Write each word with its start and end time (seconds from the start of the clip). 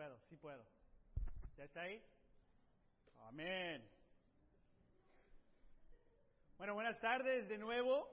puedo, 0.00 0.18
sí 0.30 0.36
puedo. 0.38 0.64
¿Ya 1.58 1.64
está 1.64 1.82
ahí? 1.82 2.02
Amén. 3.28 3.86
Bueno, 6.56 6.72
buenas 6.72 6.98
tardes 7.00 7.46
de 7.50 7.58
nuevo. 7.58 8.08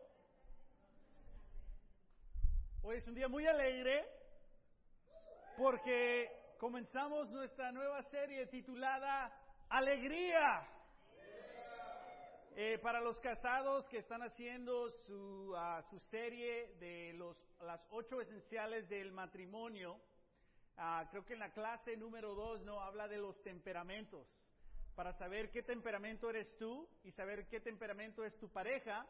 Hoy 2.83 2.97
es 2.97 3.07
un 3.07 3.15
día 3.15 3.29
muy 3.29 3.47
alegre 3.47 4.05
porque 5.55 6.29
comenzamos 6.59 7.29
nuestra 7.29 7.71
nueva 7.71 8.03
serie 8.11 8.47
titulada 8.47 9.31
Alegría. 9.69 10.67
Eh, 12.57 12.79
para 12.79 12.99
los 12.99 13.17
casados 13.19 13.87
que 13.87 13.99
están 13.99 14.23
haciendo 14.23 14.89
su, 15.05 15.53
ah, 15.55 15.81
su 15.89 16.01
serie 16.11 16.73
de 16.81 17.13
los, 17.13 17.37
las 17.61 17.79
ocho 17.91 18.19
esenciales 18.19 18.89
del 18.89 19.13
matrimonio, 19.13 20.01
ah, 20.77 21.07
creo 21.09 21.25
que 21.25 21.33
en 21.33 21.39
la 21.39 21.51
clase 21.51 21.97
número 21.97 22.33
dos 22.35 22.61
no 22.61 22.81
habla 22.81 23.07
de 23.07 23.17
los 23.17 23.41
temperamentos. 23.43 24.27
Para 24.95 25.13
saber 25.13 25.51
qué 25.51 25.61
temperamento 25.61 26.29
eres 26.29 26.57
tú 26.57 26.87
y 27.03 27.11
saber 27.11 27.47
qué 27.47 27.59
temperamento 27.59 28.23
es 28.25 28.37
tu 28.39 28.49
pareja, 28.49 29.05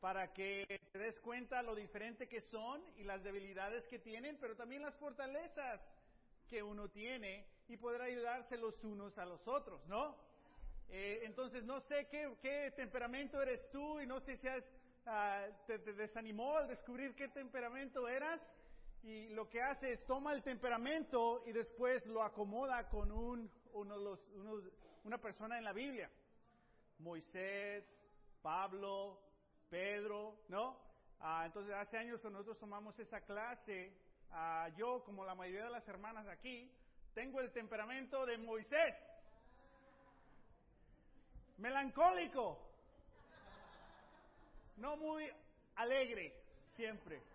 para 0.00 0.32
que 0.32 0.80
te 0.92 0.98
des 0.98 1.18
cuenta 1.20 1.62
lo 1.62 1.74
diferente 1.74 2.28
que 2.28 2.42
son 2.42 2.82
y 2.96 3.04
las 3.04 3.24
debilidades 3.24 3.84
que 3.86 3.98
tienen, 3.98 4.36
pero 4.40 4.54
también 4.54 4.82
las 4.82 4.94
fortalezas 4.96 5.80
que 6.48 6.62
uno 6.62 6.88
tiene 6.90 7.46
y 7.68 7.76
poder 7.76 8.02
ayudarse 8.02 8.56
los 8.58 8.74
unos 8.84 9.16
a 9.16 9.24
los 9.24 9.40
otros, 9.48 9.84
¿no? 9.86 10.14
Eh, 10.90 11.22
entonces 11.24 11.64
no 11.64 11.80
sé 11.88 12.06
qué, 12.10 12.30
qué, 12.42 12.72
temperamento 12.76 13.40
eres 13.40 13.70
tú 13.70 14.00
y 14.00 14.06
no 14.06 14.20
sé 14.20 14.36
si 14.36 14.46
has, 14.46 14.62
ah, 15.06 15.46
te, 15.66 15.78
te, 15.78 15.94
desanimó 15.94 16.58
al 16.58 16.68
descubrir 16.68 17.14
qué 17.14 17.28
temperamento 17.28 18.06
eras 18.06 18.40
y 19.04 19.28
lo 19.28 19.50
que 19.50 19.60
hace 19.60 19.92
es 19.92 20.06
toma 20.06 20.32
el 20.32 20.42
temperamento 20.42 21.42
y 21.46 21.52
después 21.52 22.06
lo 22.06 22.22
acomoda 22.22 22.88
con 22.88 23.12
un, 23.12 23.50
uno 23.74 23.96
los, 23.98 24.18
uno, 24.34 24.62
una 25.04 25.18
persona 25.18 25.58
en 25.58 25.64
la 25.64 25.74
Biblia. 25.74 26.10
Moisés, 27.00 27.84
Pablo, 28.40 29.20
Pedro, 29.68 30.38
¿no? 30.48 30.78
Ah, 31.20 31.42
entonces 31.44 31.74
hace 31.74 31.98
años 31.98 32.20
que 32.22 32.30
nosotros 32.30 32.58
tomamos 32.58 32.98
esa 32.98 33.20
clase, 33.20 33.92
ah, 34.30 34.70
yo 34.74 35.04
como 35.04 35.26
la 35.26 35.34
mayoría 35.34 35.64
de 35.64 35.70
las 35.70 35.86
hermanas 35.86 36.26
aquí, 36.26 36.70
tengo 37.12 37.40
el 37.40 37.52
temperamento 37.52 38.24
de 38.24 38.38
Moisés 38.38 38.94
melancólico, 41.58 42.58
no 44.76 44.96
muy 44.96 45.30
alegre 45.76 46.34
siempre. 46.74 47.33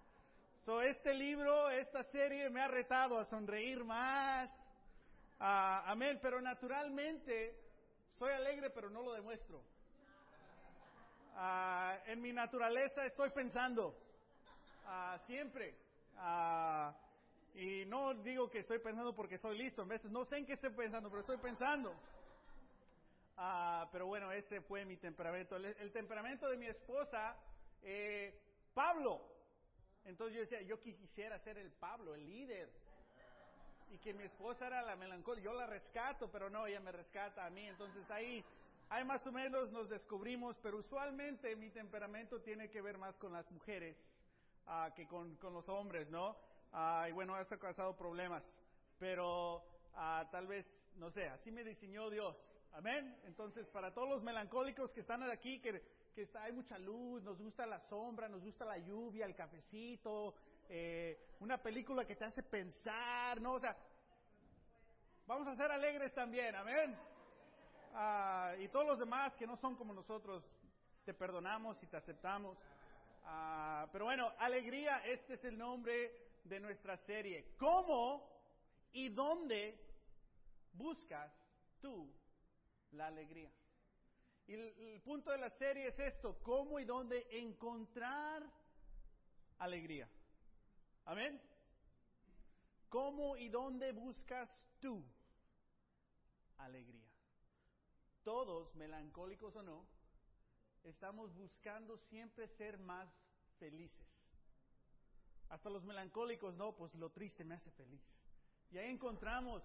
So, 0.70 0.84
este 0.84 1.16
libro, 1.16 1.68
esta 1.72 2.04
serie 2.04 2.48
me 2.52 2.62
ha 2.62 2.68
retado 2.68 3.18
a 3.18 3.26
sonreír 3.26 3.84
más. 3.84 4.52
Uh, 5.40 5.90
amén, 5.90 6.20
pero 6.22 6.40
naturalmente 6.40 7.60
soy 8.20 8.34
alegre, 8.34 8.70
pero 8.70 8.88
no 8.88 9.02
lo 9.02 9.14
demuestro. 9.14 9.64
Uh, 11.34 12.12
en 12.12 12.22
mi 12.22 12.32
naturaleza 12.32 13.04
estoy 13.04 13.32
pensando, 13.32 13.98
uh, 14.86 15.18
siempre. 15.26 15.74
y 17.56 17.86
no 17.86 18.14
digo 18.14 18.48
que 18.48 18.60
estoy 18.60 18.78
pensando 18.78 19.16
porque 19.16 19.36
estoy 19.36 19.58
listo, 19.58 19.82
a 19.82 19.86
veces 19.86 20.12
no 20.12 20.24
sé 20.24 20.38
en 20.38 20.46
qué 20.46 20.54
estoy 20.54 20.70
pensando, 20.70 21.10
pero 21.10 21.22
estoy 21.22 21.38
pensando. 21.38 21.96
Ah, 23.38 23.90
pero 23.92 24.06
bueno, 24.06 24.32
ese 24.32 24.62
fue 24.62 24.86
mi 24.86 24.98
temperamento. 24.98 25.56
El, 25.56 25.66
el 25.66 25.92
temperamento 25.92 26.48
de 26.48 26.58
mi 26.58 26.68
esposa, 26.68 27.36
eh, 27.82 28.40
Pablo. 28.76 29.39
Entonces 30.06 30.36
yo 30.36 30.42
decía, 30.42 30.62
yo 30.62 30.82
quisiera 30.82 31.38
ser 31.40 31.58
el 31.58 31.72
Pablo, 31.72 32.16
el 32.16 32.26
líder. 32.26 32.70
Y 33.92 33.98
que 33.98 34.14
mi 34.14 34.24
esposa 34.24 34.68
era 34.68 34.82
la 34.82 34.96
melancólica. 34.96 35.46
Yo 35.46 35.54
la 35.54 35.66
rescato, 35.66 36.30
pero 36.32 36.50
no, 36.50 36.68
ella 36.68 36.80
me 36.80 36.92
rescata 36.92 37.46
a 37.46 37.50
mí. 37.50 37.68
Entonces 37.68 38.10
ahí, 38.12 38.44
ahí 38.90 39.04
más 39.04 39.26
o 39.26 39.32
menos 39.32 39.72
nos 39.72 39.90
descubrimos, 39.90 40.58
pero 40.62 40.78
usualmente 40.78 41.56
mi 41.56 41.70
temperamento 41.70 42.42
tiene 42.42 42.70
que 42.70 42.82
ver 42.82 42.98
más 42.98 43.18
con 43.18 43.34
las 43.34 43.50
mujeres 43.52 43.98
ah, 44.68 44.92
que 44.96 45.08
con, 45.08 45.36
con, 45.38 45.54
los 45.54 45.68
hombres, 45.70 46.10
¿no? 46.10 46.38
Ah, 46.72 47.08
y 47.10 47.12
bueno, 47.12 47.40
esto 47.40 47.56
ha 47.56 47.60
causado 47.60 47.96
problemas. 47.96 48.44
Pero 49.00 49.64
tal 50.32 50.48
vez, 50.48 50.66
no 50.96 51.10
sé, 51.12 51.28
así 51.30 51.52
me 51.52 51.64
diseñó 51.64 52.10
Dios. 52.10 52.36
Amén. 52.74 53.16
Entonces, 53.26 53.68
para 53.68 53.94
todos 53.94 54.10
los 54.10 54.24
melancólicos 54.24 54.92
que 54.92 55.02
están 55.02 55.24
aquí, 55.24 55.60
que, 55.60 55.82
hay 56.36 56.52
mucha 56.52 56.78
luz, 56.78 57.24
nos 57.24 57.38
gusta 57.40 57.66
la 57.66 57.80
sombra, 57.80 58.28
nos 58.28 58.44
gusta 58.44 58.66
la 58.66 58.78
lluvia, 58.78 59.26
el 59.26 59.36
cafecito, 59.36 60.36
eh, 60.68 61.36
una 61.40 61.58
película 61.58 62.06
que 62.06 62.16
te 62.16 62.26
hace 62.26 62.44
pensar, 62.44 63.40
¿no? 63.42 63.54
O 63.54 63.60
sea, 63.60 63.76
vamos 65.26 65.48
a 65.48 65.56
ser 65.56 65.72
alegres 65.72 66.14
también, 66.14 66.56
amén. 66.56 66.98
Ah, 67.94 68.54
y 68.60 68.68
todos 68.68 68.88
los 68.88 69.00
demás 69.00 69.34
que 69.36 69.48
no 69.48 69.58
son 69.58 69.76
como 69.76 69.94
nosotros, 69.94 70.44
te 71.06 71.14
perdonamos 71.14 71.82
y 71.84 71.88
te 71.88 71.98
aceptamos. 71.98 72.58
Ah, 73.24 73.88
pero 73.92 74.06
bueno, 74.06 74.32
alegría, 74.40 75.00
este 75.06 75.36
es 75.36 75.44
el 75.46 75.58
nombre 75.58 76.30
de 76.44 76.60
nuestra 76.60 76.98
serie. 76.98 77.54
¿Cómo 77.58 78.28
y 78.92 79.10
dónde 79.10 79.80
buscas 80.74 81.32
tú 81.82 82.12
la 82.92 83.08
alegría. 83.08 83.52
Y 84.50 84.56
el, 84.56 84.74
el, 84.80 85.02
punto 85.02 85.30
de 85.30 85.38
la 85.38 85.52
serie 85.52 85.90
es 85.90 86.00
esto, 86.00 86.40
cómo 86.42 86.80
y 86.80 86.84
dónde 86.84 87.28
encontrar 87.30 88.42
alegría. 89.60 90.10
Amén. 91.06 91.40
¿Cómo 92.90 93.38
y 93.38 93.50
dónde 93.50 93.92
buscas 93.92 94.50
tú 94.80 95.06
alegría? 96.58 97.08
Todos, 98.24 98.74
melancólicos 98.74 99.56
o 99.56 99.62
no, 99.62 99.86
estamos 100.84 101.32
buscando 101.36 102.00
siempre 102.10 102.48
ser 102.48 102.80
más 102.80 103.08
felices. 103.60 104.08
Hasta 105.50 105.70
los 105.70 105.84
melancólicos, 105.84 106.56
no, 106.56 106.76
pues 106.76 106.96
lo 106.96 107.12
triste 107.12 107.44
me 107.44 107.54
hace 107.54 107.70
feliz. 107.74 108.02
Y 108.72 108.80
ahí 108.80 108.90
encontramos 108.90 109.62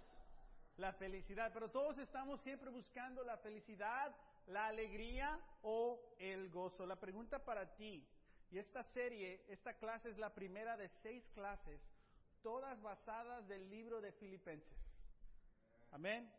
la 0.77 0.93
felicidad, 0.93 1.53
pero 1.55 1.71
todos 1.71 1.97
estamos 1.97 2.43
siempre 2.43 2.69
buscando 2.69 3.25
la 3.25 3.39
felicidad, 3.39 4.15
la 4.47 4.66
alegría 4.66 5.41
o 5.62 6.15
el 6.19 6.50
gozo. 6.50 6.87
La 6.87 6.99
pregunta 6.99 7.44
para 7.44 7.75
ti, 7.75 8.06
y 8.50 8.59
esta 8.59 8.82
serie, 8.82 9.44
esta 9.49 9.75
clase 9.75 10.10
es 10.10 10.19
la 10.19 10.34
primera 10.34 10.77
de 10.77 10.88
seis 10.88 11.27
clases, 11.34 11.81
todas 12.43 12.81
basadas 12.83 13.49
del 13.49 13.69
libro 13.71 14.00
de 14.00 14.12
Filipenses. 14.12 14.78
Amén. 15.91 16.31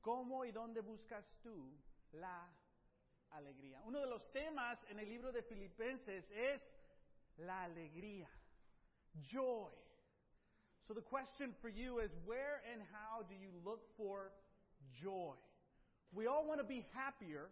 ¿Cómo 0.00 0.44
y 0.44 0.52
dónde 0.52 0.80
buscas 0.80 1.24
tú 1.42 1.78
la 2.12 2.50
alegría? 3.30 3.82
Uno 3.84 4.00
de 4.00 4.06
los 4.06 4.32
temas 4.32 4.82
en 4.88 4.98
el 4.98 5.08
libro 5.08 5.30
de 5.30 5.42
Filipenses 5.42 6.30
es 6.30 6.62
la 7.36 7.64
alegría, 7.64 8.30
joy. 9.20 9.74
So 10.86 10.94
the 10.94 11.02
question 11.02 11.54
for 11.60 11.68
you 11.68 12.00
is 12.00 12.10
where 12.24 12.62
and 12.72 12.82
how 12.82 13.22
do 13.22 13.34
you 13.34 13.52
look 13.62 13.86
for 13.96 14.32
joy? 14.90 15.36
We 16.12 16.26
all 16.26 16.44
want 16.46 16.60
to 16.60 16.66
be 16.66 16.84
happier, 16.92 17.48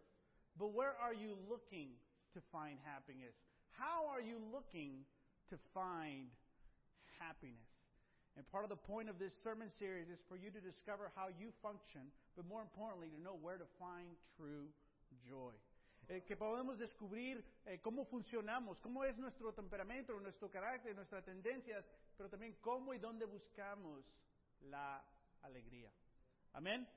but 0.58 0.74
where 0.74 0.94
are 0.98 1.14
you 1.14 1.38
looking 1.48 1.94
to 2.34 2.40
find 2.50 2.78
happiness? 2.82 3.34
How 3.78 4.10
are 4.10 4.20
you 4.20 4.42
looking 4.52 5.06
to 5.50 5.56
find 5.72 6.26
happiness? 7.18 7.70
And 8.36 8.46
part 8.50 8.64
of 8.64 8.70
the 8.70 8.78
point 8.78 9.08
of 9.08 9.18
this 9.18 9.32
sermon 9.42 9.70
series 9.78 10.08
is 10.10 10.18
for 10.28 10.36
you 10.36 10.50
to 10.50 10.60
discover 10.60 11.10
how 11.14 11.26
you 11.38 11.50
function, 11.62 12.10
but 12.36 12.46
more 12.46 12.62
importantly, 12.62 13.08
to 13.10 13.20
know 13.22 13.38
where 13.40 13.58
to 13.58 13.66
find 13.78 14.14
true 14.36 14.66
joy. 15.26 15.54
Eh, 16.08 16.22
que 16.26 16.36
podemos 16.36 16.78
descubrir 16.78 17.44
eh, 17.66 17.78
cómo 17.82 18.06
funcionamos, 18.06 18.78
cómo 18.80 19.04
es 19.04 19.18
nuestro 19.18 19.52
temperamento, 19.52 20.18
nuestro 20.20 20.48
carácter, 20.50 20.94
nuestras 20.94 21.24
tendencias, 21.24 21.84
pero 22.16 22.30
también 22.30 22.56
cómo 22.60 22.94
y 22.94 22.98
dónde 22.98 23.26
buscamos 23.26 24.04
la 24.70 25.04
alegría. 25.42 25.92
Amén. 26.54 26.88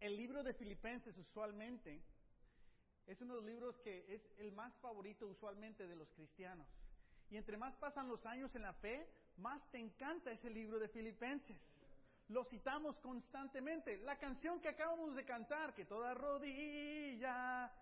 El 0.00 0.16
libro 0.16 0.42
de 0.42 0.52
Filipenses 0.54 1.16
usualmente 1.16 2.02
es 3.06 3.20
uno 3.20 3.34
de 3.34 3.40
los 3.40 3.50
libros 3.50 3.78
que 3.78 4.04
es 4.14 4.22
el 4.38 4.52
más 4.52 4.76
favorito 4.78 5.26
usualmente 5.26 5.86
de 5.86 5.96
los 5.96 6.10
cristianos. 6.12 6.66
Y 7.30 7.36
entre 7.36 7.56
más 7.56 7.74
pasan 7.76 8.08
los 8.08 8.24
años 8.26 8.54
en 8.54 8.62
la 8.62 8.72
fe, 8.74 9.08
más 9.36 9.62
te 9.70 9.78
encanta 9.78 10.30
ese 10.30 10.50
libro 10.50 10.78
de 10.78 10.88
Filipenses. 10.88 11.60
Lo 12.28 12.44
citamos 12.44 12.98
constantemente. 12.98 13.98
La 13.98 14.18
canción 14.18 14.60
que 14.60 14.68
acabamos 14.68 15.14
de 15.14 15.24
cantar, 15.24 15.74
que 15.74 15.84
toda 15.84 16.14
rodilla, 16.14 17.72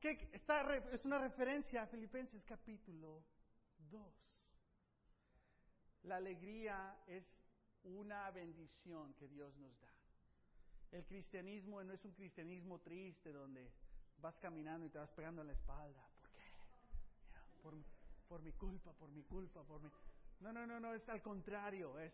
que 0.00 0.28
está, 0.32 0.76
es 0.92 1.04
una 1.04 1.18
referencia 1.18 1.82
a 1.82 1.86
Filipenses 1.86 2.44
capítulo 2.44 3.24
2. 3.90 4.02
La 6.04 6.16
alegría 6.16 6.96
es 7.06 7.24
una 7.84 8.30
bendición 8.30 9.14
que 9.14 9.28
Dios 9.28 9.56
nos 9.56 9.80
da. 9.80 9.93
El 10.94 11.04
cristianismo 11.06 11.82
no 11.82 11.92
es 11.92 12.04
un 12.04 12.12
cristianismo 12.12 12.78
triste 12.78 13.32
donde 13.32 13.68
vas 14.18 14.36
caminando 14.36 14.86
y 14.86 14.90
te 14.90 14.98
vas 14.98 15.10
pegando 15.10 15.40
en 15.40 15.48
la 15.48 15.52
espalda. 15.52 16.08
¿Por 16.22 16.30
qué? 16.30 17.82
Por, 18.28 18.42
mi 18.42 18.52
culpa, 18.52 18.92
por 18.92 19.10
mi 19.10 19.24
culpa, 19.24 19.64
por 19.64 19.82
mi... 19.82 19.90
No, 20.38 20.52
no, 20.52 20.64
no, 20.64 20.78
no, 20.78 20.94
es 20.94 21.08
al 21.08 21.20
contrario, 21.20 21.98
es 21.98 22.12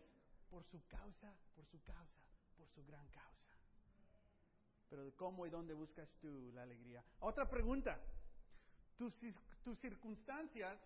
por 0.49 0.63
su 0.63 0.83
causa, 0.87 1.31
por 1.55 1.63
su 1.67 1.79
causa, 1.83 2.23
por 2.57 2.67
su 2.69 2.83
gran 2.87 3.07
causa. 3.09 3.55
Pero 4.89 5.15
cómo 5.15 5.45
y 5.45 5.51
dónde 5.51 5.75
buscas 5.75 6.09
tú 6.19 6.51
la 6.51 6.63
alegría. 6.63 7.03
Otra 7.19 7.47
pregunta. 7.47 8.01
Tus, 8.95 9.13
tus 9.63 9.77
circunstancias 9.77 10.79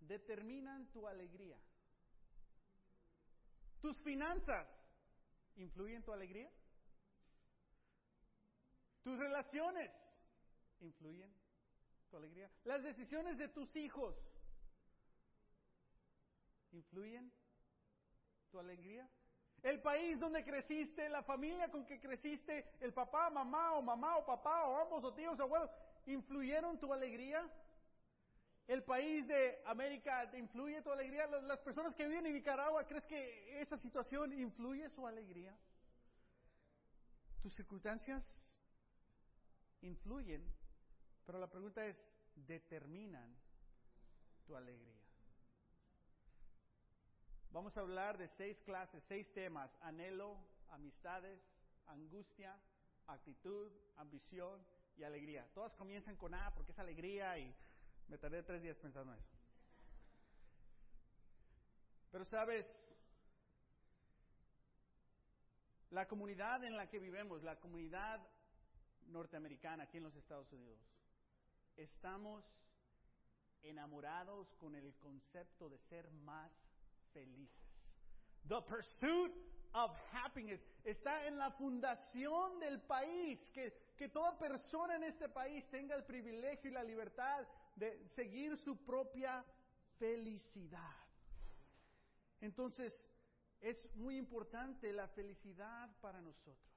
determinan 0.00 0.86
tu 0.92 1.06
alegría. 1.06 1.58
Tus 3.82 3.98
finanzas 3.98 4.66
influyen 5.56 6.02
tu 6.02 6.14
alegría. 6.14 6.50
Tus 9.06 9.20
relaciones 9.20 9.88
influyen 10.80 11.32
tu 12.10 12.16
alegría. 12.16 12.50
Las 12.64 12.82
decisiones 12.82 13.38
de 13.38 13.46
tus 13.46 13.76
hijos 13.76 14.16
influyen 16.72 17.32
tu 18.50 18.58
alegría. 18.58 19.08
El 19.62 19.80
país 19.80 20.18
donde 20.18 20.44
creciste, 20.44 21.08
la 21.08 21.22
familia 21.22 21.70
con 21.70 21.86
que 21.86 22.00
creciste, 22.00 22.72
el 22.80 22.92
papá, 22.92 23.30
mamá 23.30 23.74
o 23.74 23.80
mamá 23.80 24.16
o 24.16 24.26
papá 24.26 24.66
o 24.66 24.76
ambos 24.76 25.04
o 25.04 25.14
tíos 25.14 25.38
o 25.38 25.44
abuelos, 25.44 25.70
¿influyeron 26.06 26.76
tu 26.80 26.92
alegría? 26.92 27.48
¿El 28.66 28.82
país 28.82 29.24
de 29.28 29.62
América 29.66 30.28
te 30.28 30.38
influye 30.40 30.82
tu 30.82 30.90
alegría? 30.90 31.28
¿Las 31.28 31.60
personas 31.60 31.94
que 31.94 32.08
viven 32.08 32.26
en 32.26 32.32
Nicaragua, 32.32 32.84
crees 32.84 33.06
que 33.06 33.60
esa 33.60 33.76
situación 33.76 34.32
influye 34.32 34.90
su 34.90 35.06
alegría? 35.06 35.56
¿Tus 37.40 37.54
circunstancias 37.54 38.24
influyen, 39.82 40.42
pero 41.24 41.38
la 41.38 41.48
pregunta 41.48 41.84
es, 41.86 41.96
¿determinan 42.34 43.36
tu 44.46 44.56
alegría? 44.56 45.00
Vamos 47.50 47.76
a 47.76 47.80
hablar 47.80 48.18
de 48.18 48.28
seis 48.28 48.60
clases, 48.60 49.02
seis 49.04 49.32
temas, 49.32 49.70
anhelo, 49.80 50.36
amistades, 50.70 51.40
angustia, 51.86 52.54
actitud, 53.06 53.72
ambición 53.96 54.64
y 54.96 55.04
alegría. 55.04 55.48
Todas 55.54 55.74
comienzan 55.74 56.16
con 56.16 56.34
A 56.34 56.52
porque 56.54 56.72
es 56.72 56.78
alegría 56.78 57.38
y 57.38 57.54
me 58.08 58.18
tardé 58.18 58.42
tres 58.42 58.62
días 58.62 58.76
pensando 58.76 59.12
en 59.12 59.18
eso. 59.18 59.36
Pero 62.10 62.24
sabes, 62.24 62.66
la 65.90 66.06
comunidad 66.06 66.64
en 66.64 66.76
la 66.76 66.88
que 66.88 66.98
vivimos, 66.98 67.42
la 67.42 67.58
comunidad 67.58 68.20
norteamericana 69.08 69.84
aquí 69.84 69.98
en 69.98 70.04
los 70.04 70.16
Estados 70.16 70.52
Unidos, 70.52 70.80
estamos 71.76 72.44
enamorados 73.62 74.54
con 74.54 74.74
el 74.74 74.94
concepto 74.96 75.68
de 75.68 75.78
ser 75.78 76.10
más 76.10 76.52
felices. 77.12 77.66
The 78.48 78.62
pursuit 78.62 79.32
of 79.72 79.96
happiness 80.12 80.60
está 80.84 81.26
en 81.26 81.36
la 81.36 81.50
fundación 81.50 82.58
del 82.60 82.80
país, 82.80 83.50
que, 83.50 83.92
que 83.96 84.08
toda 84.08 84.38
persona 84.38 84.96
en 84.96 85.04
este 85.04 85.28
país 85.28 85.68
tenga 85.68 85.96
el 85.96 86.04
privilegio 86.04 86.70
y 86.70 86.74
la 86.74 86.84
libertad 86.84 87.46
de 87.74 88.06
seguir 88.08 88.56
su 88.56 88.76
propia 88.84 89.44
felicidad. 89.98 90.96
Entonces, 92.40 93.04
es 93.60 93.94
muy 93.96 94.16
importante 94.16 94.92
la 94.92 95.08
felicidad 95.08 95.90
para 96.00 96.20
nosotros. 96.20 96.75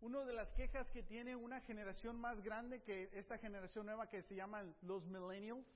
Una 0.00 0.24
de 0.24 0.34
las 0.34 0.52
quejas 0.52 0.90
que 0.90 1.02
tiene 1.02 1.34
una 1.34 1.60
generación 1.60 2.20
más 2.20 2.42
grande 2.42 2.82
que 2.82 3.08
esta 3.12 3.38
generación 3.38 3.86
nueva 3.86 4.08
que 4.08 4.22
se 4.22 4.34
llaman 4.34 4.74
los 4.82 5.06
millennials, 5.06 5.66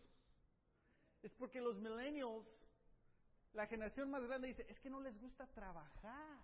es 1.22 1.34
porque 1.34 1.60
los 1.60 1.78
millennials, 1.78 2.46
la 3.54 3.66
generación 3.66 4.10
más 4.10 4.24
grande 4.24 4.48
dice, 4.48 4.66
es 4.68 4.78
que 4.80 4.90
no 4.90 5.00
les 5.00 5.18
gusta 5.18 5.46
trabajar. 5.46 6.38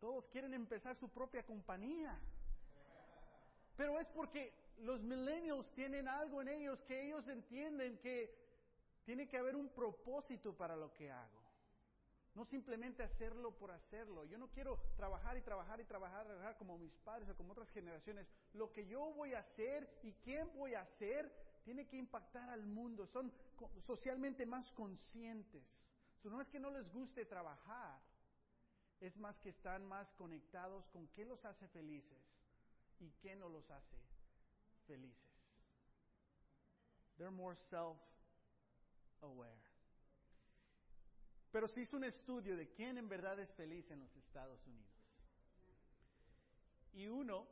Todos 0.00 0.26
quieren 0.28 0.54
empezar 0.54 0.96
su 0.96 1.08
propia 1.08 1.44
compañía. 1.44 2.18
Pero 3.76 3.98
es 3.98 4.06
porque 4.08 4.52
los 4.78 5.02
millennials 5.02 5.70
tienen 5.74 6.08
algo 6.08 6.40
en 6.42 6.48
ellos 6.48 6.82
que 6.82 7.06
ellos 7.06 7.26
entienden 7.28 7.98
que 7.98 8.34
tiene 9.04 9.28
que 9.28 9.36
haber 9.36 9.56
un 9.56 9.68
propósito 9.68 10.56
para 10.56 10.76
lo 10.76 10.92
que 10.92 11.10
hago. 11.10 11.41
No 12.34 12.46
simplemente 12.46 13.02
hacerlo 13.02 13.52
por 13.52 13.70
hacerlo. 13.70 14.24
Yo 14.24 14.38
no 14.38 14.48
quiero 14.48 14.78
trabajar 14.96 15.36
y 15.36 15.42
trabajar 15.42 15.80
y 15.80 15.84
trabajar, 15.84 16.26
trabajar 16.26 16.56
como 16.56 16.78
mis 16.78 16.96
padres 16.98 17.28
o 17.28 17.36
como 17.36 17.52
otras 17.52 17.68
generaciones. 17.70 18.26
Lo 18.54 18.72
que 18.72 18.86
yo 18.86 19.12
voy 19.12 19.34
a 19.34 19.40
hacer 19.40 19.98
y 20.02 20.14
quién 20.14 20.50
voy 20.54 20.74
a 20.74 20.80
hacer 20.80 21.30
tiene 21.64 21.86
que 21.86 21.96
impactar 21.96 22.48
al 22.48 22.64
mundo. 22.64 23.06
Son 23.06 23.30
socialmente 23.86 24.46
más 24.46 24.70
conscientes. 24.72 25.62
no 26.24 26.40
es 26.40 26.48
que 26.48 26.60
no 26.60 26.70
les 26.70 26.90
guste 26.90 27.26
trabajar, 27.26 28.00
es 29.00 29.16
más 29.18 29.38
que 29.40 29.50
están 29.50 29.84
más 29.84 30.10
conectados 30.12 30.88
con 30.88 31.08
qué 31.08 31.24
los 31.24 31.44
hace 31.44 31.66
felices 31.68 32.22
y 33.00 33.10
qué 33.20 33.34
no 33.34 33.48
los 33.48 33.68
hace 33.70 33.98
felices. 34.86 35.18
They're 37.18 37.30
more 37.30 37.56
self-aware. 37.56 39.71
Pero 41.52 41.68
se 41.68 41.82
hizo 41.82 41.96
un 41.96 42.04
estudio 42.04 42.56
de 42.56 42.68
quién 42.70 42.98
en 42.98 43.08
verdad 43.08 43.38
es 43.38 43.52
feliz 43.52 43.88
en 43.90 44.00
los 44.00 44.16
Estados 44.16 44.66
Unidos. 44.66 44.90
Y 46.94 47.06
uno 47.06 47.46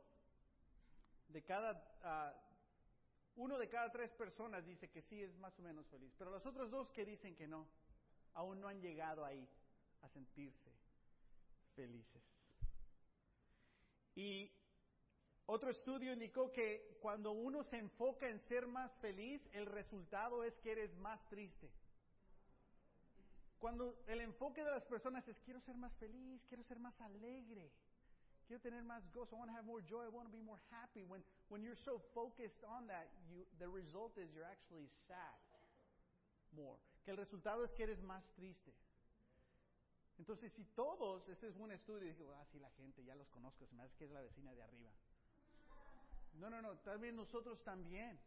de 1.29 1.41
cada 1.43 1.71
uh, 2.03 2.51
uno 3.35 3.57
de 3.57 3.69
cada 3.69 3.89
tres 3.91 4.11
personas 4.11 4.65
dice 4.65 4.89
que 4.89 5.01
sí 5.01 5.21
es 5.21 5.35
más 5.37 5.57
o 5.57 5.61
menos 5.61 5.87
feliz, 5.87 6.13
pero 6.17 6.31
los 6.31 6.45
otros 6.45 6.69
dos 6.69 6.89
que 6.91 7.05
dicen 7.05 7.35
que 7.35 7.47
no, 7.47 7.67
aún 8.33 8.59
no 8.59 8.67
han 8.67 8.81
llegado 8.81 9.23
ahí 9.23 9.47
a 10.01 10.09
sentirse 10.09 10.71
felices. 11.75 12.21
Y 14.15 14.51
otro 15.45 15.69
estudio 15.69 16.13
indicó 16.13 16.51
que 16.51 16.97
cuando 17.01 17.31
uno 17.31 17.63
se 17.63 17.77
enfoca 17.77 18.27
en 18.27 18.39
ser 18.41 18.67
más 18.67 18.91
feliz, 18.99 19.41
el 19.53 19.65
resultado 19.65 20.43
es 20.43 20.53
que 20.59 20.73
eres 20.73 20.93
más 20.97 21.25
triste. 21.29 21.71
Cuando 23.61 24.01
el 24.07 24.21
enfoque 24.21 24.63
de 24.63 24.71
las 24.71 24.83
personas 24.85 25.27
es 25.27 25.39
quiero 25.41 25.61
ser 25.61 25.77
más 25.77 25.93
feliz, 25.97 26.43
quiero 26.47 26.63
ser 26.63 26.79
más 26.79 26.99
alegre, 26.99 27.71
quiero 28.47 28.59
tener 28.59 28.83
más 28.83 29.03
gozo, 29.13 29.35
I 29.35 29.39
want 29.39 29.51
to 29.51 29.55
have 29.55 29.67
more 29.67 29.83
joy, 29.83 30.03
I 30.03 30.09
want 30.09 30.27
to 30.27 30.35
be 30.35 30.41
more 30.41 30.59
happy. 30.71 31.03
When, 31.03 31.23
when 31.47 31.61
you're 31.61 31.77
so 31.85 32.01
focused 32.11 32.63
on 32.63 32.87
that, 32.87 33.05
you, 33.29 33.45
the 33.59 33.69
result 33.69 34.17
is 34.17 34.33
you're 34.33 34.49
actually 34.49 34.89
sad 35.07 35.37
more. 36.53 36.79
Que 37.05 37.11
el 37.11 37.17
resultado 37.17 37.63
es 37.63 37.71
que 37.73 37.83
eres 37.83 38.01
más 38.01 38.23
triste. 38.33 38.73
Entonces, 40.17 40.51
si 40.53 40.63
todos, 40.73 41.29
ese 41.29 41.47
es 41.47 41.55
un 41.57 41.71
estudio, 41.71 42.11
digo, 42.15 42.33
ah, 42.33 42.45
sí, 42.51 42.57
la 42.57 42.71
gente, 42.71 43.03
ya 43.03 43.13
los 43.13 43.29
conozco, 43.29 43.67
se 43.67 43.75
me 43.75 43.83
hace 43.83 43.95
que 43.95 44.05
es 44.05 44.11
la 44.11 44.21
vecina 44.21 44.55
de 44.55 44.63
arriba. 44.63 44.89
No, 46.33 46.49
no, 46.49 46.63
no, 46.63 46.79
también 46.79 47.15
nosotros 47.15 47.63
también. 47.63 48.19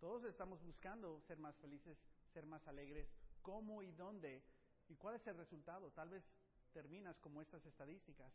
Todos 0.00 0.24
estamos 0.24 0.60
buscando 0.64 1.20
ser 1.28 1.38
más 1.38 1.56
felices, 1.58 1.96
ser 2.32 2.46
más 2.46 2.66
alegres, 2.66 3.08
cómo 3.48 3.82
y 3.82 3.90
dónde 3.92 4.42
y 4.88 4.96
cuál 4.96 5.14
es 5.14 5.26
el 5.26 5.38
resultado. 5.38 5.90
Tal 5.92 6.10
vez 6.10 6.22
terminas 6.74 7.18
como 7.18 7.40
estas 7.40 7.64
estadísticas 7.64 8.30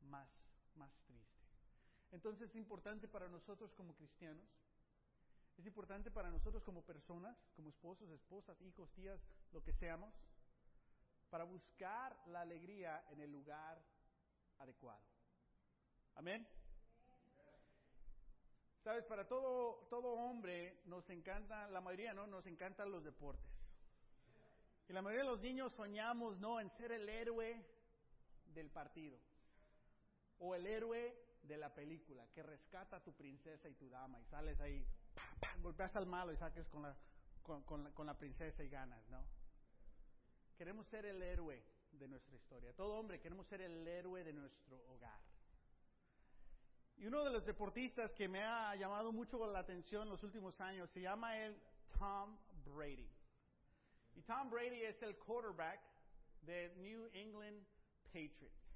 más, 0.00 0.28
más 0.74 0.90
triste. 1.06 1.44
Entonces 2.10 2.50
es 2.50 2.56
importante 2.56 3.06
para 3.06 3.28
nosotros 3.28 3.72
como 3.74 3.94
cristianos, 3.94 4.44
es 5.56 5.64
importante 5.64 6.10
para 6.10 6.28
nosotros 6.28 6.64
como 6.64 6.82
personas, 6.82 7.36
como 7.54 7.70
esposos, 7.70 8.10
esposas, 8.10 8.60
hijos, 8.62 8.90
tías, 8.94 9.20
lo 9.52 9.62
que 9.62 9.72
seamos, 9.72 10.12
para 11.30 11.44
buscar 11.44 12.20
la 12.26 12.40
alegría 12.40 13.04
en 13.10 13.20
el 13.20 13.30
lugar 13.30 13.80
adecuado. 14.58 15.04
Amén. 16.16 16.46
Sabes, 18.82 19.04
para 19.04 19.28
todo, 19.28 19.86
todo 19.88 20.08
hombre 20.14 20.80
nos 20.86 21.08
encanta, 21.10 21.68
la 21.68 21.80
mayoría 21.80 22.12
no, 22.12 22.26
nos 22.26 22.46
encantan 22.46 22.90
los 22.90 23.04
deportes. 23.04 23.65
Y 24.88 24.92
la 24.92 25.02
mayoría 25.02 25.24
de 25.24 25.30
los 25.30 25.40
niños 25.40 25.72
soñamos, 25.72 26.38
¿no?, 26.38 26.60
en 26.60 26.70
ser 26.70 26.92
el 26.92 27.08
héroe 27.08 27.64
del 28.54 28.70
partido. 28.70 29.18
O 30.38 30.54
el 30.54 30.66
héroe 30.66 31.16
de 31.42 31.56
la 31.56 31.74
película, 31.74 32.26
que 32.32 32.42
rescata 32.42 32.96
a 32.96 33.02
tu 33.02 33.12
princesa 33.12 33.68
y 33.68 33.74
tu 33.74 33.88
dama 33.88 34.20
y 34.20 34.24
sales 34.24 34.60
ahí, 34.60 34.86
golpeas 35.62 35.94
al 35.96 36.06
malo 36.06 36.32
y 36.32 36.36
saques 36.36 36.68
con 36.68 36.82
la, 36.82 36.96
con, 37.42 38.06
la, 38.06 38.18
princesa 38.18 38.62
y 38.62 38.68
ganas, 38.68 39.08
¿no? 39.08 39.24
Queremos 40.56 40.86
ser 40.86 41.06
el 41.06 41.22
héroe 41.22 41.62
de 41.92 42.08
nuestra 42.08 42.34
historia. 42.34 42.72
Todo 42.74 42.94
hombre 42.94 43.20
queremos 43.20 43.46
ser 43.46 43.60
el 43.60 43.86
héroe 43.86 44.24
de 44.24 44.32
nuestro 44.32 44.76
hogar. 44.88 45.20
Y 46.96 47.06
uno 47.06 47.22
de 47.24 47.30
los 47.30 47.44
deportistas 47.44 48.12
que 48.12 48.26
me 48.26 48.42
ha 48.42 48.74
llamado 48.74 49.12
mucho 49.12 49.46
la 49.46 49.58
atención 49.58 50.04
en 50.04 50.10
los 50.10 50.22
últimos 50.22 50.60
años 50.60 50.90
se 50.90 51.02
llama 51.02 51.38
el 51.38 51.60
Tom 51.98 52.36
Brady. 52.64 53.15
Y 54.16 54.22
Tom 54.22 54.50
Brady 54.50 54.82
es 54.82 55.00
el 55.02 55.16
quarterback 55.18 55.80
de 56.42 56.70
New 56.76 57.08
England 57.12 57.64
Patriots. 58.06 58.74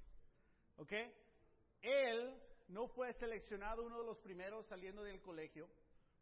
¿Ok? 0.77 0.93
Él 1.81 2.39
no 2.67 2.87
fue 2.87 3.11
seleccionado 3.13 3.83
uno 3.83 3.99
de 3.99 4.05
los 4.05 4.17
primeros 4.19 4.65
saliendo 4.67 5.03
del 5.03 5.19
colegio, 5.21 5.67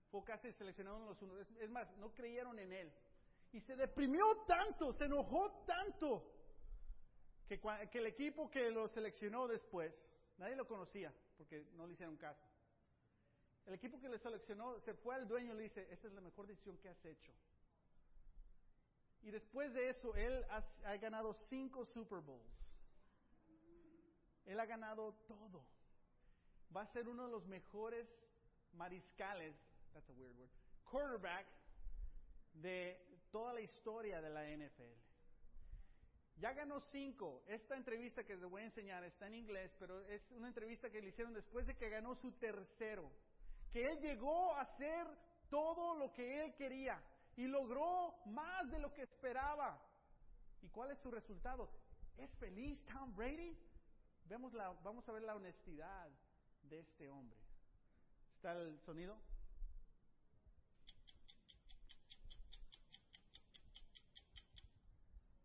fue 0.09 0.23
casi 0.23 0.51
seleccionado 0.53 0.97
uno 0.97 1.05
de 1.05 1.11
los 1.11 1.21
unos. 1.21 1.51
Es 1.59 1.69
más, 1.69 1.95
no 1.97 2.13
creyeron 2.13 2.57
en 2.59 2.71
él. 2.71 2.93
Y 3.51 3.59
se 3.61 3.75
deprimió 3.75 4.23
tanto, 4.47 4.93
se 4.93 5.05
enojó 5.05 5.63
tanto, 5.65 6.23
que, 7.47 7.59
que 7.91 7.99
el 7.99 8.07
equipo 8.07 8.49
que 8.49 8.71
lo 8.71 8.87
seleccionó 8.89 9.47
después, 9.47 9.93
nadie 10.37 10.55
lo 10.55 10.67
conocía, 10.67 11.13
porque 11.37 11.65
no 11.73 11.85
le 11.85 11.93
hicieron 11.93 12.15
caso. 12.15 12.47
El 13.65 13.73
equipo 13.73 13.99
que 13.99 14.09
le 14.09 14.17
seleccionó 14.17 14.79
se 14.79 14.93
fue 14.93 15.15
al 15.15 15.27
dueño 15.27 15.53
y 15.53 15.57
le 15.57 15.63
dice, 15.63 15.87
esta 15.91 16.07
es 16.07 16.13
la 16.13 16.21
mejor 16.21 16.47
decisión 16.47 16.77
que 16.77 16.89
has 16.89 17.05
hecho. 17.05 17.33
Y 19.23 19.31
después 19.31 19.73
de 19.73 19.89
eso, 19.89 20.15
él 20.15 20.45
ha, 20.49 20.95
ganado 20.97 21.33
cinco 21.33 21.85
Super 21.85 22.19
Bowls. 22.19 22.45
Él 24.45 24.59
ha 24.59 24.65
ganado 24.65 25.13
todo. 25.27 25.65
Va 26.75 26.81
a 26.81 26.87
ser 26.87 27.07
uno 27.07 27.25
de 27.25 27.31
los 27.31 27.45
mejores 27.45 28.07
mariscales, 28.73 29.55
that's 29.93 30.09
a 30.09 30.13
weird 30.13 30.37
word, 30.37 30.49
quarterback 30.83 31.45
de 32.53 32.99
toda 33.31 33.53
la 33.53 33.61
historia 33.61 34.21
de 34.21 34.29
la 34.29 34.45
NFL. 34.45 35.09
Ya 36.37 36.53
ganó 36.53 36.79
cinco. 36.91 37.43
Esta 37.47 37.75
entrevista 37.75 38.23
que 38.23 38.35
les 38.35 38.49
voy 38.49 38.61
a 38.61 38.65
enseñar 38.65 39.03
está 39.03 39.27
en 39.27 39.35
inglés, 39.35 39.75
pero 39.77 39.99
es 40.07 40.21
una 40.31 40.47
entrevista 40.47 40.89
que 40.89 41.01
le 41.01 41.09
hicieron 41.09 41.33
después 41.33 41.67
de 41.67 41.75
que 41.75 41.89
ganó 41.89 42.15
su 42.15 42.31
tercero. 42.33 43.11
Que 43.71 43.85
él 43.85 43.99
llegó 43.99 44.55
a 44.55 44.61
hacer 44.61 45.05
todo 45.49 45.95
lo 45.95 46.13
que 46.13 46.45
él 46.45 46.55
quería 46.55 47.01
y 47.39 47.47
logró 47.47 48.13
más 48.25 48.69
de 48.69 48.79
lo 48.79 48.93
que 48.93 49.03
esperaba. 49.03 49.81
¿Y 50.61 50.67
cuál 50.67 50.91
es 50.91 50.99
su 50.99 51.09
resultado? 51.09 51.71
¿Es 52.17 52.29
feliz 52.35 52.77
Tom 52.87 53.15
Brady? 53.15 53.57
Vemos 54.25 54.53
la, 54.53 54.71
vamos 54.83 55.07
a 55.07 55.13
ver 55.13 55.21
la 55.21 55.35
honestidad 55.35 56.09
de 56.63 56.79
este 56.79 57.09
hombre. 57.09 57.39
¿Está 58.35 58.51
el 58.51 58.77
sonido? 58.81 59.17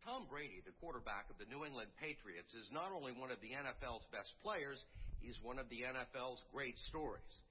Tom 0.02 0.26
Brady, 0.26 0.62
the 0.66 0.72
quarterback 0.80 1.30
of 1.30 1.38
the 1.38 1.46
New 1.46 1.64
England 1.64 1.92
Patriots, 2.00 2.52
is 2.54 2.68
not 2.72 2.90
only 2.90 3.12
one 3.12 3.30
of 3.30 3.40
the 3.40 3.52
NFL's 3.52 4.04
best 4.10 4.34
players, 4.42 4.84
he's 5.20 5.40
one 5.44 5.60
of 5.60 5.68
the 5.68 5.82
NFL's 5.82 6.42
great 6.52 6.76
stories. 6.88 7.43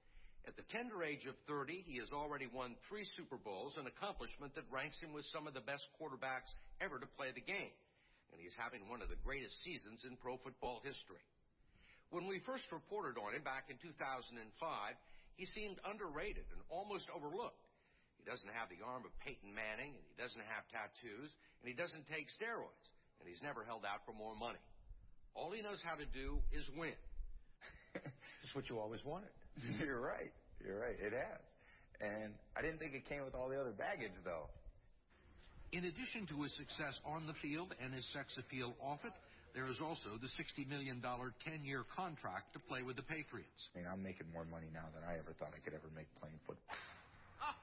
At 0.44 0.60
the 0.60 0.68
tender 0.68 1.00
age 1.00 1.24
of 1.24 1.32
30, 1.48 1.88
he 1.88 1.96
has 2.04 2.12
already 2.12 2.44
won 2.44 2.76
three 2.88 3.08
Super 3.16 3.40
Bowls, 3.40 3.80
an 3.80 3.88
accomplishment 3.88 4.52
that 4.54 4.68
ranks 4.68 5.00
him 5.00 5.16
with 5.16 5.24
some 5.32 5.48
of 5.48 5.56
the 5.56 5.64
best 5.64 5.88
quarterbacks 5.96 6.52
ever 6.84 7.00
to 7.00 7.08
play 7.16 7.32
the 7.32 7.40
game. 7.40 7.72
And 8.28 8.36
he's 8.36 8.54
having 8.60 8.84
one 8.84 9.00
of 9.00 9.08
the 9.08 9.20
greatest 9.24 9.56
seasons 9.64 10.04
in 10.04 10.20
pro 10.20 10.36
football 10.44 10.84
history. 10.84 11.22
When 12.12 12.28
we 12.28 12.44
first 12.44 12.68
reported 12.68 13.16
on 13.16 13.32
him 13.32 13.40
back 13.40 13.72
in 13.72 13.80
2005, 13.80 14.36
he 15.40 15.46
seemed 15.56 15.80
underrated 15.88 16.44
and 16.52 16.60
almost 16.68 17.08
overlooked. 17.08 17.64
He 18.20 18.28
doesn't 18.28 18.52
have 18.52 18.68
the 18.68 18.84
arm 18.84 19.08
of 19.08 19.16
Peyton 19.24 19.48
Manning, 19.48 19.96
and 19.96 20.04
he 20.04 20.16
doesn't 20.20 20.44
have 20.44 20.68
tattoos, 20.68 21.32
and 21.60 21.66
he 21.66 21.76
doesn't 21.76 22.04
take 22.12 22.28
steroids, 22.36 22.84
and 23.18 23.24
he's 23.24 23.40
never 23.40 23.64
held 23.64 23.88
out 23.88 24.04
for 24.04 24.12
more 24.12 24.36
money. 24.36 24.60
All 25.32 25.50
he 25.56 25.64
knows 25.64 25.80
how 25.80 25.96
to 25.96 26.04
do 26.04 26.44
is 26.52 26.68
win. 26.76 26.96
It's 28.44 28.54
what 28.54 28.68
you 28.68 28.78
always 28.78 29.00
wanted. 29.02 29.32
You're 29.80 30.00
right. 30.00 30.32
You're 30.64 30.80
right. 30.80 30.96
It 30.98 31.12
has. 31.12 31.42
And 32.00 32.34
I 32.56 32.62
didn't 32.62 32.78
think 32.78 32.94
it 32.94 33.08
came 33.08 33.24
with 33.24 33.34
all 33.34 33.48
the 33.48 33.60
other 33.60 33.72
baggage, 33.72 34.16
though. 34.24 34.50
In 35.72 35.86
addition 35.86 36.26
to 36.30 36.42
his 36.42 36.52
success 36.54 36.94
on 37.06 37.26
the 37.26 37.34
field 37.42 37.74
and 37.82 37.94
his 37.94 38.06
sex 38.14 38.34
appeal 38.38 38.74
off 38.82 39.02
it, 39.04 39.14
there 39.54 39.70
is 39.70 39.78
also 39.78 40.18
the 40.18 40.30
$60 40.34 40.66
million 40.66 40.98
10-year 40.98 41.86
contract 41.94 42.54
to 42.54 42.60
play 42.66 42.82
with 42.82 42.98
the 42.98 43.06
Patriots. 43.06 43.70
I 43.74 43.78
mean, 43.78 43.86
I'm 43.86 44.02
making 44.02 44.26
more 44.34 44.46
money 44.46 44.66
now 44.74 44.90
than 44.94 45.06
I 45.06 45.14
ever 45.18 45.30
thought 45.38 45.54
I 45.54 45.62
could 45.62 45.74
ever 45.74 45.90
make 45.94 46.10
playing 46.18 46.38
football. 46.46 46.74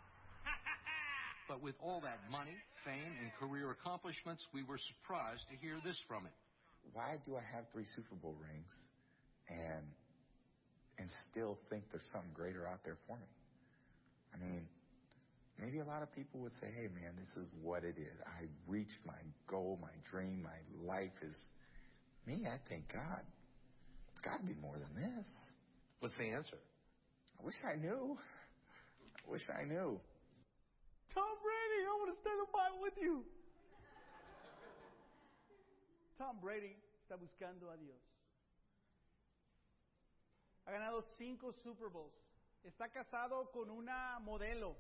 But 1.52 1.60
with 1.60 1.76
all 1.84 2.00
that 2.08 2.24
money, 2.32 2.56
fame, 2.88 3.12
and 3.20 3.28
career 3.36 3.76
accomplishments, 3.76 4.40
we 4.56 4.64
were 4.64 4.80
surprised 4.80 5.44
to 5.52 5.60
hear 5.60 5.76
this 5.84 6.00
from 6.08 6.24
him. 6.24 6.32
Why 6.96 7.20
do 7.28 7.36
I 7.36 7.44
have 7.44 7.68
three 7.76 7.84
Super 7.92 8.16
Bowl 8.16 8.40
rings 8.40 8.72
and 9.52 9.84
and 11.02 11.10
still 11.34 11.58
think 11.70 11.84
there's 11.92 12.06
something 12.14 12.30
greater 12.34 12.70
out 12.70 12.86
there 12.86 12.98
for 13.10 13.18
me? 13.18 13.26
I 14.34 14.38
mean, 14.38 14.70
maybe 15.58 15.80
a 15.82 15.86
lot 15.86 16.06
of 16.06 16.14
people 16.14 16.40
would 16.42 16.54
say, 16.62 16.70
"Hey, 16.70 16.88
man, 16.94 17.18
this 17.18 17.34
is 17.36 17.50
what 17.62 17.84
it 17.84 17.98
is. 17.98 18.16
I 18.22 18.46
reached 18.68 19.02
my 19.06 19.18
goal, 19.48 19.78
my 19.82 19.94
dream, 20.10 20.46
my 20.46 20.62
life 20.86 21.18
is." 21.22 21.36
Me, 22.28 22.46
I 22.46 22.62
think 22.70 22.86
God, 22.94 23.26
it's 24.12 24.22
got 24.22 24.38
to 24.38 24.46
be 24.46 24.54
more 24.62 24.78
than 24.78 24.94
this. 24.94 25.26
What's 26.00 26.16
the 26.18 26.30
answer? 26.30 26.58
I 27.40 27.44
wish 27.44 27.58
I 27.66 27.76
knew. 27.76 28.18
I 29.26 29.32
wish 29.32 29.42
I 29.50 29.66
knew. 29.66 30.00
Tom 31.14 31.34
Brady, 31.42 31.82
I 31.82 31.94
want 31.98 32.14
to 32.14 32.20
stay 32.22 32.36
the 32.38 32.50
Bible 32.54 32.82
with 32.82 32.98
you. 33.02 33.26
Tom 36.18 36.38
Brady 36.40 36.78
está 37.02 37.18
buscando 37.18 37.74
a 37.74 37.78
Dios. 37.78 37.98
Ha 40.72 40.76
ganado 40.76 41.02
cinco 41.18 41.52
Super 41.52 41.90
Bowls. 41.90 42.16
Está 42.64 42.88
casado 42.88 43.52
con 43.52 43.70
una 43.70 44.18
modelo. 44.20 44.78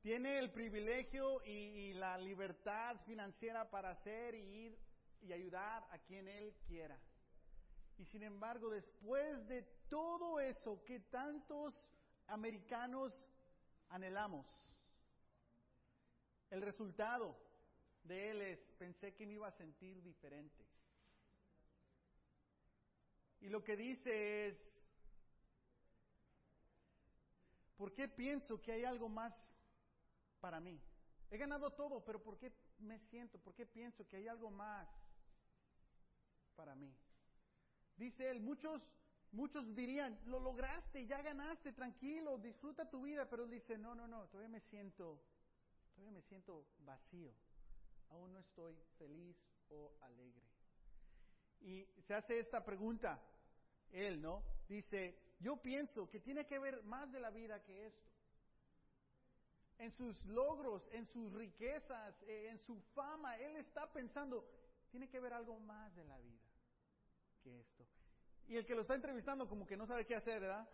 Tiene 0.00 0.38
el 0.38 0.50
privilegio 0.50 1.44
y, 1.44 1.92
la 1.92 2.16
libertad 2.16 2.96
financiera 3.04 3.68
para 3.68 3.90
hacer 3.90 4.34
y 4.34 4.38
ir 4.38 4.78
y 5.20 5.34
ayudar 5.34 5.86
a 5.90 5.98
quien 5.98 6.26
él 6.28 6.56
quiera. 6.66 6.98
Y 7.98 8.06
sin 8.06 8.22
embargo, 8.22 8.70
después 8.70 9.46
de 9.48 9.64
todo 9.90 10.40
eso 10.40 10.82
que 10.86 11.00
tantos 11.00 11.92
americanos 12.28 13.12
anhelamos, 13.90 14.66
el 16.48 16.62
resultado 16.62 17.36
de 18.02 18.30
él 18.30 18.40
es, 18.40 18.72
pensé 18.78 19.12
que 19.12 19.26
me 19.26 19.34
iba 19.34 19.48
a 19.48 19.52
sentir 19.52 20.02
diferente. 20.02 20.64
Y 23.42 23.50
lo 23.50 23.62
que 23.62 23.76
dice 23.76 24.46
es, 24.46 24.65
¿por 27.76 27.92
qué 27.92 28.08
pienso 28.08 28.60
que 28.60 28.72
hay 28.72 28.84
algo 28.84 29.08
más 29.08 29.34
para 30.40 30.60
mí? 30.60 30.80
He 31.30 31.38
ganado 31.38 31.70
todo, 31.72 32.04
pero 32.04 32.22
¿por 32.22 32.38
qué 32.38 32.52
me 32.78 32.98
siento? 32.98 33.38
¿Por 33.38 33.54
qué 33.54 33.66
pienso 33.66 34.06
que 34.06 34.16
hay 34.16 34.28
algo 34.28 34.50
más 34.50 34.88
para 36.54 36.74
mí? 36.74 36.94
Dice 37.96 38.30
él, 38.30 38.40
muchos, 38.40 38.82
muchos 39.32 39.74
dirían, 39.74 40.18
lo 40.26 40.38
lograste, 40.38 41.06
ya 41.06 41.22
ganaste, 41.22 41.72
tranquilo, 41.72 42.38
disfruta 42.38 42.88
tu 42.88 43.02
vida, 43.02 43.28
pero 43.28 43.44
él 43.44 43.50
dice, 43.50 43.76
no, 43.78 43.94
no, 43.94 44.06
no, 44.06 44.26
todavía 44.28 44.48
me 44.48 44.60
siento 44.60 45.20
todavía 45.96 46.12
me 46.12 46.22
siento 46.22 46.66
vacío, 46.80 47.32
aún 48.10 48.34
no 48.34 48.38
estoy 48.38 48.76
feliz 48.98 49.34
o 49.70 49.94
alegre. 50.02 50.44
Y 51.62 51.86
se 52.02 52.12
hace 52.12 52.38
esta 52.38 52.62
pregunta, 52.62 53.18
él, 53.90 54.20
¿no? 54.20 54.42
Dice, 54.68 55.18
yo 55.38 55.56
pienso 55.56 56.08
que 56.08 56.20
tiene 56.20 56.46
que 56.46 56.58
ver 56.58 56.82
más 56.84 57.10
de 57.12 57.20
la 57.20 57.30
vida 57.30 57.62
que 57.62 57.86
esto. 57.86 58.10
En 59.78 59.90
sus 59.92 60.24
logros, 60.24 60.88
en 60.92 61.06
sus 61.06 61.32
riquezas, 61.32 62.22
eh, 62.22 62.48
en 62.50 62.58
su 62.58 62.80
fama, 62.94 63.36
él 63.36 63.56
está 63.56 63.92
pensando, 63.92 64.48
tiene 64.90 65.08
que 65.08 65.20
ver 65.20 65.34
algo 65.34 65.58
más 65.60 65.94
de 65.94 66.04
la 66.04 66.18
vida 66.18 66.40
que 67.42 67.60
esto. 67.60 67.86
Y 68.48 68.56
el 68.56 68.64
que 68.64 68.74
lo 68.74 68.82
está 68.82 68.94
entrevistando 68.94 69.48
como 69.48 69.66
que 69.66 69.76
no 69.76 69.86
sabe 69.86 70.06
qué 70.06 70.14
hacer, 70.14 70.40
¿verdad? 70.40 70.66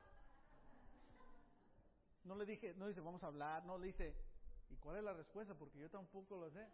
No 2.25 2.37
le 2.37 2.47
dije, 2.47 2.75
no 2.75 2.87
dice, 2.87 3.01
vamos 3.01 3.25
a 3.25 3.27
hablar, 3.27 3.65
no 3.65 3.77
le 3.79 3.87
dice, 3.89 4.15
¿Y 4.73 4.77
cuál 4.77 4.97
es 4.97 5.05
la 5.05 5.13
respuesta? 5.13 5.55
Porque 5.55 5.79
yo 5.79 5.91
tampoco 5.91 6.37
lo 6.37 6.51
sé. 6.51 6.67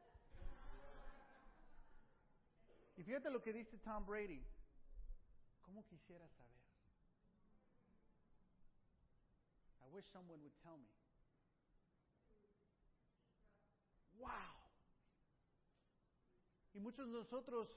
Y 2.96 3.02
fíjate 3.02 3.28
lo 3.30 3.42
que 3.42 3.52
dice 3.52 3.76
Tom 3.78 4.06
Brady. 4.06 4.44
¿Cómo 5.62 5.84
quisiera 5.84 6.28
saber? 6.28 6.48
I 9.77 9.77
wish 9.92 10.06
someone 10.12 10.40
would 10.42 10.56
tell 10.62 10.76
me. 10.76 10.88
¡Wow! 14.18 14.28
Y 16.74 16.80
muchos 16.80 17.06
de 17.06 17.12
nosotros 17.12 17.68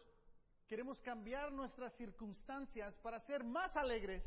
queremos 0.67 0.99
cambiar 1.01 1.51
nuestras 1.51 1.93
circunstancias 1.95 2.95
para 2.99 3.19
ser 3.19 3.43
más 3.43 3.75
alegres. 3.75 4.23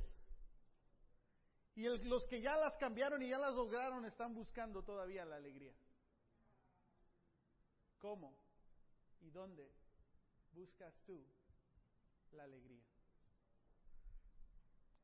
Y 1.74 1.86
el, 1.86 2.08
los 2.08 2.24
que 2.26 2.40
ya 2.40 2.56
las 2.56 2.76
cambiaron 2.76 3.22
y 3.22 3.28
ya 3.28 3.38
las 3.38 3.54
lograron 3.54 4.04
están 4.04 4.34
buscando 4.34 4.82
todavía 4.82 5.24
la 5.24 5.36
alegría. 5.36 5.74
¿Cómo 7.98 8.36
y 9.20 9.30
dónde 9.30 9.72
buscas 10.52 10.94
tú 11.04 11.24
la 12.32 12.44
alegría? 12.44 12.84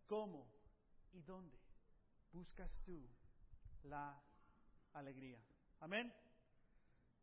¿Cómo 0.07 0.47
y 1.13 1.23
dónde 1.23 1.60
buscas 2.33 2.71
tú 2.85 3.09
la 3.85 4.21
alegría? 4.93 5.39
Amén. 5.81 6.13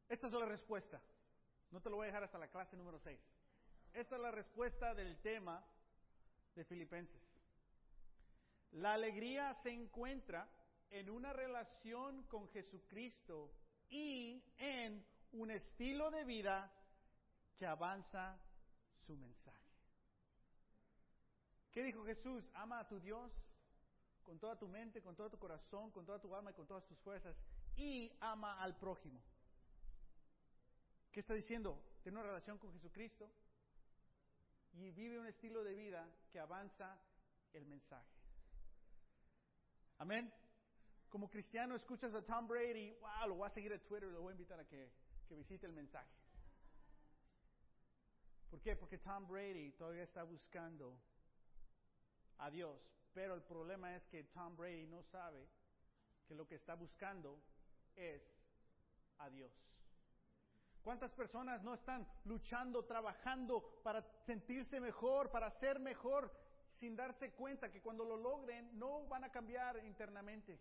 Esta 0.09 0.27
es 0.27 0.33
la 0.33 0.45
respuesta. 0.45 1.01
No 1.71 1.81
te 1.81 1.89
lo 1.89 1.97
voy 1.97 2.05
a 2.05 2.07
dejar 2.07 2.23
hasta 2.23 2.37
la 2.37 2.47
clase 2.47 2.77
número 2.77 2.99
6. 2.99 3.19
Esta 3.93 4.15
es 4.15 4.21
la 4.21 4.31
respuesta 4.31 4.93
del 4.93 5.17
tema 5.21 5.63
de 6.55 6.63
Filipenses. 6.65 7.21
La 8.71 8.93
alegría 8.93 9.53
se 9.55 9.71
encuentra 9.71 10.49
en 10.89 11.09
una 11.09 11.33
relación 11.33 12.23
con 12.23 12.47
Jesucristo 12.49 13.51
y 13.89 14.43
en 14.57 15.05
un 15.33 15.51
estilo 15.51 16.09
de 16.11 16.23
vida 16.23 16.71
que 17.57 17.65
avanza 17.65 18.39
su 19.05 19.15
mensaje. 19.15 19.57
¿Qué 21.71 21.83
dijo 21.83 22.05
Jesús? 22.05 22.49
Ama 22.53 22.79
a 22.79 22.87
tu 22.87 22.99
Dios 22.99 23.31
con 24.27 24.37
toda 24.39 24.59
tu 24.59 24.67
mente, 24.67 25.01
con 25.01 25.15
todo 25.15 25.29
tu 25.29 25.39
corazón, 25.39 25.89
con 25.89 26.05
toda 26.05 26.19
tu 26.19 26.35
alma 26.35 26.51
y 26.51 26.53
con 26.53 26.67
todas 26.67 26.85
tus 26.85 26.99
fuerzas 26.99 27.33
y 27.77 28.11
ama 28.19 28.61
al 28.61 28.75
prójimo. 28.75 29.21
¿Qué 31.13 31.21
está 31.21 31.33
diciendo? 31.33 31.81
Tiene 32.03 32.17
una 32.17 32.27
relación 32.27 32.57
con 32.57 32.73
Jesucristo 32.73 33.31
y 34.73 34.91
vive 34.91 35.17
un 35.17 35.27
estilo 35.27 35.63
de 35.63 35.73
vida 35.73 36.13
que 36.29 36.39
avanza 36.39 36.99
el 37.53 37.65
mensaje. 37.67 38.11
Amén. 39.97 40.31
Como 41.07 41.29
cristiano 41.29 41.75
escuchas 41.75 42.13
a 42.13 42.21
Tom 42.21 42.49
Brady, 42.49 42.91
wow, 42.99 43.29
lo 43.29 43.35
voy 43.35 43.47
a 43.47 43.53
seguir 43.53 43.71
en 43.71 43.79
Twitter, 43.79 44.09
lo 44.09 44.21
voy 44.21 44.31
a 44.31 44.33
invitar 44.33 44.59
a 44.59 44.65
que, 44.67 44.91
que 45.29 45.35
visite 45.35 45.65
el 45.65 45.71
mensaje. 45.71 46.13
¿Por 48.49 48.61
qué? 48.61 48.75
Porque 48.75 48.97
Tom 48.97 49.25
Brady 49.25 49.71
todavía 49.71 50.03
está 50.03 50.23
buscando 50.23 50.99
a 52.39 52.51
Dios, 52.51 52.96
pero 53.17 53.33
el 53.33 53.41
problema 53.41 53.95
es 53.95 54.05
que 54.09 54.25
Tom 54.25 54.55
Brady 54.55 54.85
no 54.85 55.01
sabe 55.01 55.49
que 56.27 56.35
lo 56.35 56.47
que 56.47 56.53
está 56.53 56.75
buscando 56.75 57.41
es 57.95 58.21
a 59.17 59.27
Dios. 59.27 59.51
¿Cuántas 60.83 61.11
personas 61.13 61.63
no 61.63 61.73
están 61.73 62.07
luchando, 62.25 62.85
trabajando 62.85 63.81
para 63.83 64.03
sentirse 64.27 64.79
mejor, 64.79 65.31
para 65.31 65.49
ser 65.49 65.79
mejor, 65.79 66.31
sin 66.79 66.95
darse 66.95 67.31
cuenta 67.31 67.71
que 67.71 67.81
cuando 67.81 68.05
lo 68.05 68.17
logren 68.17 68.77
no 68.77 69.07
van 69.07 69.23
a 69.23 69.31
cambiar 69.31 69.83
internamente? 69.83 70.59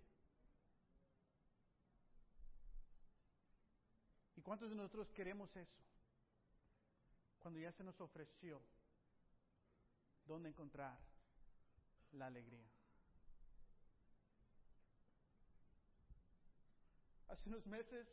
¿Y 4.35 4.41
cuántos 4.41 4.71
de 4.71 4.77
nosotros 4.77 5.13
queremos 5.13 5.55
eso? 5.55 5.77
Cuando 7.39 7.61
ya 7.61 7.71
se 7.71 7.85
nos 7.85 8.01
ofreció 8.01 8.63
dónde 10.25 10.49
encontrar 10.49 10.97
la 12.17 12.27
alegría. 12.27 12.67
Hace 17.29 17.49
unos 17.49 17.67
meses 17.67 18.09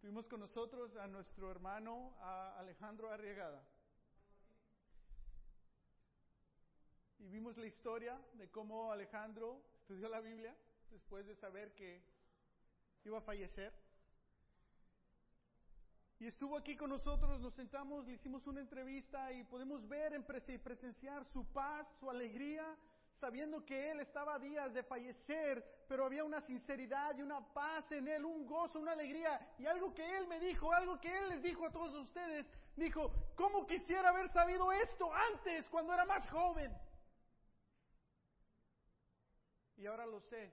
tuvimos 0.00 0.26
con 0.26 0.40
nosotros 0.40 0.96
a 0.96 1.06
nuestro 1.08 1.50
hermano 1.50 2.16
a 2.20 2.58
Alejandro 2.58 3.10
Arriagada. 3.10 3.66
Y 7.18 7.28
vimos 7.28 7.56
la 7.56 7.66
historia 7.66 8.20
de 8.34 8.50
cómo 8.50 8.92
Alejandro 8.92 9.64
estudió 9.80 10.08
la 10.08 10.20
Biblia 10.20 10.56
después 10.90 11.26
de 11.26 11.34
saber 11.34 11.74
que 11.74 12.04
iba 13.04 13.18
a 13.18 13.22
fallecer. 13.22 13.85
Y 16.18 16.26
estuvo 16.26 16.56
aquí 16.56 16.76
con 16.76 16.88
nosotros, 16.90 17.40
nos 17.40 17.52
sentamos, 17.54 18.06
le 18.06 18.14
hicimos 18.14 18.46
una 18.46 18.60
entrevista 18.60 19.30
y 19.32 19.44
podemos 19.44 19.86
ver 19.86 20.14
en 20.14 20.24
presenciar 20.24 21.26
su 21.26 21.44
paz, 21.52 21.86
su 22.00 22.08
alegría, 22.08 22.64
sabiendo 23.20 23.64
que 23.66 23.90
Él 23.90 24.00
estaba 24.00 24.36
a 24.36 24.38
días 24.38 24.72
de 24.72 24.82
fallecer, 24.82 25.84
pero 25.86 26.06
había 26.06 26.24
una 26.24 26.40
sinceridad 26.40 27.18
y 27.18 27.22
una 27.22 27.40
paz 27.52 27.92
en 27.92 28.08
Él, 28.08 28.24
un 28.24 28.46
gozo, 28.46 28.80
una 28.80 28.92
alegría. 28.92 29.54
Y 29.58 29.66
algo 29.66 29.92
que 29.92 30.16
Él 30.16 30.26
me 30.26 30.40
dijo, 30.40 30.72
algo 30.72 30.98
que 30.98 31.14
Él 31.14 31.28
les 31.28 31.42
dijo 31.42 31.66
a 31.66 31.72
todos 31.72 31.94
ustedes, 31.94 32.46
dijo, 32.76 33.12
¿cómo 33.34 33.66
quisiera 33.66 34.08
haber 34.08 34.30
sabido 34.30 34.72
esto 34.72 35.12
antes, 35.12 35.68
cuando 35.68 35.92
era 35.92 36.06
más 36.06 36.26
joven? 36.30 36.74
Y 39.76 39.84
ahora 39.84 40.06
lo 40.06 40.20
sé, 40.20 40.50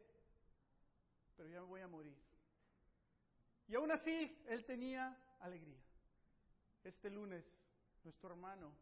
pero 1.37 1.47
ya 1.47 1.61
me 1.61 1.67
voy 1.67 1.81
a 1.81 1.87
morir. 1.87 2.17
Y 3.69 3.75
aún 3.75 3.91
así, 3.91 4.43
Él 4.47 4.65
tenía 4.65 5.17
alegría. 5.43 5.79
Este 6.83 7.09
lunes, 7.09 7.45
nuestro 8.03 8.29
hermano 8.31 8.73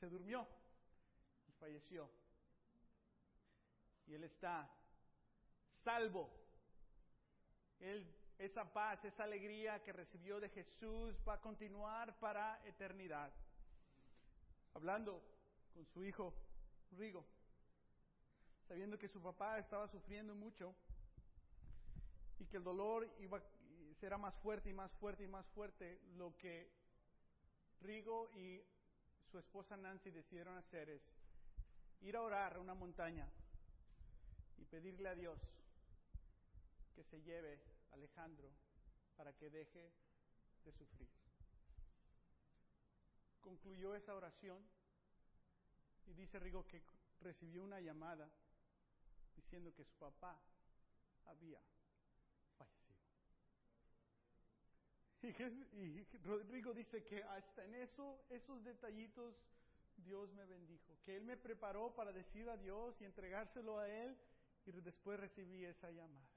se 0.00 0.08
durmió 0.08 0.46
y 1.48 1.52
falleció 1.52 2.10
y 4.06 4.14
Él 4.14 4.24
está 4.24 4.68
salvo. 5.84 6.30
Él, 7.80 8.06
esa 8.38 8.64
paz, 8.72 9.04
esa 9.04 9.24
alegría 9.24 9.82
que 9.82 9.92
recibió 9.92 10.40
de 10.40 10.48
Jesús 10.50 11.14
va 11.26 11.34
a 11.34 11.40
continuar 11.40 12.18
para 12.18 12.60
eternidad. 12.64 13.32
Hablando 14.74 15.22
con 15.74 15.84
su 15.86 16.04
hijo 16.04 16.34
Rigo, 16.92 17.24
sabiendo 18.68 18.98
que 18.98 19.08
su 19.08 19.20
papá 19.20 19.58
estaba 19.58 19.88
sufriendo 19.88 20.34
mucho 20.34 20.74
y 22.38 22.46
que 22.46 22.58
el 22.58 22.64
dolor 22.64 23.08
iba 23.18 23.42
será 24.00 24.18
más 24.18 24.36
fuerte 24.36 24.70
y 24.70 24.72
más 24.72 24.92
fuerte 24.94 25.24
y 25.24 25.28
más 25.28 25.46
fuerte, 25.48 26.00
lo 26.16 26.36
que 26.36 26.70
Rigo 27.80 28.30
y 28.32 28.62
su 29.30 29.38
esposa 29.38 29.76
Nancy 29.76 30.10
decidieron 30.10 30.56
hacer 30.56 30.88
es 30.88 31.02
ir 32.00 32.16
a 32.16 32.22
orar 32.22 32.56
a 32.56 32.60
una 32.60 32.74
montaña 32.74 33.28
y 34.58 34.64
pedirle 34.64 35.08
a 35.08 35.14
Dios 35.14 35.38
que 36.94 37.04
se 37.04 37.22
lleve 37.22 37.60
a 37.90 37.94
Alejandro 37.94 38.50
para 39.16 39.32
que 39.34 39.50
deje 39.50 39.92
de 40.64 40.72
sufrir. 40.72 41.08
Concluyó 43.40 43.94
esa 43.94 44.14
oración 44.14 44.62
y 46.06 46.14
dice 46.14 46.38
Rigo 46.38 46.66
que 46.66 46.82
recibió 47.20 47.62
una 47.62 47.80
llamada 47.80 48.30
diciendo 49.36 49.72
que 49.74 49.84
su 49.84 49.94
papá 49.96 50.40
había 51.26 51.60
Y, 55.26 56.02
Rigo 56.50 56.72
dice 56.72 57.02
que 57.02 57.22
hasta 57.24 57.64
en 57.64 57.74
eso, 57.74 58.24
esos 58.30 58.62
detallitos, 58.62 59.34
Dios 59.96 60.32
me 60.34 60.44
bendijo, 60.44 60.96
que 61.04 61.16
Él 61.16 61.24
me 61.24 61.36
preparó 61.36 61.94
para 61.94 62.12
decir 62.12 62.48
a 62.48 62.56
Dios 62.56 62.94
y 63.00 63.04
entregárselo 63.04 63.78
a 63.80 63.88
Él 63.88 64.16
y 64.66 64.72
después 64.72 65.18
recibí 65.18 65.64
esa 65.64 65.90
llamada. 65.90 66.28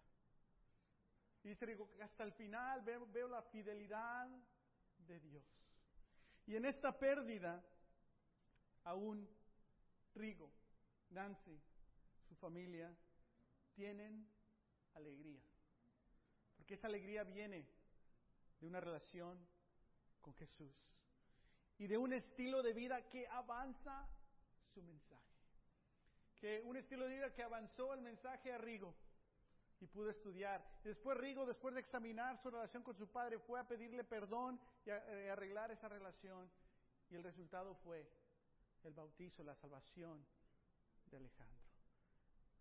Y 1.43 1.49
dice 1.49 1.77
hasta 2.01 2.23
el 2.23 2.31
final 2.33 2.81
veo, 2.81 3.05
veo 3.11 3.27
la 3.27 3.43
fidelidad 3.43 4.27
de 5.07 5.19
Dios. 5.19 5.43
Y 6.47 6.55
en 6.55 6.65
esta 6.65 6.97
pérdida, 6.97 7.63
aún 8.85 9.29
Rigo, 10.15 10.51
Nancy, 11.11 11.61
su 12.27 12.35
familia, 12.35 12.91
tienen 13.75 14.27
alegría. 14.95 15.43
Porque 16.57 16.73
esa 16.73 16.87
alegría 16.87 17.23
viene 17.23 17.78
de 18.59 18.67
una 18.67 18.79
relación 18.79 19.37
con 20.21 20.33
Jesús 20.35 20.75
y 21.77 21.87
de 21.87 21.97
un 21.97 22.13
estilo 22.13 22.61
de 22.61 22.73
vida 22.73 23.07
que 23.07 23.27
avanza 23.27 24.07
su 24.73 24.81
mensaje 24.81 25.29
que 26.39 26.61
un 26.63 26.77
estilo 26.77 27.05
de 27.05 27.15
vida 27.15 27.33
que 27.33 27.43
avanzó 27.43 27.93
el 27.93 28.01
mensaje 28.01 28.51
a 28.51 28.57
Rigo 28.57 28.95
y 29.81 29.87
pudo 29.87 30.09
estudiar. 30.09 30.65
Después 30.83 31.17
Rigo, 31.17 31.45
después 31.45 31.73
de 31.73 31.81
examinar 31.81 32.37
su 32.41 32.49
relación 32.49 32.83
con 32.83 32.95
su 32.95 33.07
padre, 33.07 33.39
fue 33.39 33.59
a 33.59 33.67
pedirle 33.67 34.03
perdón 34.03 34.59
y 34.85 34.89
a, 34.89 34.97
eh, 35.09 35.29
arreglar 35.29 35.71
esa 35.71 35.87
relación. 35.89 36.49
Y 37.09 37.15
el 37.15 37.23
resultado 37.23 37.75
fue 37.75 38.09
el 38.83 38.93
bautizo, 38.93 39.43
la 39.43 39.55
salvación 39.55 40.25
de 41.05 41.17
Alejandro. 41.17 41.59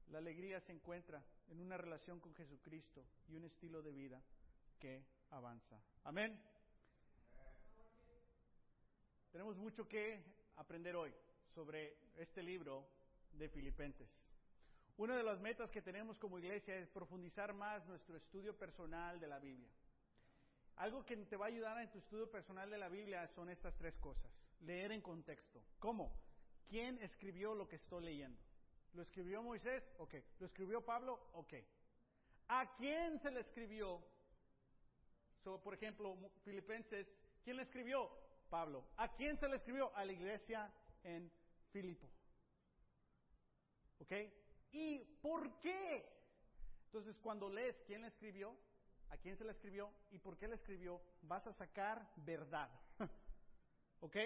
La 0.09 0.19
alegría 0.19 0.61
se 0.61 0.73
encuentra 0.73 1.23
en 1.49 1.61
una 1.61 1.77
relación 1.77 2.19
con 2.19 2.35
Jesucristo 2.35 3.05
y 3.29 3.35
un 3.35 3.45
estilo 3.45 3.83
de 3.83 3.93
vida 3.93 4.23
que 4.79 5.05
avanza. 5.31 5.81
Amén. 6.05 6.39
Tenemos 9.31 9.57
mucho 9.57 9.87
que 9.87 10.23
aprender 10.57 10.97
hoy 10.97 11.15
sobre 11.55 11.97
este 12.17 12.43
libro 12.43 12.89
de 13.33 13.49
Filipenses. 13.49 14.09
Una 14.97 15.17
de 15.17 15.23
las 15.23 15.41
metas 15.41 15.71
que 15.71 15.83
tenemos 15.83 16.19
como 16.19 16.39
iglesia 16.39 16.77
es 16.77 16.89
profundizar 16.89 17.53
más 17.53 17.87
nuestro 17.87 18.17
estudio 18.17 18.57
personal 18.57 19.21
de 19.21 19.29
la 19.29 19.39
Biblia. 19.39 19.71
Algo 20.77 21.05
que 21.05 21.17
te 21.17 21.37
va 21.37 21.47
a 21.47 21.49
ayudar 21.49 21.81
en 21.81 21.91
tu 21.91 21.99
estudio 21.99 22.31
personal 22.31 22.71
de 22.71 22.79
la 22.79 22.89
Biblia 22.89 23.27
son 23.29 23.49
estas 23.49 23.77
tres 23.77 23.97
cosas. 23.99 24.31
Leer 24.61 24.93
en 24.93 25.01
contexto. 25.01 25.63
¿Cómo? 25.79 26.13
¿Quién 26.69 27.01
escribió 27.03 27.55
lo 27.55 27.69
que 27.69 27.77
estoy 27.77 28.05
leyendo? 28.05 28.41
¿Lo 28.95 29.03
escribió 29.03 29.43
Moisés? 29.43 29.85
Ok. 29.99 30.15
¿Lo 30.41 30.47
escribió 30.47 30.85
Pablo? 30.85 31.31
Ok. 31.35 31.55
¿A 32.49 32.75
quién 32.77 33.21
se 33.21 33.31
le 33.31 33.41
escribió? 33.41 34.03
Por 35.43 35.75
ejemplo, 35.75 36.17
Filipenses, 36.45 37.07
¿quién 37.43 37.57
le 37.57 37.63
escribió? 37.63 38.11
Pablo. 38.49 38.85
¿A 38.97 39.15
quién 39.15 39.37
se 39.37 39.49
le 39.49 39.57
escribió? 39.57 39.95
A 39.97 40.05
la 40.05 40.13
iglesia 40.13 40.73
en 41.03 41.31
Filipo. 41.71 42.09
¿Ok? 44.01 44.13
¿Y 44.73 44.99
por 45.23 45.59
qué? 45.61 46.07
Entonces, 46.87 47.19
cuando 47.19 47.49
lees 47.49 47.81
quién 47.87 48.03
la 48.03 48.09
escribió, 48.09 48.57
a 49.11 49.17
quién 49.17 49.37
se 49.37 49.45
la 49.45 49.53
escribió 49.53 49.93
y 50.11 50.19
por 50.19 50.37
qué 50.37 50.49
la 50.49 50.55
escribió, 50.55 51.01
vas 51.23 51.47
a 51.47 51.53
sacar 51.53 52.11
verdad. 52.17 52.71
¿Ok? 54.01 54.17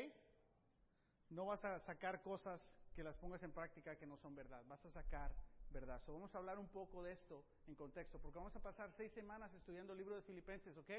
No 1.31 1.47
vas 1.47 1.65
a 1.65 1.79
sacar 1.81 2.23
cosas 2.23 2.77
que 2.95 3.03
las 3.03 3.17
pongas 3.17 3.43
en 3.43 3.53
práctica 3.53 3.97
que 3.97 4.07
no 4.07 4.17
son 4.17 4.35
verdad. 4.35 4.63
Vas 4.67 4.85
a 4.85 4.91
sacar 4.91 5.35
verdad. 5.73 6.01
So, 6.05 6.13
vamos 6.13 6.35
a 6.35 6.39
hablar 6.39 6.59
un 6.59 6.69
poco 6.69 7.03
de 7.03 7.13
esto 7.13 7.45
en 7.67 7.75
contexto, 7.75 8.19
porque 8.19 8.39
vamos 8.39 8.55
a 8.57 8.61
pasar 8.61 8.93
seis 8.93 9.13
semanas 9.13 9.53
estudiando 9.55 9.93
el 9.93 9.99
libro 9.99 10.15
de 10.15 10.23
Filipenses, 10.23 10.77
¿ok? 10.77 10.91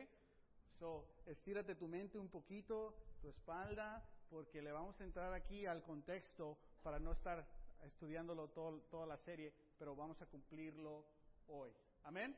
So, 0.80 1.06
estírate 1.26 1.76
tu 1.76 1.88
mente 1.88 2.18
un 2.18 2.30
poquito, 2.30 2.96
tu 3.22 3.30
espalda, 3.30 4.04
porque 4.30 4.62
le 4.62 4.72
vamos 4.72 5.00
a 5.00 5.04
entrar 5.04 5.34
aquí 5.34 5.66
al 5.66 5.84
contexto 5.84 6.58
para 6.82 7.00
no 7.00 7.12
estar 7.12 7.46
estudiándolo 7.84 8.50
todo, 8.50 8.82
toda 8.90 9.06
la 9.06 9.18
serie, 9.18 9.54
pero 9.78 9.96
vamos 9.96 10.22
a 10.22 10.26
cumplirlo 10.26 11.06
hoy. 11.48 11.72
Amén. 12.04 12.36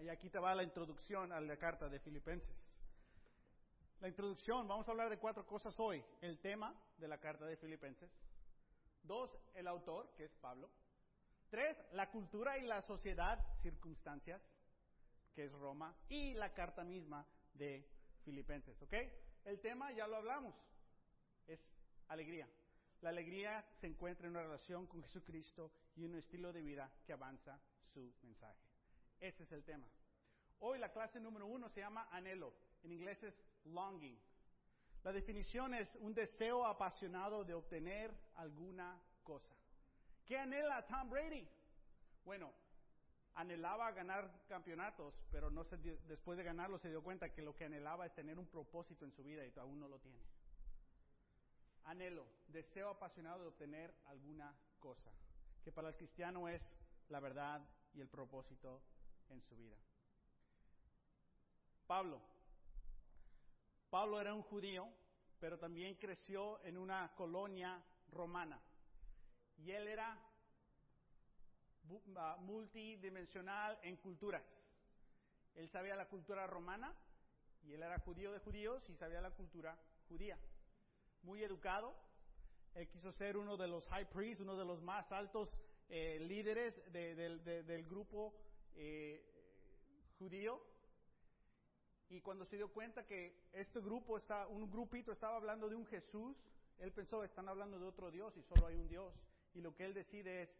Y 0.00 0.08
aquí 0.08 0.30
te 0.30 0.38
va 0.38 0.54
la 0.54 0.62
introducción 0.62 1.32
a 1.32 1.40
la 1.40 1.56
carta 1.56 1.88
de 1.88 1.98
Filipenses. 1.98 2.64
La 4.00 4.08
introducción, 4.08 4.66
vamos 4.68 4.86
a 4.88 4.90
hablar 4.90 5.08
de 5.08 5.18
cuatro 5.18 5.46
cosas 5.46 5.78
hoy. 5.78 6.04
El 6.20 6.38
tema 6.38 6.74
de 6.98 7.08
la 7.08 7.18
carta 7.18 7.46
de 7.46 7.56
Filipenses. 7.56 8.10
Dos, 9.02 9.38
el 9.54 9.66
autor, 9.66 10.12
que 10.16 10.24
es 10.24 10.34
Pablo. 10.36 10.68
Tres, 11.54 11.80
la 11.92 12.10
cultura 12.10 12.58
y 12.58 12.62
la 12.62 12.82
sociedad, 12.82 13.38
circunstancias, 13.62 14.42
que 15.32 15.44
es 15.44 15.52
Roma. 15.52 15.94
Y 16.08 16.34
la 16.34 16.52
carta 16.52 16.82
misma 16.82 17.24
de 17.52 17.88
Filipenses, 18.24 18.82
¿ok? 18.82 18.92
El 19.44 19.60
tema 19.60 19.92
ya 19.92 20.08
lo 20.08 20.16
hablamos, 20.16 20.52
es 21.46 21.60
alegría. 22.08 22.48
La 23.02 23.10
alegría 23.10 23.64
se 23.80 23.86
encuentra 23.86 24.26
en 24.26 24.32
una 24.32 24.42
relación 24.42 24.88
con 24.88 25.00
Jesucristo 25.02 25.70
y 25.94 26.04
en 26.04 26.10
un 26.10 26.16
estilo 26.16 26.52
de 26.52 26.60
vida 26.60 26.92
que 27.06 27.12
avanza 27.12 27.60
su 27.92 28.12
mensaje. 28.22 28.58
Ese 29.20 29.44
es 29.44 29.52
el 29.52 29.62
tema. 29.62 29.86
Hoy 30.58 30.80
la 30.80 30.90
clase 30.90 31.20
número 31.20 31.46
uno 31.46 31.68
se 31.68 31.82
llama 31.82 32.08
anhelo. 32.10 32.52
En 32.82 32.90
inglés 32.90 33.22
es 33.22 33.40
longing. 33.66 34.20
La 35.04 35.12
definición 35.12 35.72
es 35.72 35.94
un 36.00 36.14
deseo 36.14 36.66
apasionado 36.66 37.44
de 37.44 37.54
obtener 37.54 38.12
alguna 38.34 39.00
cosa. 39.22 39.54
¿Qué 40.24 40.38
anhela 40.38 40.86
Tom 40.86 41.10
Brady? 41.10 41.46
Bueno, 42.24 42.50
anhelaba 43.34 43.92
ganar 43.92 44.30
campeonatos, 44.48 45.14
pero 45.30 45.50
después 46.08 46.38
de 46.38 46.44
ganarlo 46.44 46.78
se 46.78 46.88
dio 46.88 47.02
cuenta 47.02 47.32
que 47.32 47.42
lo 47.42 47.54
que 47.54 47.66
anhelaba 47.66 48.06
es 48.06 48.14
tener 48.14 48.38
un 48.38 48.46
propósito 48.46 49.04
en 49.04 49.12
su 49.12 49.22
vida 49.22 49.44
y 49.44 49.52
aún 49.58 49.78
no 49.78 49.88
lo 49.88 49.98
tiene. 49.98 50.24
Anhelo, 51.84 52.26
deseo 52.48 52.88
apasionado 52.88 53.42
de 53.42 53.48
obtener 53.48 53.94
alguna 54.06 54.54
cosa, 54.78 55.10
que 55.62 55.70
para 55.70 55.88
el 55.88 55.96
cristiano 55.96 56.48
es 56.48 56.62
la 57.10 57.20
verdad 57.20 57.60
y 57.92 58.00
el 58.00 58.08
propósito 58.08 58.80
en 59.28 59.42
su 59.42 59.54
vida. 59.56 59.76
Pablo. 61.86 62.20
Pablo 63.90 64.20
era 64.20 64.32
un 64.32 64.42
judío, 64.42 64.88
pero 65.38 65.58
también 65.58 65.96
creció 65.96 66.62
en 66.64 66.78
una 66.78 67.14
colonia 67.14 67.82
romana. 68.10 68.58
Y 69.58 69.70
él 69.70 69.88
era 69.88 70.18
ah, 72.16 72.36
multidimensional 72.40 73.78
en 73.82 73.96
culturas. 73.96 74.44
Él 75.54 75.68
sabía 75.68 75.94
la 75.94 76.08
cultura 76.08 76.46
romana 76.46 76.94
y 77.62 77.72
él 77.72 77.82
era 77.82 77.98
judío 77.98 78.32
de 78.32 78.40
judíos 78.40 78.88
y 78.88 78.96
sabía 78.96 79.20
la 79.20 79.30
cultura 79.30 79.78
judía. 80.08 80.38
Muy 81.22 81.42
educado. 81.42 81.94
Él 82.74 82.88
quiso 82.88 83.12
ser 83.12 83.36
uno 83.36 83.56
de 83.56 83.68
los 83.68 83.86
high 83.88 84.08
priests, 84.10 84.42
uno 84.42 84.56
de 84.56 84.64
los 84.64 84.82
más 84.82 85.12
altos 85.12 85.56
eh, 85.88 86.18
líderes 86.20 86.82
del 86.92 87.86
grupo 87.86 88.34
eh, 88.74 89.22
judío. 90.18 90.60
Y 92.08 92.20
cuando 92.20 92.44
se 92.44 92.56
dio 92.56 92.68
cuenta 92.72 93.06
que 93.06 93.48
este 93.52 93.80
grupo, 93.80 94.18
está, 94.18 94.46
un 94.48 94.70
grupito 94.70 95.12
estaba 95.12 95.36
hablando 95.36 95.68
de 95.68 95.76
un 95.76 95.86
Jesús, 95.86 96.36
él 96.78 96.92
pensó, 96.92 97.24
están 97.24 97.48
hablando 97.48 97.78
de 97.78 97.86
otro 97.86 98.10
Dios 98.10 98.36
y 98.36 98.42
solo 98.42 98.66
hay 98.66 98.76
un 98.76 98.88
Dios. 98.88 99.14
Y 99.54 99.60
lo 99.60 99.74
que 99.74 99.84
él 99.84 99.94
decide 99.94 100.42
es 100.42 100.50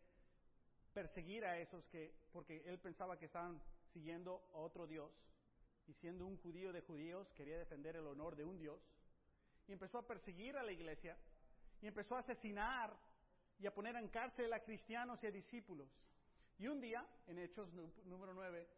perseguir 0.93 1.45
a 1.45 1.59
esos 1.59 1.85
que, 1.87 2.15
porque 2.33 2.63
él 2.67 2.79
pensaba 2.79 3.19
que 3.19 3.27
estaban 3.27 3.61
siguiendo 3.93 4.49
a 4.55 4.59
otro 4.59 4.87
Dios. 4.87 5.11
Y 5.87 5.93
siendo 5.95 6.27
un 6.27 6.39
judío 6.39 6.73
de 6.73 6.81
judíos, 6.81 7.31
quería 7.33 7.59
defender 7.59 7.97
el 7.97 8.07
honor 8.07 8.37
de 8.37 8.45
un 8.45 8.59
Dios. 8.59 8.81
Y 9.67 9.73
empezó 9.73 9.99
a 9.99 10.07
perseguir 10.07 10.57
a 10.57 10.63
la 10.63 10.73
iglesia. 10.73 11.17
Y 11.83 11.87
empezó 11.87 12.17
a 12.17 12.21
asesinar 12.21 12.97
y 13.59 13.67
a 13.67 13.75
poner 13.75 13.97
en 13.97 14.09
cárcel 14.09 14.53
a 14.53 14.63
cristianos 14.63 15.23
y 15.23 15.27
a 15.27 15.31
discípulos. 15.31 15.89
Y 16.59 16.69
un 16.69 16.81
día, 16.81 17.05
en 17.27 17.39
Hechos 17.39 17.69
número 18.05 18.33
9, 18.33 18.69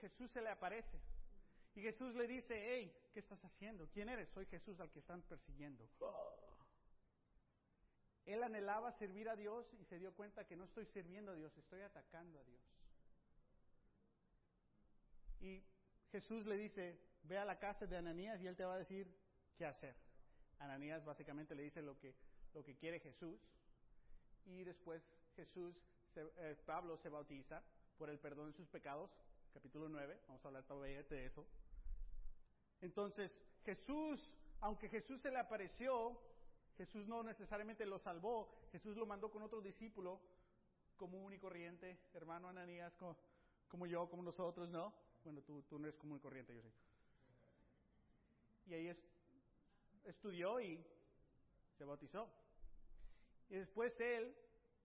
Jesús 0.00 0.30
se 0.30 0.40
le 0.40 0.48
aparece. 0.48 0.98
Y 1.74 1.82
Jesús 1.82 2.14
le 2.14 2.26
dice, 2.26 2.54
hey, 2.56 3.10
¿qué 3.12 3.20
estás 3.20 3.44
haciendo? 3.44 3.88
¿Quién 3.90 4.08
eres? 4.08 4.30
Soy 4.30 4.46
Jesús 4.46 4.80
al 4.80 4.90
que 4.90 5.00
están 5.00 5.20
persiguiendo. 5.22 5.86
Él 8.26 8.42
anhelaba 8.42 8.92
servir 8.92 9.28
a 9.28 9.36
Dios 9.36 9.72
y 9.80 9.84
se 9.84 9.98
dio 9.98 10.12
cuenta 10.12 10.46
que 10.46 10.56
no 10.56 10.64
estoy 10.64 10.84
sirviendo 10.86 11.30
a 11.30 11.36
Dios, 11.36 11.56
estoy 11.56 11.80
atacando 11.80 12.40
a 12.40 12.44
Dios. 12.44 12.60
Y 15.40 15.64
Jesús 16.10 16.44
le 16.44 16.56
dice, 16.56 16.98
ve 17.22 17.38
a 17.38 17.44
la 17.44 17.58
casa 17.58 17.86
de 17.86 17.96
Ananías 17.96 18.40
y 18.42 18.48
él 18.48 18.56
te 18.56 18.64
va 18.64 18.74
a 18.74 18.78
decir 18.78 19.06
qué 19.56 19.64
hacer. 19.64 19.94
Ananías 20.58 21.04
básicamente 21.04 21.54
le 21.54 21.62
dice 21.62 21.82
lo 21.82 21.98
que, 21.98 22.14
lo 22.52 22.64
que 22.64 22.76
quiere 22.76 22.98
Jesús. 22.98 23.40
Y 24.44 24.64
después 24.64 25.02
Jesús, 25.36 25.76
eh, 26.16 26.56
Pablo 26.66 26.96
se 26.96 27.08
bautiza 27.08 27.62
por 27.96 28.10
el 28.10 28.18
perdón 28.18 28.50
de 28.50 28.56
sus 28.56 28.68
pecados, 28.68 29.10
capítulo 29.52 29.88
9, 29.88 30.20
vamos 30.26 30.44
a 30.44 30.48
hablar 30.48 30.64
todavía 30.64 31.02
de 31.02 31.26
eso. 31.26 31.46
Entonces 32.80 33.32
Jesús, 33.64 34.30
aunque 34.60 34.88
Jesús 34.88 35.20
se 35.20 35.30
le 35.30 35.38
apareció, 35.38 36.20
Jesús 36.76 37.06
no 37.06 37.22
necesariamente 37.22 37.86
lo 37.86 37.98
salvó, 37.98 38.52
Jesús 38.70 38.96
lo 38.96 39.06
mandó 39.06 39.30
con 39.30 39.42
otro 39.42 39.60
discípulo 39.60 40.20
común 40.96 41.32
y 41.32 41.38
corriente, 41.38 41.98
hermano 42.14 42.48
Ananías, 42.48 42.94
como, 43.68 43.86
yo, 43.86 44.08
como 44.08 44.22
nosotros, 44.22 44.68
¿no? 44.68 44.92
Bueno, 45.24 45.42
tú, 45.42 45.64
no 45.70 45.84
eres 45.84 45.96
común 45.96 46.18
y 46.18 46.20
corriente, 46.20 46.54
yo 46.54 46.62
sí. 46.62 46.72
Y 48.66 48.74
ahí 48.74 48.96
estudió 50.04 50.60
y 50.60 50.84
se 51.78 51.84
bautizó. 51.84 52.28
Y 53.48 53.56
después 53.56 53.98
él, 54.00 54.36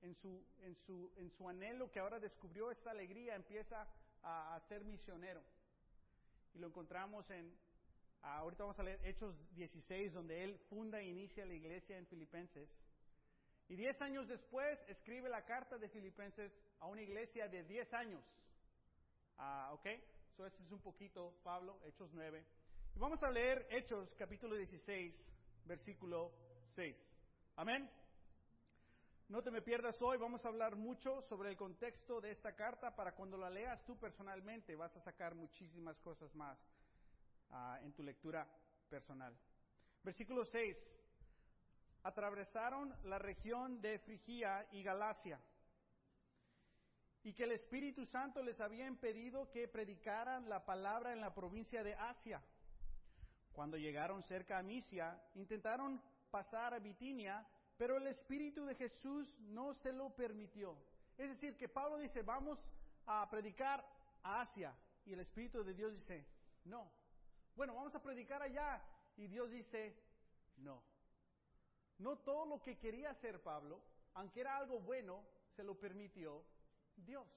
en 0.02 0.16
su, 0.16 1.48
anhelo 1.50 1.92
que 1.92 2.00
ahora 2.00 2.20
descubrió 2.20 2.72
esta 2.72 2.92
alegría, 2.92 3.36
empieza 3.36 3.88
a 4.24 4.60
ser 4.68 4.84
misionero. 4.84 5.42
Y 6.54 6.60
lo 6.60 6.68
encontramos 6.68 7.30
en 7.32 7.54
ahorita 8.22 8.64
vamos 8.64 8.80
a 8.80 8.84
leer 8.84 9.00
Hechos 9.04 9.36
16, 9.56 10.14
donde 10.14 10.44
él 10.44 10.60
funda 10.70 11.00
e 11.00 11.06
inicia 11.06 11.46
la 11.46 11.54
iglesia 11.54 11.98
en 11.98 12.06
Filipenses. 12.08 12.70
Y 13.68 13.76
diez 13.76 14.00
años 14.02 14.28
después 14.28 14.80
escribe 14.88 15.30
la 15.30 15.46
carta 15.46 15.78
de 15.78 15.90
Filipenses 15.90 16.52
a 16.80 16.88
una 16.88 17.02
iglesia 17.02 17.48
de 17.48 17.64
diez 17.64 17.94
años. 17.94 18.24
Ah, 19.38 19.70
¿Ok? 19.74 19.88
So, 20.36 20.46
este 20.46 20.64
es 20.64 20.72
un 20.72 20.82
poquito, 20.82 21.34
Pablo, 21.44 21.80
Hechos 21.86 22.12
9. 22.14 22.44
Y 22.96 23.00
vamos 23.00 23.22
a 23.24 23.32
leer 23.32 23.68
Hechos 23.70 24.14
capítulo 24.16 24.56
16, 24.56 25.24
versículo 25.66 26.32
6. 26.76 26.96
Amén. 27.56 27.90
No 29.30 29.42
te 29.42 29.52
me 29.52 29.62
pierdas 29.62 30.02
hoy, 30.02 30.18
vamos 30.18 30.44
a 30.44 30.50
hablar 30.50 30.76
mucho 30.76 31.22
sobre 31.22 31.50
el 31.50 31.56
contexto 31.56 32.20
de 32.20 32.32
esta 32.32 32.54
carta 32.54 32.94
para 32.94 33.16
cuando 33.16 33.38
la 33.38 33.50
leas 33.50 33.84
tú 33.86 33.98
personalmente 33.98 34.76
vas 34.76 34.94
a 34.98 35.00
sacar 35.00 35.36
muchísimas 35.36 35.98
cosas 36.02 36.36
más 36.36 36.60
Ah, 37.52 37.80
en 37.84 37.92
tu 37.94 38.02
lectura 38.02 38.48
personal. 38.90 39.38
Versículo 40.04 40.46
6. 40.46 40.78
Atravesaron 42.04 42.96
la 43.04 43.20
región 43.20 43.82
de 43.82 44.00
Frigia 44.00 44.68
y 44.72 44.82
Galacia 44.84 45.40
y 47.24 47.34
que 47.34 47.44
el 47.44 47.52
Espíritu 47.52 48.06
Santo 48.06 48.42
les 48.42 48.60
había 48.60 48.88
impedido 48.88 49.52
que 49.52 49.68
predicaran 49.68 50.50
la 50.50 50.66
palabra 50.66 51.14
en 51.14 51.22
la 51.22 51.34
provincia 51.34 51.84
de 51.84 51.94
Asia. 51.94 52.42
Cuando 53.52 53.78
llegaron 53.78 54.24
cerca 54.24 54.58
a 54.58 54.64
Misia, 54.64 55.22
intentaron 55.36 56.02
pasar 56.32 56.74
a 56.74 56.80
Bitinia, 56.80 57.46
pero 57.78 57.98
el 57.98 58.08
Espíritu 58.08 58.66
de 58.66 58.76
Jesús 58.76 59.36
no 59.40 59.74
se 59.74 59.92
lo 59.92 60.10
permitió. 60.16 60.76
Es 61.18 61.30
decir, 61.30 61.56
que 61.58 61.70
Pablo 61.70 61.98
dice, 61.98 62.24
vamos 62.24 62.66
a 63.06 63.30
predicar 63.30 63.86
a 64.24 64.42
Asia, 64.42 64.74
y 65.06 65.14
el 65.14 65.20
Espíritu 65.20 65.64
de 65.64 65.74
Dios 65.74 65.94
dice, 65.94 66.26
no, 66.64 66.92
bueno, 67.56 67.76
vamos 67.76 67.94
a 67.96 68.02
predicar 68.02 68.42
allá. 68.42 68.82
Y 69.18 69.28
Dios 69.28 69.50
dice, 69.50 69.96
no. 70.58 70.82
No 71.98 72.18
todo 72.18 72.46
lo 72.46 72.62
que 72.62 72.78
quería 72.78 73.12
hacer 73.12 73.42
Pablo, 73.42 73.82
aunque 74.14 74.42
era 74.42 74.58
algo 74.58 74.80
bueno, 74.80 75.24
se 75.56 75.64
lo 75.64 75.80
permitió 75.80 76.44
Dios. 76.96 77.28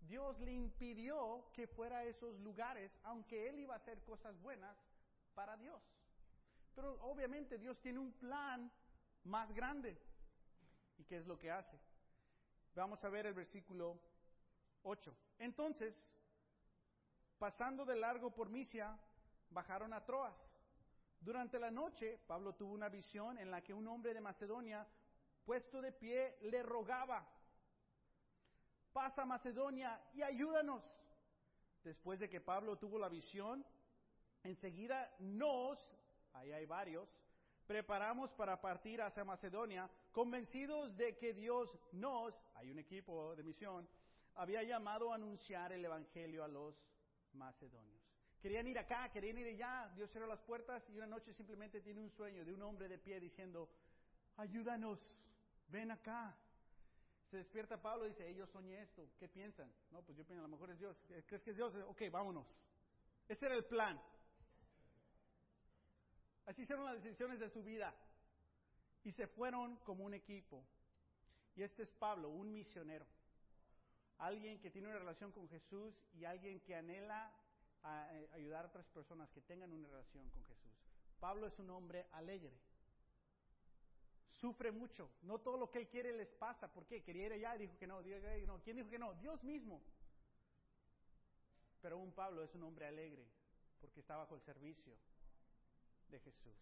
Dios 0.00 0.38
le 0.40 0.52
impidió 0.52 1.50
que 1.52 1.66
fuera 1.66 1.98
a 1.98 2.04
esos 2.04 2.38
lugares, 2.40 2.96
aunque 3.02 3.48
él 3.48 3.58
iba 3.60 3.74
a 3.74 3.78
hacer 3.78 4.02
cosas 4.04 4.40
buenas 4.40 4.76
para 5.34 5.56
Dios. 5.56 5.82
Pero 6.74 6.98
obviamente 7.02 7.58
Dios 7.58 7.80
tiene 7.80 7.98
un 7.98 8.12
plan 8.12 8.70
más 9.24 9.52
grande. 9.52 9.98
¿Y 10.96 11.04
qué 11.04 11.18
es 11.18 11.26
lo 11.26 11.38
que 11.38 11.50
hace? 11.50 11.78
Vamos 12.74 13.02
a 13.04 13.08
ver 13.08 13.26
el 13.26 13.34
versículo 13.34 14.00
8. 14.82 15.14
Entonces, 15.38 16.08
pasando 17.38 17.84
de 17.84 17.96
largo 17.96 18.30
por 18.30 18.48
Misia, 18.48 18.98
bajaron 19.50 19.92
a 19.92 20.04
Troas. 20.04 20.34
Durante 21.20 21.58
la 21.58 21.70
noche, 21.70 22.18
Pablo 22.26 22.54
tuvo 22.54 22.72
una 22.72 22.88
visión 22.88 23.38
en 23.38 23.50
la 23.50 23.62
que 23.62 23.74
un 23.74 23.88
hombre 23.88 24.14
de 24.14 24.20
Macedonia, 24.20 24.86
puesto 25.44 25.80
de 25.80 25.92
pie, 25.92 26.38
le 26.42 26.62
rogaba, 26.62 27.26
pasa 28.92 29.24
Macedonia 29.24 30.00
y 30.14 30.22
ayúdanos. 30.22 30.82
Después 31.82 32.18
de 32.18 32.28
que 32.28 32.40
Pablo 32.40 32.76
tuvo 32.76 32.98
la 32.98 33.08
visión, 33.08 33.64
Enseguida 34.44 35.14
nos, 35.18 35.86
ahí 36.32 36.52
hay 36.52 36.66
varios, 36.66 37.08
preparamos 37.66 38.32
para 38.32 38.60
partir 38.60 39.02
hacia 39.02 39.24
Macedonia, 39.24 39.90
convencidos 40.12 40.96
de 40.96 41.16
que 41.16 41.34
Dios 41.34 41.76
nos, 41.92 42.34
hay 42.54 42.70
un 42.70 42.78
equipo 42.78 43.34
de 43.36 43.42
misión, 43.42 43.88
había 44.36 44.62
llamado 44.62 45.12
a 45.12 45.16
anunciar 45.16 45.72
el 45.72 45.84
Evangelio 45.84 46.44
a 46.44 46.48
los 46.48 46.74
macedonios. 47.32 47.97
Querían 48.40 48.68
ir 48.68 48.78
acá, 48.78 49.10
querían 49.10 49.38
ir 49.38 49.48
allá, 49.48 49.90
Dios 49.96 50.10
cerró 50.10 50.26
las 50.26 50.40
puertas 50.40 50.88
y 50.90 50.96
una 50.96 51.06
noche 51.06 51.32
simplemente 51.32 51.80
tiene 51.80 52.00
un 52.00 52.10
sueño 52.10 52.44
de 52.44 52.52
un 52.52 52.62
hombre 52.62 52.88
de 52.88 52.98
pie 52.98 53.18
diciendo, 53.18 53.68
ayúdanos, 54.36 55.00
ven 55.68 55.90
acá. 55.90 56.36
Se 57.30 57.36
despierta 57.36 57.82
Pablo 57.82 58.06
y 58.06 58.10
dice, 58.10 58.28
ellos 58.28 58.48
soñé 58.50 58.80
esto, 58.80 59.06
¿qué 59.18 59.28
piensan? 59.28 59.70
No, 59.90 60.02
pues 60.02 60.16
yo 60.16 60.24
pienso, 60.24 60.40
a 60.40 60.48
lo 60.48 60.52
mejor 60.52 60.70
es 60.70 60.78
Dios. 60.78 60.96
¿Crees 61.26 61.42
que 61.42 61.50
es 61.50 61.56
Dios? 61.56 61.74
Ok, 61.88 62.02
vámonos. 62.10 62.46
Ese 63.28 63.46
era 63.46 63.54
el 63.54 63.64
plan. 63.64 64.00
Así 66.46 66.62
hicieron 66.62 66.86
las 66.86 67.02
decisiones 67.02 67.40
de 67.40 67.50
su 67.50 67.62
vida. 67.62 67.94
Y 69.04 69.12
se 69.12 69.26
fueron 69.26 69.76
como 69.78 70.04
un 70.04 70.14
equipo. 70.14 70.64
Y 71.54 71.62
este 71.62 71.82
es 71.82 71.90
Pablo, 71.90 72.30
un 72.30 72.52
misionero. 72.52 73.06
Alguien 74.18 74.58
que 74.60 74.70
tiene 74.70 74.88
una 74.88 74.98
relación 74.98 75.32
con 75.32 75.48
Jesús 75.48 75.94
y 76.14 76.24
alguien 76.24 76.60
que 76.60 76.74
anhela 76.74 77.30
a, 77.82 78.08
eh, 78.14 78.30
ayudar 78.34 78.64
a 78.64 78.68
otras 78.68 78.86
personas 78.88 79.30
que 79.30 79.40
tengan 79.40 79.72
una 79.72 79.88
relación 79.88 80.28
con 80.30 80.44
Jesús. 80.44 80.72
Pablo 81.20 81.46
es 81.46 81.58
un 81.58 81.70
hombre 81.70 82.06
alegre. 82.12 82.52
Sufre 84.30 84.70
mucho. 84.70 85.10
No 85.22 85.38
todo 85.40 85.56
lo 85.56 85.70
que 85.70 85.78
él 85.78 85.88
quiere 85.88 86.12
les 86.12 86.28
pasa. 86.28 86.72
¿Por 86.72 86.86
qué? 86.86 87.02
Quería 87.02 87.26
ir 87.26 87.32
allá 87.32 87.56
y 87.56 87.60
dijo 87.60 87.76
que 87.76 87.86
no. 87.86 88.00
no. 88.46 88.62
¿Quién 88.62 88.76
dijo 88.76 88.88
que 88.88 88.98
no? 88.98 89.14
Dios 89.14 89.42
mismo. 89.42 89.82
Pero 91.80 91.98
un 91.98 92.12
Pablo 92.12 92.42
es 92.42 92.54
un 92.54 92.62
hombre 92.62 92.86
alegre 92.86 93.26
porque 93.80 94.00
está 94.00 94.16
bajo 94.16 94.34
el 94.34 94.42
servicio 94.42 94.94
de 96.10 96.20
Jesús. 96.20 96.54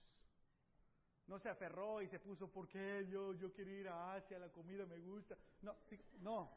No 1.27 1.39
se 1.39 1.49
aferró 1.49 2.01
y 2.03 2.09
se 2.09 2.21
puso, 2.21 2.49
¿por 2.49 2.69
qué 2.69 3.07
yo, 3.11 3.35
yo 3.35 3.53
quiero 3.53 3.71
ir 3.73 3.89
a 3.89 4.15
Asia, 4.15 4.39
la 4.39 4.49
comida 4.51 4.87
me 4.87 4.99
gusta? 4.99 5.37
No, 5.63 5.75
no. 6.21 6.51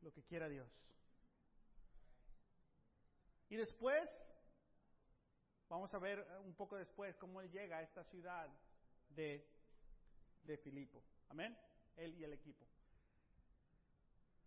Lo 0.00 0.12
que 0.12 0.22
quiera 0.22 0.48
Dios. 0.48 0.66
Y 3.50 3.56
después, 3.56 4.08
vamos 5.68 5.92
a 5.92 5.98
ver 5.98 6.24
un 6.44 6.54
poco 6.54 6.76
después 6.76 7.16
cómo 7.16 7.40
él 7.40 7.50
llega 7.50 7.78
a 7.78 7.82
esta 7.82 8.04
ciudad 8.04 8.48
de, 9.08 9.44
de 10.44 10.56
Filipo. 10.56 11.02
Amén. 11.28 11.58
Él 11.96 12.14
y 12.14 12.22
el 12.22 12.32
equipo. 12.32 12.64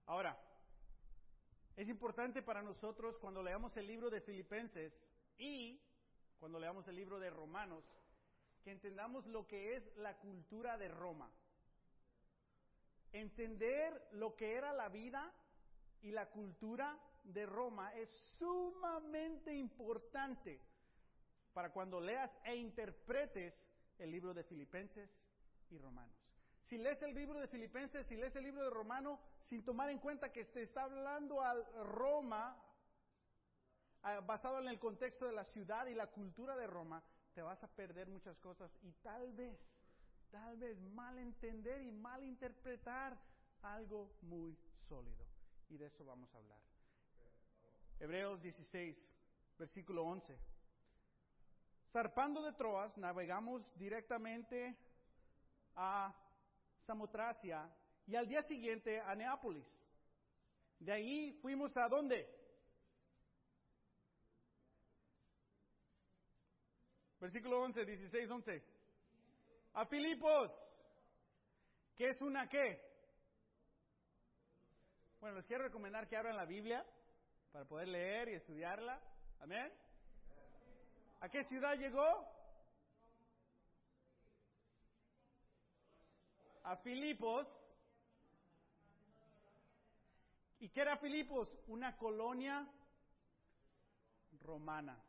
Ahora, 0.06 0.38
es 1.76 1.90
importante 1.90 2.42
para 2.42 2.62
nosotros 2.62 3.18
cuando 3.18 3.44
leamos 3.44 3.76
el 3.76 3.88
libro 3.88 4.10
de 4.10 4.22
Filipenses 4.22 4.98
y 5.38 5.82
cuando 6.40 6.58
leamos 6.58 6.88
el 6.88 6.96
libro 6.96 7.20
de 7.20 7.30
Romanos, 7.30 7.84
que 8.64 8.72
entendamos 8.72 9.26
lo 9.28 9.46
que 9.48 9.76
es 9.76 9.96
la 9.98 10.18
cultura 10.18 10.78
de 10.78 10.88
Roma. 10.88 11.30
Entender 13.12 14.08
lo 14.14 14.36
que 14.38 14.54
era 14.54 14.72
la 14.72 14.88
vida 14.88 15.34
y 16.02 16.12
la 16.12 16.30
cultura 16.30 16.98
de 17.24 17.46
Roma 17.46 17.94
es 17.94 18.10
sumamente 18.38 19.54
importante 19.54 20.60
para 21.54 21.72
cuando 21.72 22.00
leas 22.00 22.32
e 22.44 22.56
interpretes 22.56 23.68
el 24.00 24.12
libro 24.12 24.34
de 24.34 24.44
Filipenses 24.44 25.10
y 25.70 25.78
Romanos. 25.78 26.18
Si 26.64 26.78
lees 26.78 27.02
el 27.02 27.14
libro 27.14 27.40
de 27.40 27.48
Filipenses, 27.48 28.08
si 28.08 28.16
lees 28.16 28.36
el 28.36 28.44
libro 28.44 28.64
de 28.64 28.70
Romano, 28.70 29.20
sin 29.48 29.64
tomar 29.64 29.90
en 29.90 30.00
cuenta 30.00 30.32
que 30.32 30.46
te 30.46 30.64
está 30.64 30.84
hablando 30.84 31.42
a 31.42 31.54
Roma, 31.84 32.58
basado 34.26 34.60
en 34.60 34.68
el 34.68 34.80
contexto 34.80 35.26
de 35.26 35.34
la 35.34 35.46
ciudad 35.46 35.86
y 35.88 35.94
la 35.94 36.08
cultura 36.08 36.56
de 36.56 36.68
Roma, 36.68 37.04
te 37.34 37.42
vas 37.42 37.64
a 37.64 37.68
perder 37.68 38.08
muchas 38.10 38.38
cosas 38.40 38.72
y 38.82 38.92
tal 38.94 39.34
vez, 39.34 39.60
tal 40.32 40.58
vez 40.58 40.80
mal 40.80 41.18
entender 41.20 41.82
y 41.82 41.92
mal 41.92 42.24
interpretar 42.24 43.18
algo 43.62 44.16
muy 44.22 44.58
sólido. 44.88 45.26
Y 45.70 45.78
de 45.78 45.88
eso 45.88 46.06
vamos 46.06 46.34
a 46.34 46.38
hablar. 46.38 46.73
Hebreos 48.00 48.42
16, 48.42 48.98
versículo 49.58 50.04
11. 50.04 50.38
Zarpando 51.92 52.42
de 52.42 52.54
Troas, 52.54 52.98
navegamos 52.98 53.62
directamente 53.78 54.76
a 55.76 56.14
Samotracia 56.86 57.70
y 58.08 58.16
al 58.16 58.28
día 58.28 58.42
siguiente 58.44 59.00
a 59.00 59.16
Neápolis. 59.16 59.66
De 60.80 60.92
ahí 60.92 61.34
fuimos 61.42 61.76
a 61.78 61.88
dónde? 61.88 62.28
Versículo 67.20 67.62
11, 67.62 67.86
16, 67.86 68.30
11. 68.30 68.64
A 69.76 69.86
Filipos. 69.86 70.52
¿Qué 71.96 72.10
es 72.10 72.22
una 72.22 72.50
qué? 72.50 72.82
Bueno, 75.22 75.38
les 75.38 75.46
quiero 75.46 75.64
recomendar 75.64 76.08
que 76.08 76.18
abran 76.18 76.36
la 76.36 76.44
Biblia 76.44 76.86
para 77.54 77.66
poder 77.66 77.88
leer 77.88 78.30
y 78.30 78.34
estudiarla. 78.34 79.00
Amén. 79.40 79.72
¿A 81.22 81.30
qué 81.30 81.44
ciudad 81.44 81.78
llegó? 81.78 82.28
A 86.64 86.76
Filipos. 86.78 87.48
¿Y 90.60 90.70
qué 90.70 90.82
era 90.82 90.98
Filipos? 90.98 91.48
Una 91.68 91.96
colonia 91.96 92.68
romana. 94.42 95.00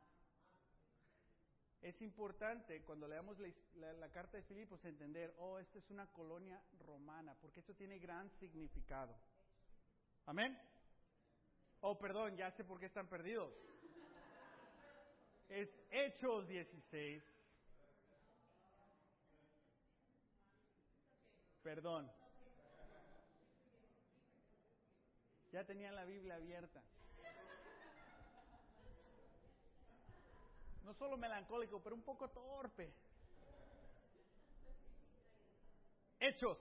Es 1.81 2.01
importante 2.03 2.83
cuando 2.83 3.09
leamos 3.09 3.39
la, 3.77 4.09
carta 4.11 4.37
de 4.37 4.43
Filipos 4.43 4.85
entender, 4.85 5.35
oh, 5.39 5.59
esta 5.59 5.79
es 5.79 5.91
una 5.91 6.07
colonia 6.13 6.63
romana, 6.87 7.35
porque 7.41 7.61
esto 7.61 7.75
tiene 7.75 7.99
gran 7.99 8.31
significado. 8.39 9.15
Amén. 10.27 10.59
Oh, 11.87 11.99
perdón, 11.99 12.35
ya 12.35 12.51
sé 12.51 12.65
por 12.65 12.81
qué 12.81 12.87
están 12.87 13.07
perdidos. 13.07 13.53
Es 15.51 15.69
Hechos 15.91 16.49
16. 16.49 17.23
Perdón. 21.63 22.11
Ya 25.53 25.63
tenían 25.67 25.95
la 25.95 26.07
Biblia 26.07 26.37
abierta. 26.37 26.83
No 30.85 30.95
solo 30.95 31.19
melancólico, 31.19 31.83
pero 31.83 31.95
un 31.97 32.03
poco 32.03 32.31
torpe. 32.31 32.95
Hechos, 36.19 36.59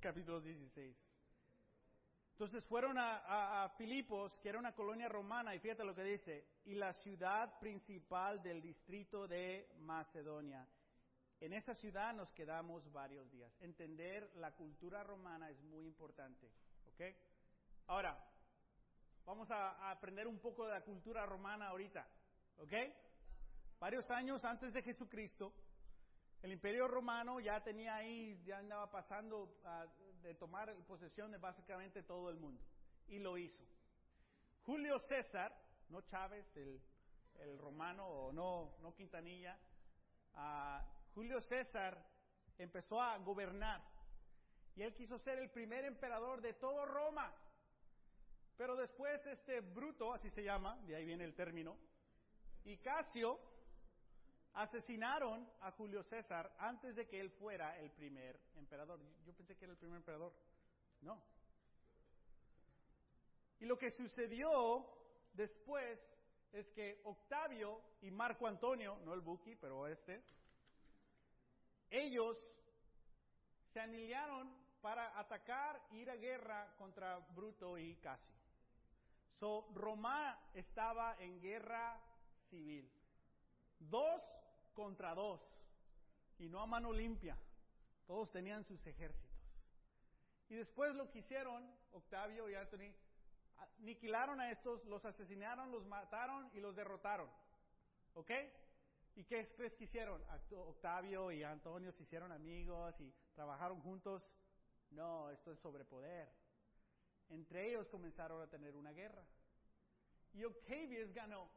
capítulo 0.00 0.40
16. 0.40 1.09
Entonces 2.40 2.64
fueron 2.64 2.96
a, 2.96 3.70
Filipos, 3.76 4.34
que 4.38 4.48
era 4.48 4.58
una 4.58 4.74
colonia 4.74 5.10
romana, 5.10 5.54
y 5.54 5.58
fíjate 5.58 5.84
lo 5.84 5.94
que 5.94 6.02
dice, 6.02 6.46
y 6.64 6.74
la 6.74 6.94
ciudad 6.94 7.58
principal 7.58 8.42
del 8.42 8.62
distrito 8.62 9.28
de 9.28 9.68
Macedonia. 9.80 10.66
En 11.38 11.52
esa 11.52 11.74
ciudad 11.74 12.14
nos 12.14 12.32
quedamos 12.32 12.90
varios 12.92 13.30
días. 13.30 13.52
Entender 13.60 14.30
la 14.36 14.52
cultura 14.52 15.04
romana 15.04 15.50
es 15.50 15.60
muy 15.64 15.84
importante. 15.84 16.50
¿Ok? 16.86 17.02
Ahora, 17.88 18.18
vamos 19.26 19.50
a, 19.50 19.72
a 19.72 19.90
aprender 19.90 20.26
un 20.26 20.38
poco 20.38 20.64
de 20.64 20.72
la 20.72 20.80
cultura 20.80 21.26
romana 21.26 21.68
ahorita. 21.68 22.08
¿Ok? 22.56 22.72
Varios 23.78 24.10
años 24.10 24.46
antes 24.46 24.72
de 24.72 24.82
Jesucristo, 24.82 25.52
el 26.40 26.52
imperio 26.52 26.88
romano 26.88 27.38
ya 27.38 27.62
tenía 27.62 27.96
ahí, 27.96 28.40
ya 28.46 28.60
andaba 28.60 28.90
pasando 28.90 29.60
a, 29.62 29.86
de 30.22 30.34
tomar 30.34 30.74
posesión 30.86 31.30
de 31.30 31.38
básicamente 31.38 32.02
todo 32.02 32.30
el 32.30 32.36
mundo. 32.36 32.62
Y 33.08 33.18
lo 33.18 33.36
hizo. 33.38 33.64
Julio 34.62 34.98
César, 34.98 35.54
no 35.88 36.02
Chávez, 36.02 36.56
el, 36.56 36.80
el 37.40 37.58
romano, 37.58 38.06
o 38.06 38.32
no, 38.32 38.76
no 38.80 38.94
Quintanilla, 38.94 39.58
Julio 41.14 41.40
César 41.40 42.02
empezó 42.58 43.00
a 43.00 43.18
gobernar. 43.18 43.82
Y 44.76 44.82
él 44.82 44.94
quiso 44.94 45.18
ser 45.18 45.38
el 45.38 45.50
primer 45.50 45.84
emperador 45.84 46.40
de 46.40 46.54
todo 46.54 46.86
Roma. 46.86 47.34
Pero 48.56 48.76
después 48.76 49.26
este 49.26 49.60
Bruto, 49.60 50.12
así 50.12 50.30
se 50.30 50.44
llama, 50.44 50.76
de 50.86 50.94
ahí 50.94 51.04
viene 51.04 51.24
el 51.24 51.34
término, 51.34 51.76
y 52.64 52.76
Casio 52.76 53.40
asesinaron 54.54 55.48
a 55.60 55.70
Julio 55.72 56.02
César 56.02 56.52
antes 56.58 56.96
de 56.96 57.06
que 57.06 57.20
él 57.20 57.30
fuera 57.30 57.78
el 57.78 57.90
primer 57.90 58.40
emperador. 58.56 59.00
Yo 59.24 59.32
pensé 59.34 59.56
que 59.56 59.64
era 59.64 59.72
el 59.72 59.78
primer 59.78 59.96
emperador. 59.96 60.32
No. 61.02 61.22
Y 63.60 63.66
lo 63.66 63.78
que 63.78 63.90
sucedió 63.90 64.86
después 65.34 65.98
es 66.52 66.68
que 66.70 67.00
Octavio 67.04 67.80
y 68.02 68.10
Marco 68.10 68.46
Antonio, 68.46 68.98
no 69.04 69.14
el 69.14 69.20
Buki, 69.20 69.54
pero 69.56 69.86
este, 69.86 70.22
ellos 71.90 72.36
se 73.72 73.80
aniliaron 73.80 74.52
para 74.80 75.18
atacar, 75.18 75.80
ir 75.92 76.10
a 76.10 76.16
guerra 76.16 76.74
contra 76.78 77.18
Bruto 77.18 77.78
y 77.78 77.96
Casio. 77.96 78.40
So, 79.38 79.68
Roma 79.74 80.50
estaba 80.54 81.16
en 81.18 81.40
guerra 81.40 82.00
civil. 82.48 82.90
Dos 83.78 84.22
contra 84.80 85.14
dos. 85.14 85.40
Y 86.38 86.48
no 86.48 86.60
a 86.62 86.66
mano 86.66 86.92
limpia. 86.92 87.36
Todos 88.06 88.30
tenían 88.32 88.64
sus 88.64 88.84
ejércitos. 88.86 89.30
Y 90.48 90.54
después 90.56 90.94
lo 90.94 91.10
que 91.10 91.18
hicieron, 91.18 91.70
Octavio 91.92 92.48
y 92.48 92.54
Anthony, 92.54 92.92
aniquilaron 93.78 94.40
a 94.40 94.50
estos, 94.50 94.84
los 94.86 95.04
asesinaron, 95.04 95.70
los 95.70 95.84
mataron 95.86 96.50
y 96.54 96.60
los 96.60 96.74
derrotaron. 96.74 97.30
¿Ok? 98.14 98.30
¿Y 99.16 99.24
qué 99.24 99.52
crees 99.54 99.74
que 99.74 99.84
hicieron? 99.84 100.24
Octavio 100.50 101.30
y 101.30 101.42
Antonio 101.42 101.92
se 101.92 102.04
hicieron 102.04 102.32
amigos 102.32 102.98
y 103.00 103.12
trabajaron 103.34 103.80
juntos. 103.82 104.22
No, 104.90 105.30
esto 105.30 105.52
es 105.52 105.58
sobre 105.60 105.84
poder. 105.84 106.32
Entre 107.28 107.68
ellos 107.68 107.86
comenzaron 107.88 108.40
a 108.42 108.48
tener 108.48 108.74
una 108.74 108.92
guerra. 108.92 109.24
Y 110.32 110.42
Octavius 110.44 111.12
ganó, 111.12 111.50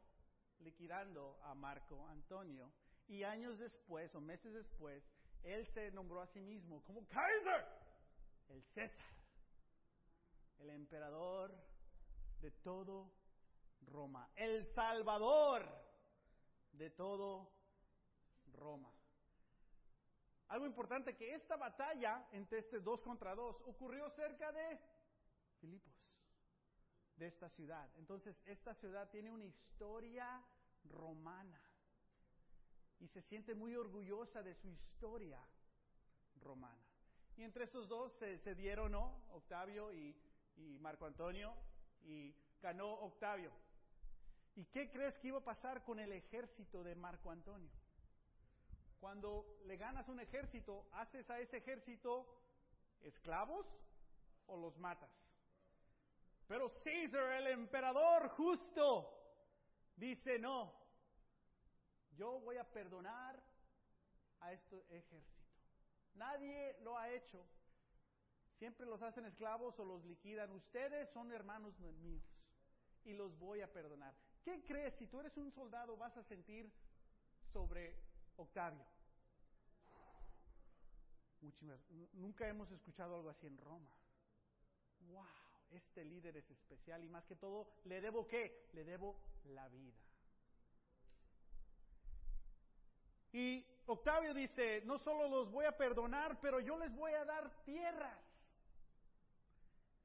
liquidando 0.60 1.40
a 1.42 1.54
Marco 1.54 2.06
Antonio. 2.08 2.70
Y 3.08 3.22
años 3.22 3.58
después, 3.58 4.14
o 4.14 4.20
meses 4.20 4.52
después, 4.52 5.04
él 5.42 5.66
se 5.74 5.90
nombró 5.90 6.20
a 6.20 6.26
sí 6.28 6.40
mismo 6.40 6.82
como 6.84 7.06
Kaiser, 7.06 7.66
el 8.48 8.62
César, 8.74 9.14
el 10.58 10.70
emperador 10.70 11.54
de 12.40 12.50
todo 12.50 13.12
Roma, 13.82 14.30
el 14.36 14.66
Salvador 14.74 15.68
de 16.72 16.90
todo 16.90 17.52
Roma. 18.52 18.90
Algo 20.48 20.66
importante 20.66 21.16
que 21.16 21.34
esta 21.34 21.56
batalla 21.56 22.28
entre 22.32 22.60
este 22.60 22.80
dos 22.80 23.00
contra 23.00 23.34
dos 23.34 23.60
ocurrió 23.66 24.08
cerca 24.10 24.52
de 24.52 24.78
Filipos, 25.60 25.94
de 27.16 27.26
esta 27.26 27.48
ciudad. 27.50 27.90
Entonces, 27.96 28.40
esta 28.46 28.74
ciudad 28.74 29.10
tiene 29.10 29.30
una 29.30 29.44
historia 29.44 30.42
romana 30.84 31.63
y 33.04 33.08
se 33.08 33.20
siente 33.20 33.54
muy 33.54 33.76
orgullosa 33.76 34.42
de 34.42 34.54
su 34.54 34.70
historia 34.70 35.38
romana. 36.40 36.82
Y 37.36 37.42
entre 37.42 37.64
esos 37.64 37.86
dos 37.86 38.10
se, 38.14 38.54
dieron, 38.54 38.92
¿no? 38.92 39.20
Octavio 39.32 39.92
y, 39.92 40.16
y 40.56 40.78
Marco 40.78 41.04
Antonio, 41.04 41.54
y 42.04 42.34
ganó 42.62 42.90
Octavio. 42.90 43.52
¿Y 44.56 44.64
qué 44.66 44.90
crees 44.90 45.18
que 45.18 45.28
iba 45.28 45.38
a 45.38 45.44
pasar 45.44 45.84
con 45.84 45.98
el 45.98 46.12
ejército 46.12 46.82
de 46.82 46.94
Marco 46.94 47.30
Antonio? 47.30 47.70
Cuando 49.00 49.58
le 49.66 49.76
ganas 49.76 50.08
un 50.08 50.20
ejército, 50.20 50.86
¿haces 50.92 51.28
a 51.28 51.40
ese 51.40 51.58
ejército 51.58 52.26
esclavos 53.02 53.66
o 54.46 54.56
los 54.56 54.78
matas? 54.78 55.10
Pero 56.48 56.70
César, 56.82 57.32
el 57.32 57.48
emperador 57.48 58.28
justo, 58.30 59.12
dice, 59.96 60.38
no, 60.38 60.83
yo 62.16 62.40
voy 62.40 62.56
a 62.56 62.64
perdonar 62.64 63.42
a 64.40 64.52
este 64.52 64.84
ejército. 64.96 65.42
Nadie 66.14 66.76
lo 66.80 66.96
ha 66.98 67.10
hecho. 67.10 67.44
Siempre 68.58 68.86
los 68.86 69.02
hacen 69.02 69.24
esclavos 69.26 69.78
o 69.78 69.84
los 69.84 70.04
liquidan. 70.04 70.50
Ustedes 70.52 71.10
son 71.10 71.32
hermanos 71.32 71.78
míos 71.78 72.22
y 73.04 73.14
los 73.14 73.36
voy 73.38 73.60
a 73.60 73.72
perdonar. 73.72 74.14
¿Qué 74.44 74.64
crees 74.64 74.94
si 74.94 75.06
tú 75.06 75.20
eres 75.20 75.36
un 75.36 75.50
soldado 75.52 75.96
vas 75.96 76.16
a 76.16 76.22
sentir 76.24 76.70
sobre 77.52 77.96
Octavio? 78.36 78.84
Nunca 82.14 82.48
hemos 82.48 82.70
escuchado 82.70 83.16
algo 83.16 83.30
así 83.30 83.46
en 83.46 83.58
Roma. 83.58 83.90
¡Wow! 85.00 85.26
Este 85.70 86.04
líder 86.04 86.36
es 86.36 86.50
especial 86.50 87.02
y 87.04 87.08
más 87.08 87.24
que 87.24 87.36
todo, 87.36 87.68
¿le 87.84 88.00
debo 88.00 88.26
qué? 88.26 88.68
Le 88.72 88.84
debo 88.84 89.16
la 89.44 89.68
vida. 89.68 90.03
Y 93.34 93.66
Octavio 93.86 94.32
dice, 94.32 94.82
no 94.84 94.96
solo 94.96 95.28
los 95.28 95.50
voy 95.50 95.64
a 95.64 95.76
perdonar, 95.76 96.38
pero 96.40 96.60
yo 96.60 96.78
les 96.78 96.94
voy 96.94 97.12
a 97.14 97.24
dar 97.24 97.50
tierras. 97.64 98.16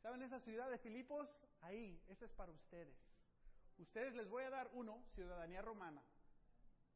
¿Saben 0.02 0.24
esa 0.24 0.40
ciudad 0.40 0.68
de 0.68 0.80
Filipos? 0.80 1.30
Ahí, 1.62 2.02
esa 2.08 2.26
es 2.26 2.32
para 2.32 2.52
ustedes. 2.52 2.98
Ustedes 3.78 4.16
les 4.16 4.28
voy 4.28 4.46
a 4.46 4.50
dar 4.50 4.68
uno, 4.74 5.04
ciudadanía 5.14 5.62
romana. 5.62 6.02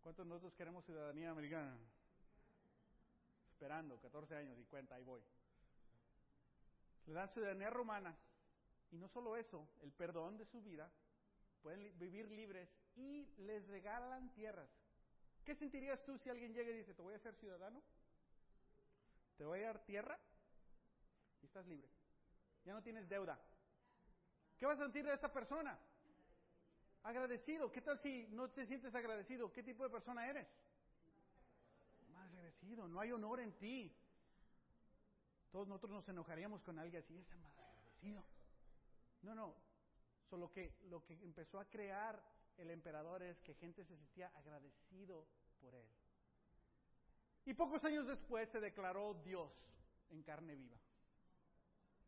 ¿Cuántos 0.01 0.25
nosotros 0.25 0.55
queremos 0.55 0.83
ciudadanía 0.85 1.29
americana? 1.29 1.77
Esperando, 3.51 3.99
14 3.99 4.35
años 4.35 4.57
y 4.57 4.65
cuenta, 4.65 4.95
ahí 4.95 5.03
voy. 5.03 5.21
Le 7.05 7.13
dan 7.13 7.29
ciudadanía 7.29 7.69
romana. 7.69 8.17
Y 8.89 8.97
no 8.97 9.07
solo 9.07 9.37
eso, 9.37 9.67
el 9.83 9.91
perdón 9.91 10.39
de 10.39 10.45
su 10.45 10.63
vida, 10.63 10.91
pueden 11.61 11.95
vivir 11.99 12.27
libres 12.31 12.75
y 12.95 13.27
les 13.37 13.67
regalan 13.67 14.33
tierras. 14.33 14.82
¿Qué 15.43 15.56
sentirías 15.56 16.03
tú 16.03 16.17
si 16.17 16.29
alguien 16.29 16.53
llega 16.53 16.71
y 16.71 16.77
dice, 16.77 16.93
te 16.93 17.01
voy 17.01 17.13
a 17.13 17.19
ser 17.19 17.36
ciudadano? 17.36 17.82
¿Te 19.38 19.45
voy 19.45 19.60
a 19.62 19.67
dar 19.67 19.79
tierra? 19.86 20.17
Y 21.41 21.45
estás 21.45 21.65
libre. 21.65 21.89
Ya 22.65 22.73
no 22.73 22.82
tienes 22.82 23.10
deuda. 23.10 23.39
¿Qué 24.58 24.65
vas 24.65 24.79
a 24.79 24.84
sentir 24.84 25.06
de 25.06 25.13
esta 25.13 25.32
persona? 25.32 25.77
Agradecido. 27.03 27.71
¿Qué 27.71 27.82
tal 27.82 27.99
si 27.99 28.27
no 28.29 28.49
te 28.49 28.65
sientes 28.65 28.95
agradecido? 28.95 29.51
¿Qué 29.51 29.63
tipo 29.63 29.84
de 29.84 29.89
persona 29.89 30.27
eres? 30.29 30.47
Más 32.13 32.29
agradecido. 32.32 32.88
No 32.88 33.01
hay 33.01 33.12
honor 33.12 33.41
en 33.41 33.51
ti. 33.58 33.93
Todos 35.51 35.67
nosotros 35.67 35.91
nos 35.91 36.08
enojaríamos 36.08 36.63
con 36.63 36.79
alguien 36.79 37.03
así, 37.03 37.17
ese 37.17 37.36
más 37.36 37.58
agradecido. 37.60 38.23
No, 39.23 39.36
no. 39.36 39.56
Solo 40.29 40.51
que 40.51 40.77
lo 40.84 41.03
que 41.03 41.13
empezó 41.13 41.60
a 41.60 41.65
crear 41.65 42.23
el 42.57 42.71
emperador 42.71 43.23
es 43.23 43.39
que 43.41 43.53
gente 43.55 43.83
se 43.83 43.95
sentía 43.95 44.27
agradecido 44.35 45.27
por 45.59 45.75
él. 45.75 45.87
Y 47.45 47.53
pocos 47.53 47.83
años 47.83 48.07
después 48.07 48.49
se 48.49 48.59
declaró 48.59 49.13
Dios 49.15 49.51
en 50.09 50.23
carne 50.23 50.55
viva. 50.55 50.77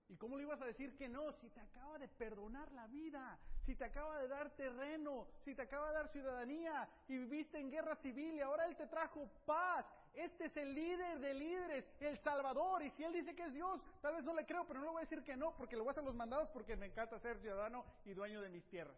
¿Y 0.08 0.18
cómo 0.18 0.38
le 0.38 0.44
ibas 0.44 0.62
a 0.62 0.66
decir 0.66 0.96
que 0.96 1.10
no? 1.10 1.32
Si 1.34 1.50
te 1.50 1.60
acaba 1.60 1.98
de 1.98 2.08
perdonar 2.08 2.72
la 2.74 2.86
vida, 2.88 3.40
si 3.66 3.76
te 3.76 3.86
acaba 3.86 4.20
de 4.20 4.28
dar 4.28 4.56
terreno, 4.56 5.28
si 5.44 5.56
te 5.56 5.64
acaba 5.64 5.88
de 5.88 5.96
dar 5.96 6.10
ciudadanía 6.10 6.88
y 7.08 7.18
viviste 7.18 7.60
en 7.60 7.72
guerra 7.72 7.96
civil 7.96 8.36
y 8.36 8.42
ahora 8.42 8.66
Él 8.66 8.76
te 8.76 8.86
trajo 8.86 9.28
paz. 9.46 9.86
Este 10.14 10.46
es 10.46 10.58
el 10.58 10.76
líder 10.76 11.20
de 11.20 11.34
líderes, 11.34 11.86
el 12.00 12.18
Salvador. 12.20 12.84
Y 12.84 12.92
si 12.92 13.04
Él 13.04 13.14
dice 13.14 13.36
que 13.36 13.46
es 13.46 13.54
Dios, 13.54 13.82
tal 14.02 14.16
vez 14.16 14.24
no 14.24 14.36
le 14.36 14.46
creo, 14.46 14.66
pero 14.68 14.80
no 14.80 14.86
le 14.86 14.92
voy 14.92 15.00
a 15.00 15.06
decir 15.06 15.24
que 15.24 15.36
no, 15.36 15.56
porque 15.58 15.76
le 15.76 15.82
voy 15.82 15.90
a 15.90 15.92
hacer 15.92 16.04
los 16.04 16.16
mandados 16.16 16.50
porque 16.50 16.76
me 16.76 16.86
encanta 16.86 17.20
ser 17.20 17.40
ciudadano 17.40 17.84
y 18.06 18.14
dueño 18.14 18.42
de 18.42 18.50
mis 18.50 18.66
tierras. 18.68 18.96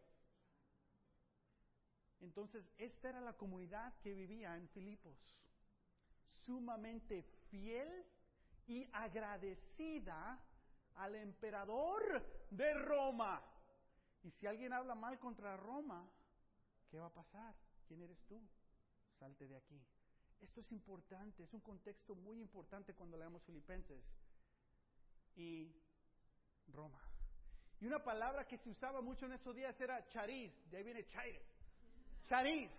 Entonces, 2.21 2.65
esta 2.77 3.09
era 3.09 3.21
la 3.21 3.33
comunidad 3.33 3.93
que 3.99 4.13
vivía 4.13 4.55
en 4.57 4.67
Filipos, 4.69 5.17
sumamente 6.45 7.23
fiel 7.49 8.05
y 8.67 8.87
agradecida 8.91 10.39
al 10.95 11.15
emperador 11.15 12.23
de 12.49 12.73
Roma. 12.73 13.43
Y 14.23 14.31
si 14.31 14.47
alguien 14.47 14.73
habla 14.73 14.95
mal 14.95 15.19
contra 15.19 15.55
Roma, 15.57 16.09
¿qué 16.89 16.97
va 16.97 17.07
a 17.07 17.13
pasar? 17.13 17.55
¿Quién 17.87 18.01
eres 18.01 18.19
tú? 18.27 18.41
Salte 19.19 19.47
de 19.47 19.55
aquí. 19.55 19.81
Esto 20.39 20.61
es 20.61 20.71
importante, 20.71 21.43
es 21.43 21.53
un 21.53 21.61
contexto 21.61 22.15
muy 22.15 22.39
importante 22.39 22.93
cuando 22.93 23.17
leemos 23.17 23.43
Filipenses 23.43 24.03
y 25.35 25.71
Roma. 26.67 26.99
Y 27.79 27.85
una 27.85 28.03
palabra 28.03 28.47
que 28.47 28.57
se 28.57 28.69
usaba 28.69 29.01
mucho 29.01 29.25
en 29.25 29.33
esos 29.33 29.55
días 29.55 29.79
era 29.79 30.07
charis, 30.09 30.51
de 30.69 30.77
ahí 30.77 30.83
viene 30.83 31.05
chaire. 31.07 31.56
Charis. 32.29 32.69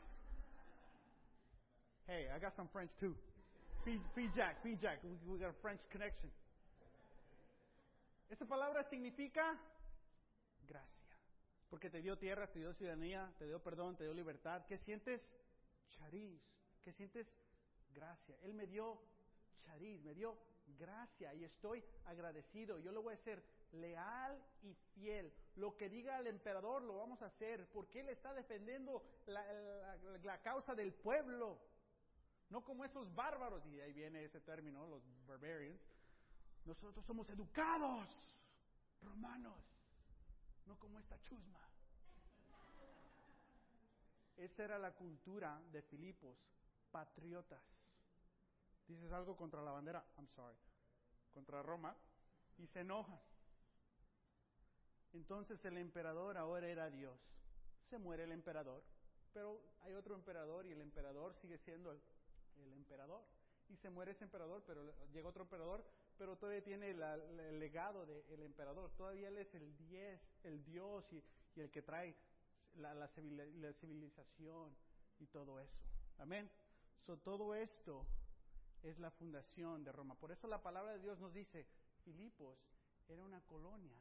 Hey, 2.07 2.29
I 2.35 2.39
got 2.39 2.55
some 2.55 2.69
French 2.69 2.91
too. 3.01 3.15
P 3.85 4.29
Jack, 4.35 4.63
P 4.63 4.77
Jack, 4.77 5.01
we 5.27 5.39
got 5.39 5.51
a 5.51 5.61
French 5.63 5.81
connection. 5.91 6.31
Esta 8.29 8.45
palabra 8.45 8.85
significa 8.91 9.57
gracia. 10.67 11.17
Porque 11.71 11.89
te 11.89 12.03
dio 12.03 12.17
tierras, 12.19 12.51
te 12.53 12.59
dio 12.59 12.75
ciudadanía, 12.75 13.33
te 13.39 13.47
dio 13.47 13.59
perdón, 13.63 13.97
te 13.97 14.05
dio 14.05 14.13
libertad. 14.13 14.67
¿Qué 14.67 14.77
sientes? 14.79 15.31
Charis. 15.89 16.43
¿Qué 16.85 16.93
sientes? 16.93 17.27
Gracia. 17.95 18.37
Él 18.43 18.53
me 18.53 18.67
dio 18.67 19.01
charis, 19.65 20.03
me 20.03 20.15
dio 20.15 20.37
gracia 20.79 21.33
y 21.35 21.45
estoy 21.45 21.83
agradecido. 22.05 22.79
Yo 22.81 22.93
le 22.93 22.99
voy 22.99 23.15
a 23.15 23.19
ser 23.19 23.43
leal 23.73 24.43
y 24.63 24.75
fiel. 24.95 25.33
Lo 25.57 25.77
que 25.77 25.89
diga 25.89 26.19
el 26.19 26.27
emperador 26.27 26.83
lo 26.83 26.97
vamos 26.97 27.21
a 27.23 27.27
hacer 27.27 27.69
porque 27.73 28.01
él 28.01 28.09
está 28.09 28.33
defendiendo 28.33 29.03
la, 29.27 30.41
causa 30.43 30.75
del 30.75 30.93
pueblo. 30.93 31.59
No 32.51 32.65
como 32.65 32.85
esos 32.85 33.15
bárbaros, 33.15 33.65
y 33.67 33.81
ahí 33.81 33.93
viene 33.93 34.25
ese 34.25 34.41
término, 34.41 34.87
los 34.87 35.03
barbarians, 35.27 35.81
nosotros 36.65 37.05
somos 37.05 37.29
educados, 37.29 38.09
romanos, 39.03 39.59
no 40.65 40.79
como 40.79 40.99
esta 40.99 41.21
chusma. 41.25 41.61
Esa 44.39 44.65
era 44.65 44.79
la 44.79 44.93
cultura 44.93 45.61
de 45.73 45.83
Filipos, 45.83 46.39
patriotas. 46.91 47.61
Dices 48.87 49.13
algo 49.13 49.37
contra 49.37 49.61
la 49.61 49.73
bandera, 49.73 50.03
I'm 50.17 50.29
sorry, 50.29 50.57
contra 51.35 51.63
Roma, 51.63 51.95
y 52.57 52.67
se 52.69 52.81
enojan. 52.81 53.21
Entonces 55.13 55.65
el 55.65 55.79
emperador 55.79 56.37
ahora 56.37 56.69
era 56.69 56.91
Dios. 56.91 57.19
Se 57.89 57.99
muere 57.99 58.25
el 58.25 58.33
emperador, 58.33 58.83
pero 59.33 59.61
hay 59.83 59.95
otro 59.95 60.15
emperador 60.15 60.67
y 60.67 60.73
el 60.73 60.81
emperador 60.81 61.35
sigue 61.35 61.59
siendo 61.59 61.93
el, 61.93 62.01
emperador. 62.75 63.25
Y 63.69 63.77
se 63.77 63.91
muere 63.91 64.13
ese 64.13 64.25
emperador, 64.25 64.63
pero 64.67 64.83
llega 65.13 65.29
otro 65.29 65.43
emperador, 65.43 65.85
pero 66.17 66.37
todavía 66.37 66.63
tiene 66.63 66.91
el 66.91 67.59
legado 67.59 68.07
del 68.07 68.43
emperador. 68.43 68.91
Todavía 68.97 69.29
él 69.29 69.39
es 69.39 69.55
el 69.55 69.77
diez, 69.77 70.21
el 70.45 70.65
Dios 70.65 71.05
y, 71.13 71.23
el 71.61 71.71
que 71.71 71.83
trae 71.83 72.15
la, 72.77 72.95
la, 72.95 73.09
civilización 73.09 74.75
y 75.19 75.27
todo 75.27 75.59
eso. 75.61 75.77
Amén. 76.19 76.51
So, 77.05 77.19
todo 77.19 77.55
esto 77.55 78.07
es 78.83 78.99
la 78.99 79.11
fundación 79.11 79.85
de 79.85 79.93
Roma. 79.93 80.15
Por 80.15 80.31
eso 80.31 80.47
la 80.47 80.63
palabra 80.63 80.93
de 80.93 81.01
Dios 81.01 81.19
nos 81.19 81.35
dice, 81.35 81.67
Filipos 82.05 82.59
era 83.09 83.23
una 83.23 83.41
colonia 83.43 83.99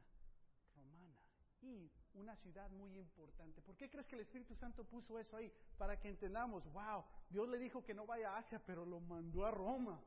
y 1.61 1.91
una 2.13 2.35
ciudad 2.37 2.69
muy 2.71 2.97
importante. 2.97 3.61
¿Por 3.61 3.75
qué 3.75 3.89
crees 3.89 4.07
que 4.07 4.15
el 4.15 4.21
Espíritu 4.21 4.55
Santo 4.55 4.83
puso 4.83 5.19
eso 5.19 5.37
ahí? 5.37 5.51
Para 5.77 5.99
que 5.99 6.09
entendamos, 6.09 6.63
wow, 6.71 7.03
Dios 7.29 7.47
le 7.47 7.59
dijo 7.59 7.83
que 7.83 7.93
no 7.93 8.05
vaya 8.05 8.31
a 8.31 8.37
Asia, 8.37 8.61
pero 8.65 8.85
lo 8.85 8.99
mandó 8.99 9.45
a 9.45 9.51
Roma. 9.51 10.01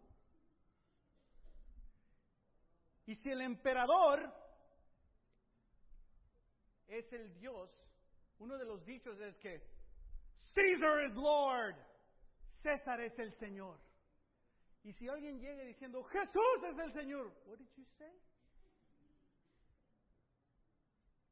Y 3.07 3.15
si 3.17 3.31
el 3.31 3.41
emperador 3.41 4.33
es 6.87 7.13
el 7.13 7.33
Dios, 7.35 7.71
uno 8.39 8.57
de 8.57 8.65
los 8.65 8.85
dichos 8.85 9.19
es 9.21 9.37
que 9.39 9.63
Caesar 10.55 11.05
is 11.05 11.15
Lord, 11.15 11.77
César 12.63 13.01
es 13.01 13.19
el 13.19 13.33
Señor. 13.35 13.79
Y 14.83 14.93
si 14.93 15.09
alguien 15.09 15.39
llega 15.39 15.63
diciendo 15.65 16.03
Jesús 16.05 16.63
es 16.71 16.79
el 16.79 16.93
Señor, 16.93 17.33
what 17.47 17.59
did 17.59 17.69
you 17.77 17.85
say? 17.99 18.13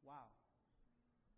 Wow. 0.03 0.27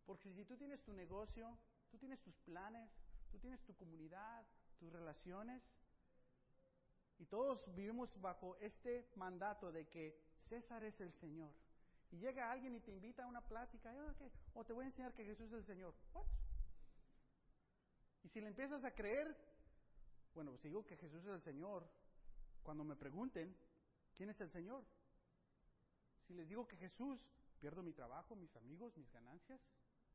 Porque 0.06 0.34
si 0.34 0.46
tú 0.46 0.58
tienes 0.58 0.82
tu 0.84 0.94
negocio, 0.94 1.58
tú 1.90 1.98
tienes 1.98 2.22
tus 2.22 2.36
planes, 2.40 2.90
tú 3.32 3.40
tienes 3.40 3.62
tu 3.64 3.76
comunidad, 3.76 4.46
tus 4.80 4.92
relaciones, 4.92 5.64
y 7.22 7.26
todos 7.28 7.64
vivimos 7.76 8.10
bajo 8.20 8.58
este 8.58 9.08
mandato 9.16 9.72
de 9.72 9.88
que 9.88 10.20
César 10.50 10.84
es 10.84 11.00
el 11.00 11.14
Señor. 11.14 11.54
Y 12.10 12.18
llega 12.18 12.52
alguien 12.52 12.76
y 12.76 12.80
te 12.80 12.92
invita 12.92 13.24
a 13.24 13.28
una 13.28 13.42
plática, 13.48 13.94
o 14.56 14.66
te 14.66 14.74
voy 14.74 14.86
a 14.86 14.88
enseñar 14.88 15.14
que 15.14 15.24
Jesús 15.24 15.48
es 15.48 15.60
el 15.60 15.66
Señor. 15.66 15.94
What? 16.14 16.26
Y 18.24 18.30
si 18.30 18.42
le 18.42 18.48
empiezas 18.48 18.84
a 18.84 18.92
creer, 18.92 19.38
bueno, 20.34 20.58
si 20.58 20.68
digo 20.68 20.84
que 20.84 20.98
Jesús 20.98 21.24
es 21.24 21.30
el 21.30 21.42
Señor, 21.44 21.88
cuando 22.64 22.84
me 22.84 22.96
pregunten, 22.96 23.56
¿quién 24.16 24.32
es 24.32 24.42
el 24.42 24.50
Señor? 24.50 24.84
Si 26.26 26.34
les 26.34 26.50
digo 26.50 26.68
que 26.68 26.78
Jesús, 26.78 27.20
pierdo 27.60 27.84
mi 27.84 27.94
trabajo, 27.94 28.36
mis 28.36 28.56
amigos, 28.56 28.98
mis 28.98 29.12
ganancias, 29.12 29.62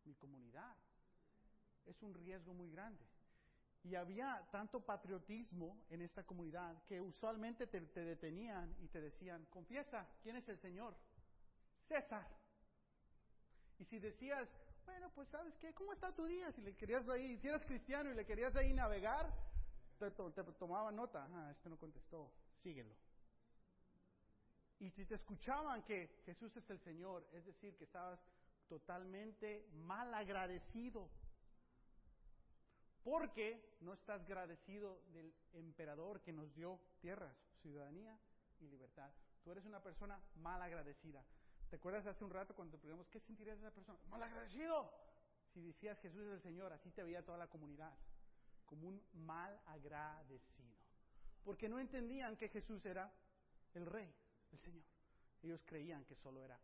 mi 0.07 0.15
comunidad. 0.15 0.75
Es 1.85 2.03
un 2.03 2.15
riesgo 2.15 2.55
muy 2.55 2.71
grande. 2.71 3.05
Y 3.83 3.95
había 3.95 4.49
tanto 4.51 4.81
patriotismo 4.81 5.85
en 5.91 6.03
esta 6.03 6.25
comunidad 6.25 6.83
que 6.87 7.01
usualmente 7.01 7.67
te, 7.67 7.81
te, 7.81 8.01
detenían 8.01 8.75
y 8.81 8.89
te 8.89 9.01
decían, 9.01 9.45
confiesa, 9.47 10.09
¿quién 10.23 10.37
es 10.37 10.49
el 10.49 10.59
Señor? 10.59 10.97
César. 11.87 12.27
Y 13.79 13.85
si 13.85 13.99
decías, 14.01 14.49
bueno, 14.85 15.11
pues 15.15 15.29
sabes 15.29 15.55
qué, 15.59 15.73
¿cómo 15.75 15.93
está 15.93 16.13
tu 16.13 16.25
día? 16.25 16.51
Si 16.53 16.63
le 16.63 16.75
querías 16.77 17.09
ahí, 17.09 17.37
si 17.39 17.47
eras 17.47 17.65
cristiano 17.65 18.11
y 18.11 18.15
le 18.15 18.25
querías 18.25 18.57
ahí 18.57 18.73
navegar, 18.73 19.33
te, 19.99 20.11
te, 20.11 20.31
te 20.31 20.53
tomaba 20.53 20.91
nota, 20.91 21.29
ah, 21.33 21.51
este 21.53 21.69
no 21.69 21.77
contestó, 21.77 22.33
síguelo. 22.63 22.95
Y 24.79 24.91
si 24.91 25.07
te 25.07 25.15
escuchaban 25.15 25.83
que 25.85 26.23
Jesús 26.25 26.55
es 26.57 26.69
el 26.71 26.79
Señor, 26.81 27.27
es 27.33 27.45
decir, 27.47 27.77
que 27.77 27.85
estabas 27.85 28.21
totalmente 28.69 29.69
mal 29.73 30.13
agradecido, 30.15 31.09
porque 33.03 33.77
no 33.81 33.93
estás 33.93 34.23
agradecido 34.23 35.01
del 35.13 35.33
emperador 35.53 36.21
que 36.21 36.33
nos 36.33 36.53
dio 36.55 36.81
tierras, 37.01 37.37
ciudadanía 37.63 38.19
y 38.61 38.67
libertad. 38.67 39.11
Tú 39.45 39.53
eres 39.53 39.65
una 39.65 39.81
persona 39.83 40.21
mal 40.37 40.61
agradecida. 40.61 41.25
¿Te 41.71 41.77
acuerdas 41.77 42.07
hace 42.07 42.25
un 42.25 42.31
rato 42.31 42.55
cuando 42.55 42.73
te 42.73 42.79
preguntamos 42.79 43.09
qué 43.11 43.21
sentirías 43.21 43.59
de 43.61 43.67
esa 43.67 43.75
persona? 43.75 43.99
Mal 44.09 44.23
agradecido. 44.23 44.93
Si 45.53 45.63
decías 45.63 45.99
Jesús 46.01 46.23
es 46.23 46.33
el 46.33 46.41
Señor, 46.41 46.73
así 46.73 46.91
te 46.91 47.03
veía 47.03 47.25
toda 47.25 47.39
la 47.39 47.47
comunidad, 47.47 47.93
como 48.65 48.89
un 48.89 49.03
mal 49.15 49.61
agradecido. 49.67 50.77
Porque 51.45 51.69
no 51.69 51.79
entendían 51.79 52.37
que 52.37 52.49
Jesús 52.49 52.85
era 52.85 53.13
el 53.75 53.87
rey, 53.87 54.13
el 54.53 54.59
Señor. 54.59 54.85
Ellos 55.43 55.63
creían 55.65 56.05
que 56.05 56.17
solo 56.17 56.43
era. 56.43 56.59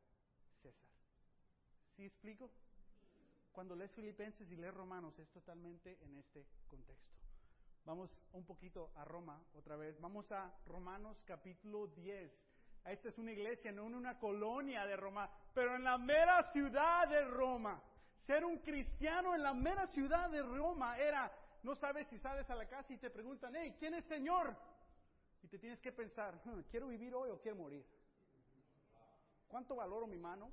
¿Sí 2.03 2.07
explico? 2.07 2.50
Cuando 3.53 3.76
lees 3.76 3.92
Filipenses 3.92 4.50
y 4.50 4.57
lees 4.57 4.74
Romanos 4.74 5.16
es 5.20 5.30
totalmente 5.30 5.98
en 6.03 6.16
este 6.16 6.44
contexto. 6.66 7.14
Vamos 7.84 8.11
un 8.32 8.44
poquito 8.44 8.90
a 8.96 9.05
Roma 9.05 9.40
otra 9.55 9.76
vez. 9.76 10.00
Vamos 10.00 10.32
a 10.32 10.53
Romanos 10.66 11.22
capítulo 11.24 11.86
10. 11.86 12.32
Esta 12.86 13.09
es 13.09 13.18
una 13.18 13.30
iglesia, 13.30 13.70
no 13.70 13.84
una 13.84 14.18
colonia 14.18 14.84
de 14.84 14.96
Roma, 14.96 15.30
pero 15.55 15.76
en 15.76 15.84
la 15.84 15.96
mera 15.96 16.42
ciudad 16.50 17.07
de 17.07 17.24
Roma. 17.24 17.80
Ser 18.26 18.44
un 18.44 18.59
cristiano 18.59 19.36
en 19.36 19.44
la 19.44 19.55
mera 19.55 19.86
ciudad 19.86 20.28
de 20.28 20.42
Roma 20.42 20.98
era, 20.98 21.30
no 21.62 21.76
sabes 21.76 22.09
si 22.09 22.18
sales 22.18 22.50
a 22.50 22.57
la 22.57 22.68
casa 22.68 22.92
y 22.92 22.98
te 22.98 23.11
preguntan, 23.11 23.55
hey, 23.55 23.76
¿quién 23.78 23.94
es 23.94 24.05
Señor? 24.07 24.57
Y 25.40 25.46
te 25.46 25.57
tienes 25.57 25.78
que 25.78 25.92
pensar, 25.92 26.34
hmm, 26.46 26.62
¿quiero 26.68 26.88
vivir 26.88 27.14
hoy 27.14 27.30
o 27.30 27.40
quiero 27.40 27.59
morir? 27.59 27.86
¿Cuánto 29.46 29.76
valoro 29.76 30.09
mi 30.09 30.18
mano? 30.18 30.50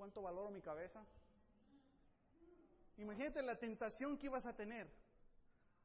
¿Cuánto 0.00 0.22
valoro 0.22 0.50
mi 0.50 0.62
cabeza? 0.62 1.04
Imagínate 2.96 3.42
la 3.42 3.58
tentación 3.58 4.16
que 4.16 4.28
ibas 4.28 4.46
a 4.46 4.56
tener. 4.56 4.90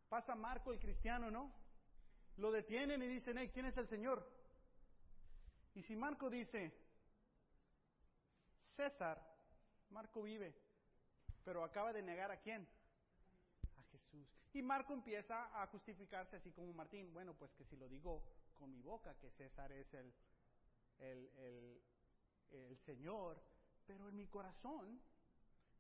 Pasa 0.08 0.36
Marco 0.36 0.72
el 0.72 0.80
cristiano, 0.80 1.30
¿no? 1.30 1.52
Lo 2.38 2.50
detienen 2.50 3.04
y 3.04 3.08
dicen, 3.08 3.38
hey, 3.38 3.52
¿quién 3.54 3.66
es 3.66 3.76
el 3.76 3.90
Señor? 3.90 4.26
Y 5.74 5.84
si 5.84 5.98
Marco 5.98 6.30
dice, 6.30 6.72
César, 8.78 9.22
Marco 9.90 10.24
vive, 10.24 10.56
pero 11.44 11.66
acaba 11.66 11.92
de 11.92 12.02
negar 12.02 12.32
a 12.32 12.40
quién? 12.40 12.66
A 13.78 13.84
Jesús. 13.92 14.30
Y 14.54 14.62
Marco 14.62 14.94
empieza 14.94 15.62
a 15.62 15.68
justificarse 15.68 16.38
así 16.38 16.54
como 16.54 16.72
Martín, 16.72 17.14
bueno, 17.14 17.34
pues 17.34 17.54
que 17.56 17.66
si 17.66 17.76
lo 17.76 17.90
digo 17.90 18.24
con 18.54 18.72
mi 18.72 18.82
boca, 18.82 19.14
que 19.20 19.30
César 19.32 19.74
es 19.74 19.94
el, 19.94 20.14
el, 21.00 21.30
el, 21.36 21.82
el 22.52 22.78
Señor, 22.78 23.55
pero 23.86 24.08
en 24.10 24.18
mi 24.18 24.28
corazón 24.28 25.00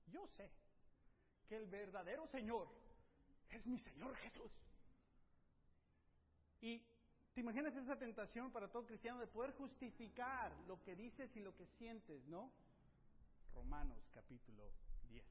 yo 0.07 0.27
sé 0.27 0.51
que 1.47 1.57
el 1.57 1.67
verdadero 1.67 2.27
Señor 2.27 2.67
es 3.49 3.65
mi 3.65 3.79
Señor 3.79 4.15
Jesús. 4.17 4.51
Y 6.61 6.81
¿Te 7.35 7.41
imaginas 7.41 7.75
esa 7.75 7.97
tentación 7.97 8.49
para 8.49 8.69
todo 8.69 8.85
cristiano 8.85 9.19
de 9.19 9.27
poder 9.27 9.51
justificar 9.55 10.55
lo 10.67 10.81
que 10.81 10.95
dices 10.95 11.35
y 11.35 11.41
lo 11.41 11.53
que 11.53 11.65
sientes, 11.65 12.25
no? 12.27 12.49
Romanos 13.53 14.09
capítulo 14.13 14.71
10. 15.09 15.25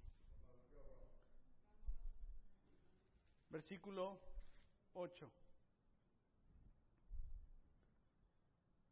Versículo 3.49 4.21
8. 4.93 5.33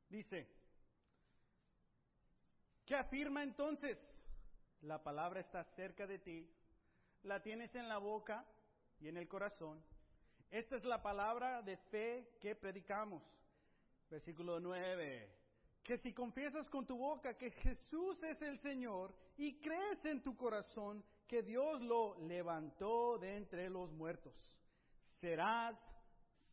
Dice, 0.09 0.49
¿qué 2.85 2.95
afirma 2.95 3.43
entonces? 3.43 3.99
La 4.83 5.03
palabra 5.03 5.41
está 5.41 5.65
cerca 5.77 6.07
de 6.07 6.19
ti, 6.19 6.51
la 7.23 7.43
tienes 7.43 7.75
en 7.75 7.89
la 7.89 7.99
boca 7.99 8.45
y 9.01 9.09
en 9.09 9.17
el 9.17 9.29
corazón 9.29 9.83
esta 10.53 10.77
es 10.77 10.85
la 10.85 11.01
palabra 11.01 11.63
de 11.63 11.79
fe 11.79 12.37
que 12.39 12.55
predicamos. 12.55 13.23
Versículo 14.11 14.61
9. 14.61 15.35
Que 15.83 15.97
si 15.97 16.13
confiesas 16.13 16.69
con 16.69 16.87
tu 16.87 16.99
boca 16.99 17.39
que 17.39 17.51
Jesús 17.53 18.23
es 18.23 18.43
el 18.43 18.59
Señor 18.59 19.15
y 19.39 19.59
crees 19.61 20.05
en 20.05 20.23
tu 20.23 20.37
corazón 20.37 21.03
que 21.27 21.43
Dios 21.43 21.81
lo 21.81 22.19
levantó 22.27 23.17
de 23.17 23.35
entre 23.39 23.71
los 23.71 23.91
muertos, 23.93 24.35
serás 25.23 25.75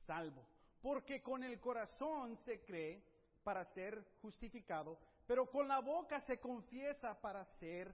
salvo. 0.08 0.48
Porque 0.82 1.22
con 1.22 1.44
el 1.44 1.60
corazón 1.60 2.38
se 2.46 2.64
cree 2.64 3.04
para 3.44 3.66
ser 3.66 4.02
justificado, 4.22 4.98
pero 5.30 5.48
con 5.48 5.68
la 5.68 5.80
boca 5.80 6.20
se 6.22 6.40
confiesa 6.40 7.14
para 7.22 7.46
ser 7.60 7.94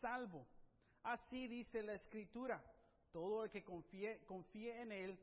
salvo. 0.00 0.46
Así 1.02 1.48
dice 1.48 1.82
la 1.82 1.94
Escritura 1.94 2.62
todo 3.10 3.42
el 3.42 3.50
que 3.50 3.64
confíe, 3.64 4.24
confíe 4.26 4.80
en 4.80 4.92
Él 4.92 5.18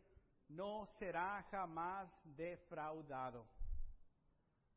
no 0.49 0.85
será 0.99 1.41
jamás 1.49 2.11
defraudado. 2.25 3.47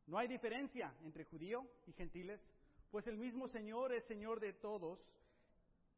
No 0.06 0.16
hay 0.16 0.28
diferencia 0.28 0.94
entre 1.02 1.24
judío 1.24 1.66
y 1.88 1.94
gentiles, 1.94 2.40
pues 2.92 3.08
el 3.08 3.16
mismo 3.16 3.48
Señor 3.48 3.92
es 3.92 4.04
Señor 4.04 4.38
de 4.38 4.52
todos 4.52 5.00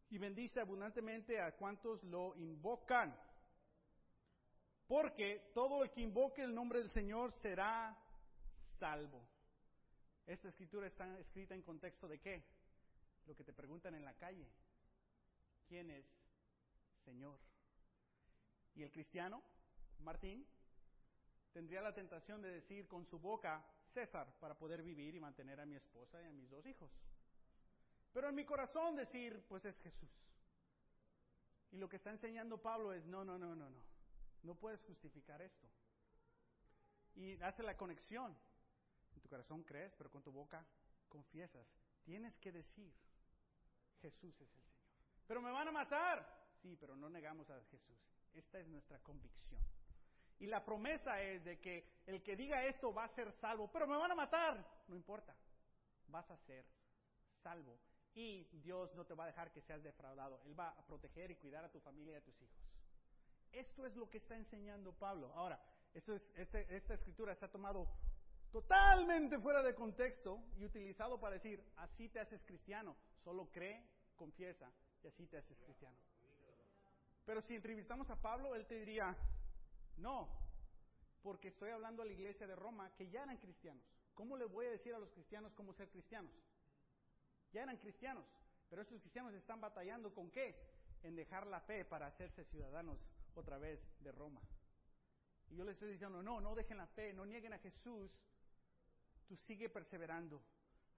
y 0.08 0.16
bendice 0.16 0.60
abundantemente 0.60 1.42
a 1.42 1.54
cuantos 1.54 2.02
lo 2.04 2.34
invocan. 2.36 3.14
Porque 4.86 5.50
todo 5.52 5.84
el 5.84 5.90
que 5.90 6.00
invoque 6.00 6.42
el 6.42 6.54
nombre 6.54 6.78
del 6.78 6.90
Señor 6.90 7.32
será 7.42 7.94
salvo. 8.78 9.33
Esta 10.26 10.48
escritura 10.48 10.86
está 10.86 11.18
escrita 11.18 11.54
en 11.54 11.62
contexto 11.62 12.08
de 12.08 12.18
qué? 12.20 12.44
Lo 13.26 13.36
que 13.36 13.44
te 13.44 13.52
preguntan 13.52 13.94
en 13.94 14.04
la 14.04 14.14
calle. 14.14 14.46
¿Quién 15.68 15.90
es 15.90 16.04
Señor. 17.04 17.38
Y 18.74 18.82
el 18.82 18.90
cristiano, 18.90 19.42
Martín, 20.00 20.46
tendría 21.52 21.80
la 21.80 21.94
tentación 21.94 22.42
de 22.42 22.50
decir 22.50 22.88
con 22.88 23.06
su 23.06 23.18
boca 23.18 23.64
César 23.92 24.34
para 24.40 24.56
poder 24.56 24.82
vivir 24.82 25.14
y 25.14 25.20
mantener 25.20 25.60
a 25.60 25.66
mi 25.66 25.76
esposa 25.76 26.20
y 26.22 26.26
a 26.26 26.32
mis 26.32 26.50
dos 26.50 26.66
hijos. 26.66 26.90
Pero 28.12 28.28
en 28.28 28.34
mi 28.34 28.44
corazón 28.44 28.96
decir, 28.96 29.44
pues 29.48 29.64
es 29.64 29.78
Jesús. 29.80 30.10
Y 31.72 31.78
lo 31.78 31.88
que 31.88 31.96
está 31.96 32.10
enseñando 32.10 32.60
Pablo 32.60 32.92
es, 32.92 33.04
no, 33.06 33.24
no, 33.24 33.38
no, 33.38 33.54
no, 33.54 33.68
no. 33.70 33.82
No 34.42 34.54
puedes 34.54 34.82
justificar 34.82 35.40
esto. 35.42 35.68
Y 37.16 37.40
hace 37.42 37.62
la 37.62 37.76
conexión. 37.76 38.36
En 39.14 39.20
tu 39.20 39.28
corazón 39.28 39.62
crees, 39.62 39.92
pero 39.96 40.10
con 40.10 40.22
tu 40.22 40.32
boca 40.32 40.64
confiesas. 41.08 41.66
Tienes 42.04 42.36
que 42.38 42.52
decir, 42.52 42.92
Jesús 44.00 44.34
es 44.34 44.40
el 44.40 44.48
Señor. 44.48 44.74
Pero 45.26 45.40
me 45.40 45.50
van 45.50 45.68
a 45.68 45.72
matar. 45.72 46.44
Sí, 46.60 46.76
pero 46.76 46.96
no 46.96 47.08
negamos 47.08 47.48
a 47.50 47.62
Jesús. 47.64 47.98
Esta 48.32 48.58
es 48.58 48.66
nuestra 48.68 48.98
convicción. 49.00 49.62
Y 50.38 50.46
la 50.46 50.64
promesa 50.64 51.22
es 51.22 51.44
de 51.44 51.60
que 51.60 52.02
el 52.06 52.22
que 52.22 52.36
diga 52.36 52.64
esto 52.64 52.92
va 52.92 53.04
a 53.04 53.14
ser 53.14 53.32
salvo, 53.40 53.70
pero 53.72 53.86
me 53.86 53.96
van 53.96 54.10
a 54.10 54.14
matar. 54.14 54.66
No 54.88 54.96
importa, 54.96 55.34
vas 56.08 56.28
a 56.30 56.36
ser 56.38 56.66
salvo. 57.42 57.78
Y 58.14 58.44
Dios 58.60 58.94
no 58.94 59.04
te 59.04 59.14
va 59.14 59.24
a 59.24 59.28
dejar 59.28 59.52
que 59.52 59.62
seas 59.62 59.82
defraudado. 59.82 60.40
Él 60.44 60.58
va 60.58 60.70
a 60.70 60.86
proteger 60.86 61.30
y 61.30 61.36
cuidar 61.36 61.64
a 61.64 61.70
tu 61.70 61.80
familia 61.80 62.14
y 62.14 62.16
a 62.16 62.24
tus 62.24 62.40
hijos. 62.42 62.64
Esto 63.52 63.86
es 63.86 63.94
lo 63.96 64.10
que 64.10 64.18
está 64.18 64.36
enseñando 64.36 64.92
Pablo. 64.92 65.32
Ahora, 65.34 65.60
esto 65.92 66.14
es, 66.14 66.22
este, 66.36 66.76
esta 66.76 66.94
escritura 66.94 67.34
se 67.36 67.44
ha 67.44 67.50
tomado 67.50 67.88
totalmente 68.54 69.36
fuera 69.40 69.64
de 69.64 69.74
contexto 69.74 70.40
y 70.56 70.64
utilizado 70.64 71.18
para 71.18 71.34
decir, 71.34 71.60
así 71.74 72.08
te 72.08 72.20
haces 72.20 72.40
cristiano. 72.44 72.94
Solo 73.24 73.50
cree, 73.50 73.84
confiesa 74.14 74.70
y 75.02 75.08
así 75.08 75.26
te 75.26 75.38
haces 75.38 75.58
cristiano. 75.58 75.96
Pero 77.24 77.42
si 77.42 77.56
entrevistamos 77.56 78.08
a 78.10 78.22
Pablo, 78.22 78.54
él 78.54 78.64
te 78.66 78.76
diría, 78.76 79.16
no, 79.96 80.28
porque 81.20 81.48
estoy 81.48 81.70
hablando 81.70 82.02
a 82.02 82.06
la 82.06 82.12
iglesia 82.12 82.46
de 82.46 82.54
Roma 82.54 82.94
que 82.94 83.10
ya 83.10 83.24
eran 83.24 83.38
cristianos. 83.38 83.82
¿Cómo 84.14 84.36
le 84.36 84.44
voy 84.44 84.66
a 84.66 84.70
decir 84.70 84.94
a 84.94 85.00
los 85.00 85.10
cristianos 85.10 85.52
cómo 85.54 85.72
ser 85.72 85.90
cristianos? 85.90 86.32
Ya 87.50 87.64
eran 87.64 87.78
cristianos, 87.78 88.24
pero 88.70 88.82
estos 88.82 89.00
cristianos 89.00 89.34
están 89.34 89.60
batallando 89.60 90.14
con 90.14 90.30
qué? 90.30 90.54
En 91.02 91.16
dejar 91.16 91.48
la 91.48 91.60
fe 91.62 91.84
para 91.84 92.06
hacerse 92.06 92.44
ciudadanos 92.44 93.00
otra 93.34 93.58
vez 93.58 93.80
de 93.98 94.12
Roma. 94.12 94.40
Y 95.50 95.56
yo 95.56 95.64
les 95.64 95.74
estoy 95.74 95.90
diciendo, 95.90 96.22
no, 96.22 96.40
no 96.40 96.54
dejen 96.54 96.76
la 96.76 96.86
fe, 96.86 97.12
no 97.12 97.26
nieguen 97.26 97.52
a 97.52 97.58
Jesús, 97.58 98.12
tú 99.26 99.36
sigue 99.36 99.68
perseverando, 99.68 100.42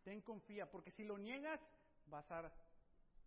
ten 0.02 0.20
confía, 0.20 0.70
porque 0.70 0.90
si 0.90 1.04
lo 1.04 1.18
niegas 1.18 1.60
vas 2.06 2.30
a 2.30 2.52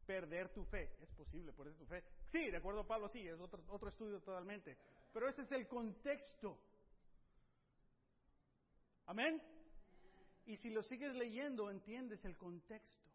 perder 0.06 0.50
tu 0.50 0.64
fe. 0.66 0.98
Es 1.02 1.12
posible 1.12 1.54
perder 1.54 1.76
tu 1.76 1.86
fe. 1.86 2.04
Sí, 2.32 2.50
de 2.50 2.58
acuerdo 2.58 2.86
Pablo, 2.88 3.10
sí, 3.10 3.28
es 3.28 3.40
otro 3.40 3.90
estudio 3.90 4.20
totalmente. 4.22 4.78
Pero 5.14 5.28
ese 5.28 5.44
es 5.44 5.52
el 5.52 5.68
contexto. 5.68 6.58
Amén. 9.06 9.42
Y 10.46 10.58
si 10.58 10.70
lo 10.70 10.82
sigues 10.84 11.14
leyendo, 11.16 11.70
entiendes 11.70 12.26
el 12.26 12.38
contexto. 12.38 13.08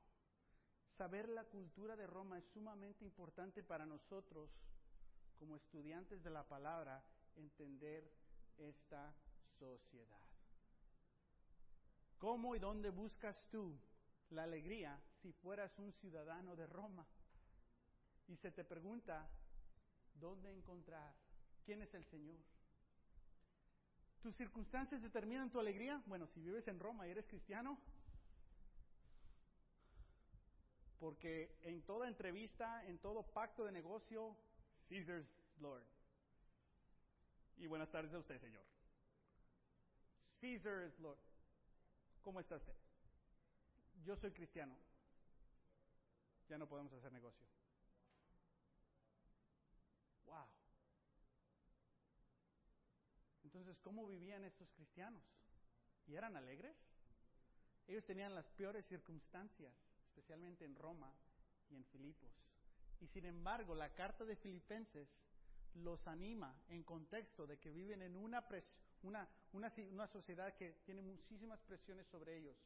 Saber 0.97 1.29
la 1.29 1.45
cultura 1.45 1.97
de 1.97 2.07
Roma 2.07 2.39
es 2.39 2.45
sumamente 2.53 3.05
importante 3.05 3.65
para 3.65 3.85
nosotros, 3.85 4.51
como 5.37 5.57
estudiantes 5.57 6.23
de 6.23 6.31
la 6.31 6.47
palabra, 6.47 7.03
entender 7.35 8.09
esta 8.57 9.13
sociedad. 9.59 10.34
¿Cómo 12.25 12.57
y 12.57 12.59
dónde 12.59 12.89
buscas 12.89 13.39
tú 13.51 13.79
la 14.31 14.45
alegría 14.45 14.99
si 15.21 15.31
fueras 15.31 15.79
un 15.79 15.93
ciudadano 15.93 16.57
de 16.57 16.67
Roma? 16.67 17.07
Y 18.29 18.37
se 18.37 18.51
te 18.51 18.65
pregunta, 18.65 19.29
¿dónde 20.15 20.51
encontrar 20.51 21.15
¿Quién 21.67 21.83
es 21.83 21.93
el 21.93 22.03
Señor? 22.07 22.39
¿Tus 24.23 24.35
circunstancias 24.37 25.03
determinan 25.03 25.51
tu 25.51 25.61
alegría? 25.61 26.03
Bueno, 26.07 26.27
si 26.29 26.41
vives 26.41 26.67
en 26.67 26.79
Roma 26.79 27.07
y 27.07 27.11
eres 27.11 27.27
cristiano, 27.27 27.79
porque 30.99 31.59
en 31.61 31.83
toda 31.83 32.09
entrevista, 32.09 32.87
en 32.87 32.99
todo 33.01 33.23
pacto 33.23 33.67
de 33.67 33.73
negocio, 33.73 34.35
Caesar's 34.89 35.29
Lord. 35.61 35.85
Y 37.59 37.67
buenas 37.67 37.91
tardes 37.91 38.15
a 38.15 38.19
usted, 38.19 38.41
Señor. 38.41 38.65
Caesar's 40.41 40.99
Lord. 41.01 41.34
¿Cómo 42.25 42.41
está 42.41 42.57
usted? 42.57 42.75
Yo 44.03 44.17
soy 44.17 44.33
cristiano. 44.33 44.75
Ya 46.49 46.57
no 46.57 46.67
podemos 46.67 46.93
hacer 46.95 47.13
negocio. 47.13 47.47
Wow. 50.25 50.47
Entonces, 53.45 53.79
¿cómo 53.81 54.07
vivían 54.07 54.43
estos 54.45 54.71
cristianos? 54.71 55.23
¿Y 56.07 56.17
eran 56.17 56.37
alegres? 56.37 56.77
Ellos 57.87 58.05
tenían 58.07 58.35
las 58.35 58.49
peores 58.49 58.87
circunstancias, 58.87 59.75
especialmente 60.07 60.65
en 60.65 60.75
Roma 60.75 61.13
y 61.69 61.77
en 61.77 61.85
Filipos. 61.85 62.33
Y 63.01 63.07
sin 63.07 63.27
embargo, 63.27 63.75
la 63.75 63.95
carta 63.95 64.25
de 64.25 64.37
Filipenses 64.37 65.09
los 65.75 66.07
anima 66.07 66.57
en 66.69 66.85
contexto 66.85 67.47
de 67.47 67.59
que 67.59 67.71
viven 67.71 68.01
en 68.01 68.17
una, 68.17 68.49
una, 69.05 69.29
una, 69.53 69.71
una 69.93 70.07
sociedad 70.09 70.55
que 70.55 70.73
tiene 70.85 71.03
muchísimas 71.03 71.61
presiones 71.61 72.07
sobre 72.09 72.37
ellos 72.37 72.57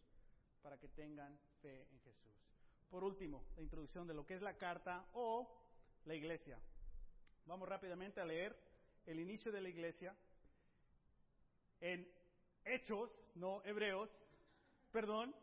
para 0.62 0.78
que 0.78 0.88
tengan 0.88 1.38
fe 1.60 1.86
en 1.90 2.00
Jesús. 2.00 2.32
Por 2.88 3.04
último, 3.04 3.44
la 3.56 3.62
introducción 3.62 4.06
de 4.06 4.14
lo 4.14 4.24
que 4.24 4.34
es 4.34 4.42
la 4.42 4.56
carta 4.56 5.06
o 5.12 5.46
la 6.04 6.14
iglesia. 6.14 6.58
Vamos 7.44 7.68
rápidamente 7.68 8.20
a 8.20 8.24
leer 8.24 8.56
el 9.04 9.20
inicio 9.20 9.52
de 9.52 9.60
la 9.60 9.68
iglesia 9.68 10.16
en 11.80 12.08
Hechos, 12.64 13.10
no 13.34 13.62
Hebreos, 13.64 14.10
perdón, 14.90 15.34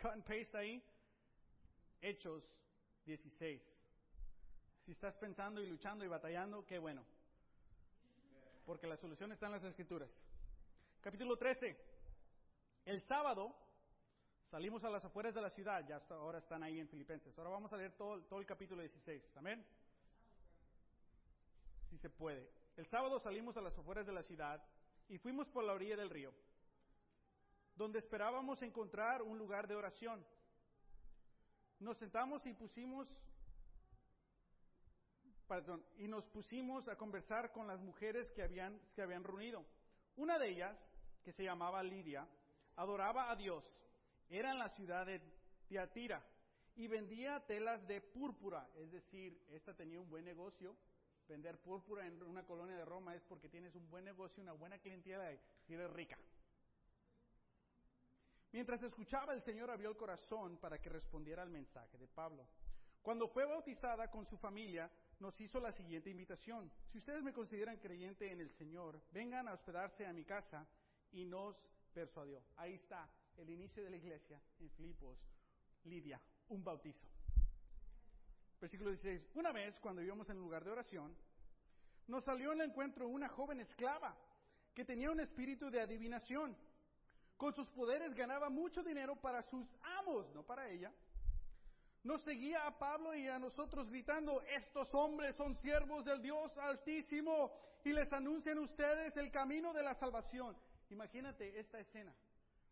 cut 0.00 0.12
and 0.12 0.24
paste 0.24 0.56
ahí, 0.56 0.82
Hechos 2.00 2.42
16. 3.04 3.62
Si 4.84 4.92
estás 4.92 5.16
pensando 5.16 5.60
y 5.60 5.66
luchando 5.66 6.04
y 6.04 6.08
batallando, 6.08 6.64
qué 6.64 6.78
bueno. 6.78 7.04
Porque 8.66 8.86
la 8.86 8.96
solución 8.96 9.32
está 9.32 9.46
en 9.46 9.52
las 9.52 9.64
escrituras. 9.64 10.10
Capítulo 11.00 11.38
13. 11.38 11.74
El 12.84 13.00
sábado 13.02 13.56
salimos 14.50 14.82
a 14.84 14.90
las 14.90 15.04
afueras 15.04 15.34
de 15.34 15.40
la 15.40 15.50
ciudad, 15.50 15.86
ya 15.86 16.02
ahora 16.10 16.38
están 16.38 16.64
ahí 16.64 16.80
en 16.80 16.88
Filipenses. 16.88 17.36
Ahora 17.38 17.50
vamos 17.50 17.72
a 17.72 17.76
leer 17.76 17.92
todo, 17.92 18.20
todo 18.22 18.40
el 18.40 18.46
capítulo 18.46 18.82
16. 18.82 19.36
Amén. 19.36 19.64
Si 21.88 21.96
se 21.98 22.10
puede. 22.10 22.50
El 22.76 22.86
sábado 22.86 23.20
salimos 23.20 23.56
a 23.56 23.60
las 23.60 23.78
afueras 23.78 24.04
de 24.04 24.12
la 24.12 24.24
ciudad 24.24 24.62
y 25.08 25.18
fuimos 25.18 25.48
por 25.48 25.64
la 25.64 25.72
orilla 25.72 25.96
del 25.96 26.10
río, 26.10 26.34
donde 27.76 28.00
esperábamos 28.00 28.60
encontrar 28.62 29.22
un 29.22 29.38
lugar 29.38 29.68
de 29.68 29.76
oración. 29.76 30.26
Nos 31.78 31.96
sentamos 31.98 32.44
y 32.46 32.52
pusimos, 32.52 33.06
perdón, 35.46 35.84
y 35.98 36.08
nos 36.08 36.24
pusimos 36.26 36.88
a 36.88 36.96
conversar 36.96 37.52
con 37.52 37.66
las 37.66 37.80
mujeres 37.80 38.30
que 38.32 38.42
habían, 38.42 38.80
que 38.94 39.02
habían 39.02 39.24
reunido. 39.24 39.64
Una 40.16 40.38
de 40.38 40.48
ellas, 40.48 40.76
que 41.24 41.32
se 41.32 41.44
llamaba 41.44 41.82
Lidia, 41.82 42.26
adoraba 42.76 43.30
a 43.30 43.36
Dios. 43.36 43.64
Era 44.28 44.50
en 44.52 44.58
la 44.58 44.68
ciudad 44.70 45.06
de 45.06 45.20
Tiatira 45.68 46.22
y 46.74 46.88
vendía 46.88 47.44
telas 47.46 47.86
de 47.86 48.00
púrpura, 48.00 48.68
es 48.76 48.90
decir, 48.90 49.40
esta 49.48 49.74
tenía 49.74 50.00
un 50.00 50.08
buen 50.08 50.24
negocio 50.24 50.76
Vender 51.28 51.58
púrpura 51.58 52.06
en 52.06 52.22
una 52.22 52.44
colonia 52.44 52.76
de 52.76 52.84
Roma 52.84 53.14
es 53.14 53.22
porque 53.24 53.48
tienes 53.48 53.74
un 53.74 53.90
buen 53.90 54.04
negocio, 54.04 54.42
una 54.42 54.52
buena 54.52 54.78
clientela 54.78 55.32
y 55.32 55.74
eres 55.74 55.90
rica. 55.90 56.16
Mientras 58.52 58.80
escuchaba, 58.82 59.34
el 59.34 59.42
Señor 59.42 59.70
abrió 59.70 59.90
el 59.90 59.96
corazón 59.96 60.56
para 60.58 60.78
que 60.78 60.88
respondiera 60.88 61.42
al 61.42 61.50
mensaje 61.50 61.98
de 61.98 62.06
Pablo. 62.06 62.46
Cuando 63.02 63.28
fue 63.28 63.44
bautizada 63.44 64.08
con 64.08 64.24
su 64.24 64.36
familia, 64.38 64.90
nos 65.18 65.40
hizo 65.40 65.60
la 65.60 65.72
siguiente 65.72 66.10
invitación. 66.10 66.70
Si 66.90 66.98
ustedes 66.98 67.22
me 67.22 67.32
consideran 67.32 67.78
creyente 67.78 68.30
en 68.30 68.40
el 68.40 68.50
Señor, 68.50 69.00
vengan 69.12 69.48
a 69.48 69.54
hospedarse 69.54 70.06
a 70.06 70.12
mi 70.12 70.24
casa 70.24 70.66
y 71.12 71.24
nos 71.24 71.56
persuadió. 71.92 72.42
Ahí 72.56 72.74
está 72.74 73.08
el 73.36 73.50
inicio 73.50 73.82
de 73.82 73.90
la 73.90 73.96
iglesia 73.96 74.40
en 74.58 74.70
Filipos, 74.70 75.18
Lidia, 75.84 76.20
un 76.48 76.62
bautizo. 76.62 77.06
Versículo 78.60 78.90
16. 78.90 79.30
Una 79.34 79.52
vez, 79.52 79.78
cuando 79.80 80.02
íbamos 80.02 80.28
en 80.30 80.36
un 80.38 80.42
lugar 80.42 80.64
de 80.64 80.70
oración, 80.70 81.16
nos 82.06 82.24
salió 82.24 82.52
en 82.52 82.60
el 82.60 82.70
encuentro 82.70 83.08
una 83.08 83.28
joven 83.28 83.60
esclava 83.60 84.16
que 84.74 84.84
tenía 84.84 85.10
un 85.10 85.20
espíritu 85.20 85.70
de 85.70 85.80
adivinación. 85.80 86.56
Con 87.36 87.54
sus 87.54 87.68
poderes 87.70 88.14
ganaba 88.14 88.48
mucho 88.48 88.82
dinero 88.82 89.16
para 89.16 89.42
sus 89.42 89.66
amos, 89.98 90.32
no 90.34 90.42
para 90.42 90.68
ella. 90.68 90.92
Nos 92.06 92.22
seguía 92.22 92.64
a 92.64 92.78
Pablo 92.78 93.16
y 93.16 93.26
a 93.26 93.36
nosotros 93.36 93.90
gritando, 93.90 94.40
estos 94.42 94.94
hombres 94.94 95.34
son 95.34 95.56
siervos 95.56 96.04
del 96.04 96.22
Dios 96.22 96.56
Altísimo 96.56 97.50
y 97.82 97.92
les 97.92 98.12
anuncian 98.12 98.58
ustedes 98.58 99.16
el 99.16 99.32
camino 99.32 99.72
de 99.72 99.82
la 99.82 99.92
salvación. 99.96 100.56
Imagínate 100.90 101.58
esta 101.58 101.80
escena. 101.80 102.14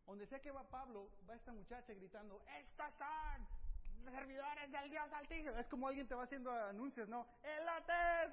Donde 0.07 0.25
sea 0.29 0.41
que 0.41 0.53
va 0.53 0.63
Pablo, 0.71 1.11
va 1.29 1.35
esta 1.35 1.53
muchacha 1.53 1.93
gritando, 1.95 2.45
estas 2.61 2.95
son 2.95 4.13
servidores 4.13 4.71
del 4.71 4.89
Dios 4.89 5.13
Altísimo. 5.13 5.57
Es 5.57 5.67
como 5.67 5.89
alguien 5.89 6.07
te 6.07 6.15
va 6.15 6.23
haciendo 6.23 6.53
anuncios, 6.53 7.09
¿no? 7.09 7.27
El 7.43 7.67
latés, 7.67 8.31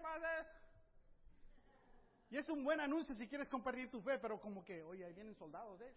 Y 2.29 2.37
es 2.37 2.47
un 2.47 2.63
buen 2.63 2.79
anuncio 2.79 3.15
si 3.15 3.27
quieres 3.27 3.49
compartir 3.49 3.89
tu 3.89 4.03
fe, 4.03 4.19
pero 4.19 4.39
como 4.39 4.63
que, 4.63 4.83
oye, 4.83 5.03
ahí 5.03 5.13
vienen 5.13 5.33
soldados, 5.33 5.81
¿eh? 5.81 5.95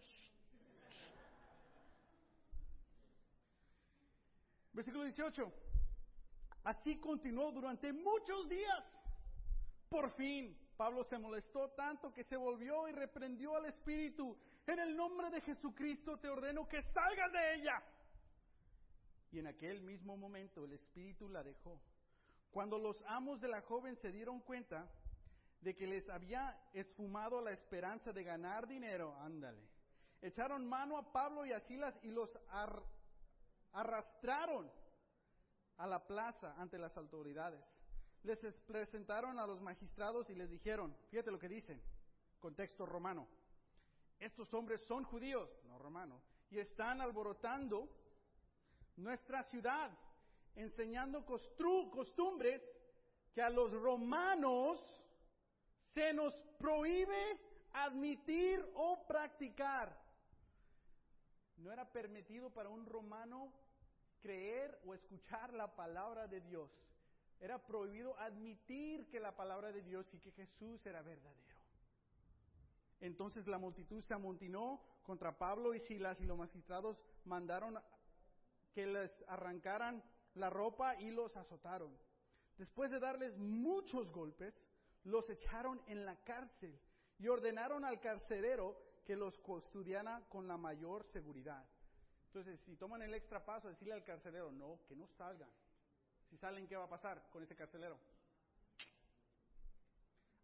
Versículo 4.75 5.05
18. 5.05 5.53
Así 6.65 6.97
continuó 6.99 7.49
durante 7.51 7.93
muchos 7.93 8.49
días. 8.49 8.83
Por 9.87 10.11
fin, 10.11 10.57
Pablo 10.75 11.05
se 11.05 11.17
molestó 11.17 11.69
tanto 11.69 12.11
que 12.11 12.25
se 12.25 12.35
volvió 12.35 12.89
y 12.89 12.91
reprendió 12.91 13.55
al 13.55 13.67
espíritu. 13.67 14.37
En 14.67 14.79
el 14.79 14.97
nombre 14.97 15.29
de 15.29 15.39
Jesucristo 15.39 16.17
te 16.17 16.27
ordeno 16.27 16.67
que 16.67 16.81
salgas 16.81 17.31
de 17.31 17.55
ella. 17.55 17.83
Y 19.31 19.39
en 19.39 19.47
aquel 19.47 19.81
mismo 19.81 20.17
momento 20.17 20.65
el 20.65 20.73
espíritu 20.73 21.29
la 21.29 21.41
dejó. 21.41 21.79
Cuando 22.51 22.77
los 22.77 23.01
amos 23.07 23.39
de 23.39 23.47
la 23.47 23.61
joven 23.61 23.95
se 23.95 24.11
dieron 24.11 24.41
cuenta 24.41 24.89
de 25.61 25.73
que 25.73 25.87
les 25.87 26.09
había 26.09 26.59
esfumado 26.73 27.39
la 27.41 27.51
esperanza 27.51 28.11
de 28.11 28.23
ganar 28.23 28.67
dinero, 28.67 29.15
ándale, 29.19 29.61
echaron 30.21 30.67
mano 30.67 30.97
a 30.97 31.13
Pablo 31.13 31.45
y 31.45 31.53
a 31.53 31.61
Silas 31.61 31.97
y 32.01 32.11
los 32.11 32.29
arrastraron 33.75 34.71
a 35.77 35.85
la 35.85 36.05
plaza 36.05 36.55
ante 36.57 36.77
las 36.77 36.95
autoridades. 36.97 37.63
Les 38.23 38.39
presentaron 38.65 39.37
a 39.37 39.45
los 39.45 39.61
magistrados 39.61 40.29
y 40.29 40.35
les 40.35 40.49
dijeron, 40.49 40.95
fíjate 41.09 41.29
lo 41.29 41.37
que 41.37 41.49
dicen, 41.49 41.81
contexto 42.39 42.85
romano, 42.85 43.27
estos 44.17 44.53
hombres 44.53 44.81
son 44.81 45.03
judíos, 45.03 45.49
no 45.65 45.77
romanos, 45.77 46.23
y 46.49 46.57
están 46.57 47.01
alborotando 47.01 47.89
nuestra 48.95 49.43
ciudad, 49.43 49.91
enseñando 50.55 51.25
costumbres 51.25 52.61
que 53.33 53.41
a 53.41 53.49
los 53.49 53.71
romanos 53.71 54.79
se 55.93 56.13
nos 56.13 56.33
prohíbe 56.57 57.39
admitir 57.73 58.65
o 58.73 59.05
practicar. 59.05 60.01
No 61.57 61.71
era 61.71 61.91
permitido 61.91 62.49
para 62.49 62.69
un 62.69 62.85
romano 62.85 63.51
creer 64.25 64.81
o 64.87 64.95
escuchar 64.95 65.53
la 65.53 65.75
palabra 65.75 66.27
de 66.27 66.41
Dios. 66.41 66.71
Era 67.39 67.63
prohibido 67.63 68.17
admitir 68.19 69.07
que 69.07 69.19
la 69.19 69.35
palabra 69.35 69.71
de 69.71 69.83
Dios 69.83 70.11
y 70.13 70.19
que 70.19 70.31
Jesús 70.31 70.83
era 70.83 71.03
verdadero. 71.03 71.55
Entonces 73.01 73.45
la 73.45 73.59
multitud 73.59 74.01
se 74.01 74.15
amontinó 74.15 74.81
contra 75.03 75.37
Pablo 75.37 75.75
y 75.75 75.79
Silas 75.79 76.19
y 76.21 76.25
los 76.25 76.39
magistrados 76.39 77.03
mandaron 77.25 77.79
que 78.73 78.87
les 78.87 79.23
arrancaran 79.27 80.03
la 80.33 80.49
ropa 80.49 80.99
y 80.99 81.11
los 81.11 81.37
azotaron. 81.37 81.95
Después 82.57 82.89
de 82.89 82.99
darles 82.99 83.37
muchos 83.37 84.11
golpes, 84.11 84.59
los 85.03 85.29
echaron 85.29 85.83
en 85.85 86.03
la 86.03 86.15
cárcel 86.23 86.79
y 87.19 87.27
ordenaron 87.27 87.85
al 87.85 87.99
carcelero 87.99 88.75
que 89.05 89.15
los 89.15 89.37
custodiara 89.37 90.25
con 90.29 90.47
la 90.47 90.57
mayor 90.57 91.03
seguridad. 91.03 91.63
Entonces, 92.35 92.59
si 92.65 92.75
toman 92.75 93.01
el 93.01 93.13
extra 93.13 93.45
paso, 93.45 93.69
decirle 93.69 93.93
al 93.93 94.03
carcelero, 94.03 94.51
no, 94.51 94.81
que 94.89 94.93
no 94.93 95.07
salgan. 95.07 95.49
Si 96.29 96.35
salen, 96.35 96.67
¿qué 96.67 96.75
va 96.75 96.83
a 96.83 96.89
pasar 96.89 97.29
con 97.29 97.41
ese 97.41 97.55
carcelero? 97.55 97.97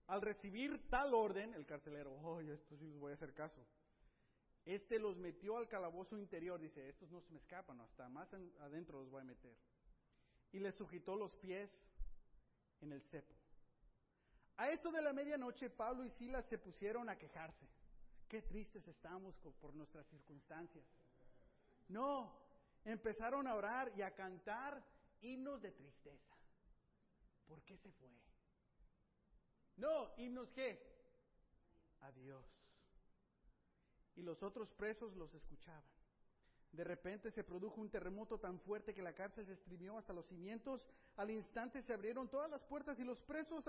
Al 0.08 0.22
recibir 0.22 0.90
tal 0.90 1.14
orden, 1.14 1.54
el 1.54 1.66
carcelero, 1.66 2.16
oye, 2.22 2.54
esto 2.54 2.78
sí 2.78 2.86
les 2.86 2.98
voy 2.98 3.12
a 3.12 3.16
hacer 3.16 3.34
caso. 3.34 3.68
Este 4.64 5.00
los 5.00 5.18
metió 5.18 5.58
al 5.58 5.68
calabozo 5.68 6.18
interior, 6.18 6.62
dice, 6.62 6.88
estos 6.88 7.12
no 7.12 7.20
se 7.20 7.30
me 7.30 7.40
escapan, 7.40 7.82
hasta 7.82 8.08
más 8.08 8.34
adentro 8.62 9.02
los 9.02 9.10
voy 9.10 9.24
a 9.24 9.26
meter. 9.26 9.58
Y 10.54 10.60
les 10.60 10.76
sujetó 10.76 11.18
los 11.18 11.36
pies 11.36 11.78
en 12.80 12.94
el 12.94 13.02
cepo. 13.02 13.36
A 14.56 14.70
esto 14.70 14.94
de 14.94 15.02
la 15.02 15.12
medianoche, 15.12 15.70
Pablo 15.70 16.06
y 16.06 16.10
Silas 16.12 16.46
se 16.46 16.58
pusieron 16.58 17.10
a 17.10 17.18
quejarse. 17.18 17.68
Qué 18.30 18.42
tristes 18.44 18.88
estamos 18.88 19.36
por 19.60 19.74
nuestras 19.74 20.08
circunstancias. 20.08 20.86
No, 21.92 22.32
empezaron 22.86 23.48
a 23.48 23.56
orar 23.56 23.92
y 23.98 24.02
a 24.02 24.16
cantar 24.16 24.82
himnos 25.20 25.62
de 25.62 25.72
tristeza. 25.72 26.34
¿Por 27.46 27.62
qué 27.64 27.78
se 27.78 27.92
fue? 27.92 28.10
No, 29.76 30.14
himnos 30.16 30.50
qué? 30.52 30.82
Adiós. 32.00 32.46
Y 34.16 34.22
los 34.22 34.42
otros 34.42 34.72
presos 34.72 35.14
los 35.18 35.34
escuchaban. 35.34 35.84
De 36.72 36.86
repente 36.86 37.30
se 37.30 37.44
produjo 37.44 37.82
un 37.82 37.90
terremoto 37.90 38.40
tan 38.40 38.58
fuerte 38.62 38.94
que 38.94 39.02
la 39.02 39.14
cárcel 39.14 39.46
se 39.46 39.54
estrimió 39.54 39.98
hasta 39.98 40.14
los 40.14 40.26
cimientos. 40.28 40.86
Al 41.18 41.30
instante 41.30 41.82
se 41.82 41.94
abrieron 41.94 42.30
todas 42.30 42.50
las 42.50 42.64
puertas 42.64 42.98
y 43.00 43.04
los 43.04 43.22
presos 43.22 43.66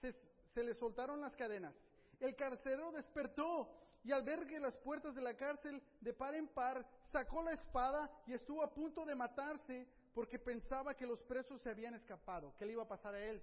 se, 0.00 0.16
se 0.52 0.64
les 0.64 0.76
soltaron 0.76 1.20
las 1.20 1.36
cadenas. 1.36 1.80
El 2.18 2.34
carcelero 2.34 2.90
despertó 2.90 3.70
y 4.02 4.10
al 4.10 4.24
ver 4.24 4.46
que 4.48 4.58
las 4.58 4.76
puertas 4.76 5.14
de 5.14 5.22
la 5.22 5.36
cárcel 5.36 5.80
de 6.00 6.12
par 6.12 6.34
en 6.34 6.48
par 6.48 6.84
sacó 7.12 7.42
la 7.42 7.52
espada 7.52 8.10
y 8.26 8.32
estuvo 8.32 8.62
a 8.62 8.72
punto 8.72 9.04
de 9.04 9.14
matarse 9.14 9.86
porque 10.14 10.38
pensaba 10.38 10.96
que 10.96 11.06
los 11.06 11.20
presos 11.22 11.60
se 11.60 11.70
habían 11.70 11.94
escapado. 11.94 12.54
¿Qué 12.58 12.66
le 12.66 12.72
iba 12.72 12.82
a 12.82 12.88
pasar 12.88 13.14
a 13.14 13.24
él? 13.24 13.42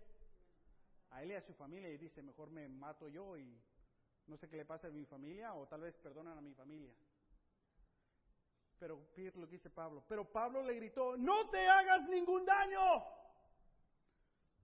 A 1.11 1.23
él 1.23 1.31
y 1.31 1.35
a 1.35 1.41
su 1.41 1.53
familia 1.53 1.89
y 1.89 1.97
dice, 1.97 2.21
mejor 2.21 2.49
me 2.49 2.67
mato 2.67 3.07
yo 3.07 3.37
y 3.37 3.61
no 4.27 4.37
sé 4.37 4.49
qué 4.49 4.57
le 4.57 4.65
pasa 4.65 4.87
a 4.87 4.91
mi 4.91 5.05
familia 5.05 5.53
o 5.53 5.67
tal 5.67 5.81
vez 5.81 5.95
perdonan 5.97 6.37
a 6.37 6.41
mi 6.41 6.53
familia. 6.53 6.93
Pero 8.79 8.99
fíjate 9.13 9.39
lo 9.39 9.47
que 9.47 9.57
dice 9.57 9.69
Pablo. 9.69 10.03
Pero 10.07 10.25
Pablo 10.25 10.63
le 10.63 10.73
gritó, 10.73 11.17
no 11.17 11.49
te 11.49 11.67
hagas 11.67 12.07
ningún 12.09 12.45
daño. 12.45 13.03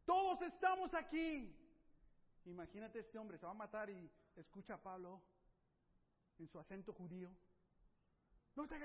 Todos 0.05 0.41
estamos 0.41 0.93
aquí. 0.93 1.53
Imagínate 2.45 2.99
este 2.99 3.17
hombre, 3.17 3.37
se 3.37 3.45
va 3.45 3.51
a 3.51 3.55
matar 3.55 3.89
y 3.89 4.09
escucha 4.35 4.75
a 4.75 4.81
Pablo 4.81 5.21
en 6.37 6.47
su 6.47 6.59
acento 6.59 6.93
judío. 6.93 7.31
No 8.55 8.67
te 8.67 8.75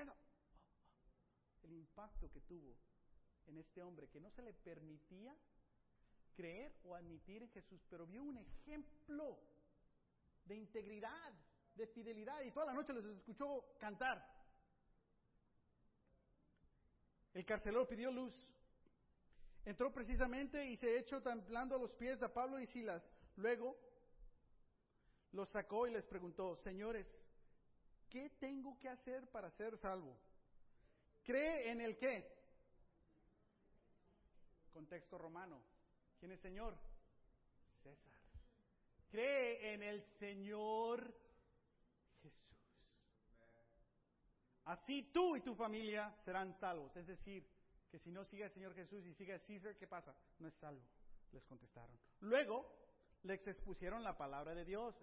El 1.63 1.73
impacto 1.73 2.29
que 2.29 2.41
tuvo 2.41 2.75
en 3.47 3.57
este 3.57 3.81
hombre 3.81 4.09
que 4.09 4.19
no 4.19 4.29
se 4.31 4.41
le 4.41 4.53
permitía 4.53 5.35
creer 6.33 6.75
o 6.83 6.95
admitir 6.95 7.43
en 7.43 7.49
Jesús, 7.51 7.81
pero 7.89 8.05
vio 8.05 8.23
un 8.23 8.37
ejemplo 8.37 9.39
de 10.45 10.55
integridad, 10.55 11.33
de 11.75 11.87
fidelidad, 11.87 12.41
y 12.41 12.51
toda 12.51 12.67
la 12.67 12.73
noche 12.73 12.93
les 12.93 13.05
escuchó 13.05 13.75
cantar. 13.79 14.25
El 17.33 17.45
carcelero 17.45 17.87
pidió 17.87 18.11
luz. 18.11 18.33
Entró 19.63 19.93
precisamente 19.93 20.65
y 20.65 20.75
se 20.75 20.97
echó 20.97 21.21
temblando 21.21 21.75
a 21.75 21.79
los 21.79 21.93
pies 21.93 22.19
de 22.19 22.27
Pablo 22.29 22.59
y 22.59 22.67
Silas. 22.67 23.03
Luego 23.35 23.77
los 25.31 25.47
sacó 25.49 25.87
y 25.87 25.91
les 25.91 26.03
preguntó, 26.05 26.57
señores, 26.57 27.07
¿qué 28.11 28.29
tengo 28.39 28.77
que 28.77 28.89
hacer 28.89 29.27
para 29.29 29.49
ser 29.51 29.77
salvo? 29.77 30.15
¿Cree 31.23 31.71
en 31.71 31.81
el 31.81 31.97
qué? 31.97 32.29
Contexto 34.73 35.17
romano. 35.17 35.61
¿Quién 36.19 36.33
es 36.33 36.39
Señor? 36.41 36.77
César. 37.81 38.13
Cree 39.09 39.73
en 39.73 39.83
el 39.83 40.03
Señor 40.19 41.13
Jesús. 42.21 42.57
Así 44.65 45.03
tú 45.13 45.35
y 45.35 45.41
tu 45.41 45.55
familia 45.55 46.13
serán 46.25 46.53
salvos. 46.59 46.95
Es 46.95 47.07
decir, 47.07 47.47
que 47.89 47.99
si 47.99 48.11
no 48.11 48.25
sigue 48.25 48.43
al 48.43 48.51
Señor 48.51 48.73
Jesús 48.75 49.05
y 49.05 49.13
sigue 49.13 49.33
a 49.33 49.39
César, 49.39 49.75
¿qué 49.77 49.87
pasa? 49.87 50.13
No 50.39 50.47
es 50.47 50.53
salvo. 50.55 50.85
Les 51.31 51.43
contestaron. 51.45 51.97
Luego 52.19 52.65
les 53.23 53.45
expusieron 53.47 54.03
la 54.03 54.17
palabra 54.17 54.53
de 54.53 54.65
Dios. 54.65 54.95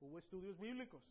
Hubo 0.00 0.18
estudios 0.18 0.58
bíblicos. 0.58 1.02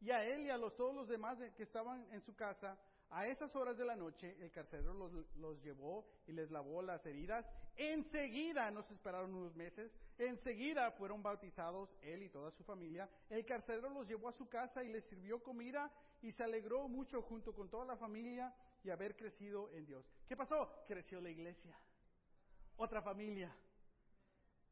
Y 0.00 0.10
a 0.10 0.24
él 0.24 0.46
y 0.46 0.50
a 0.50 0.56
los, 0.56 0.74
todos 0.76 0.94
los 0.94 1.08
demás 1.08 1.38
que 1.56 1.62
estaban 1.62 2.06
en 2.12 2.22
su 2.22 2.34
casa, 2.34 2.78
a 3.10 3.26
esas 3.26 3.54
horas 3.56 3.76
de 3.76 3.84
la 3.84 3.96
noche, 3.96 4.36
el 4.40 4.52
carcelero 4.52 4.94
los, 4.94 5.12
los, 5.36 5.60
llevó 5.62 6.06
y 6.26 6.32
les 6.32 6.50
lavó 6.50 6.80
las 6.80 7.04
heridas. 7.04 7.44
Enseguida, 7.76 8.70
no 8.70 8.82
se 8.84 8.94
esperaron 8.94 9.34
unos 9.34 9.54
meses, 9.56 9.90
enseguida 10.16 10.92
fueron 10.92 11.22
bautizados 11.22 11.90
él 12.02 12.22
y 12.22 12.28
toda 12.28 12.52
su 12.52 12.62
familia. 12.62 13.10
El 13.28 13.44
carcelero 13.44 13.90
los 13.90 14.06
llevó 14.06 14.28
a 14.28 14.32
su 14.32 14.48
casa 14.48 14.84
y 14.84 14.88
les 14.88 15.04
sirvió 15.06 15.42
comida 15.42 15.90
y 16.22 16.32
se 16.32 16.44
alegró 16.44 16.88
mucho 16.88 17.20
junto 17.22 17.52
con 17.52 17.68
toda 17.68 17.84
la 17.84 17.96
familia 17.96 18.54
y 18.84 18.90
haber 18.90 19.16
crecido 19.16 19.70
en 19.72 19.86
Dios. 19.86 20.06
¿Qué 20.28 20.36
pasó? 20.36 20.84
Creció 20.86 21.20
la 21.20 21.30
iglesia. 21.30 21.76
Otra 22.76 23.02
familia. 23.02 23.54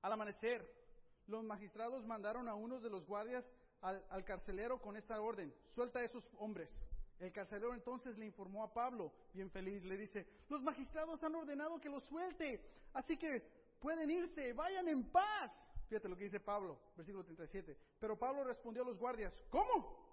Al 0.00 0.12
amanecer, 0.12 0.78
los 1.26 1.42
magistrados 1.42 2.06
mandaron 2.06 2.48
a 2.48 2.54
unos 2.54 2.82
de 2.82 2.90
los 2.90 3.04
guardias 3.04 3.44
al, 3.80 4.24
carcelero 4.24 4.80
con 4.80 4.96
esta 4.96 5.20
orden, 5.20 5.54
suelta 5.74 6.00
a 6.00 6.04
esos 6.04 6.24
hombres. 6.38 6.70
El 7.18 7.32
carcelero 7.32 7.74
entonces 7.74 8.16
le 8.16 8.26
informó 8.26 8.62
a 8.62 8.72
Pablo, 8.72 9.12
bien 9.32 9.50
feliz, 9.50 9.84
le 9.84 9.96
dice, 9.96 10.26
los 10.48 10.62
magistrados 10.62 11.22
han 11.24 11.34
ordenado 11.34 11.80
que 11.80 11.88
los 11.88 12.04
suelte, 12.04 12.62
así 12.92 13.16
que 13.16 13.42
pueden 13.80 14.10
irse, 14.10 14.52
vayan 14.52 14.88
en 14.88 15.04
paz. 15.10 15.64
Fíjate 15.88 16.08
lo 16.08 16.16
que 16.16 16.24
dice 16.24 16.38
Pablo, 16.38 16.78
versículo 16.96 17.24
37. 17.24 17.76
Pero 17.98 18.18
Pablo 18.18 18.44
respondió 18.44 18.82
a 18.82 18.86
los 18.86 18.98
guardias, 18.98 19.32
¿cómo? 19.50 20.06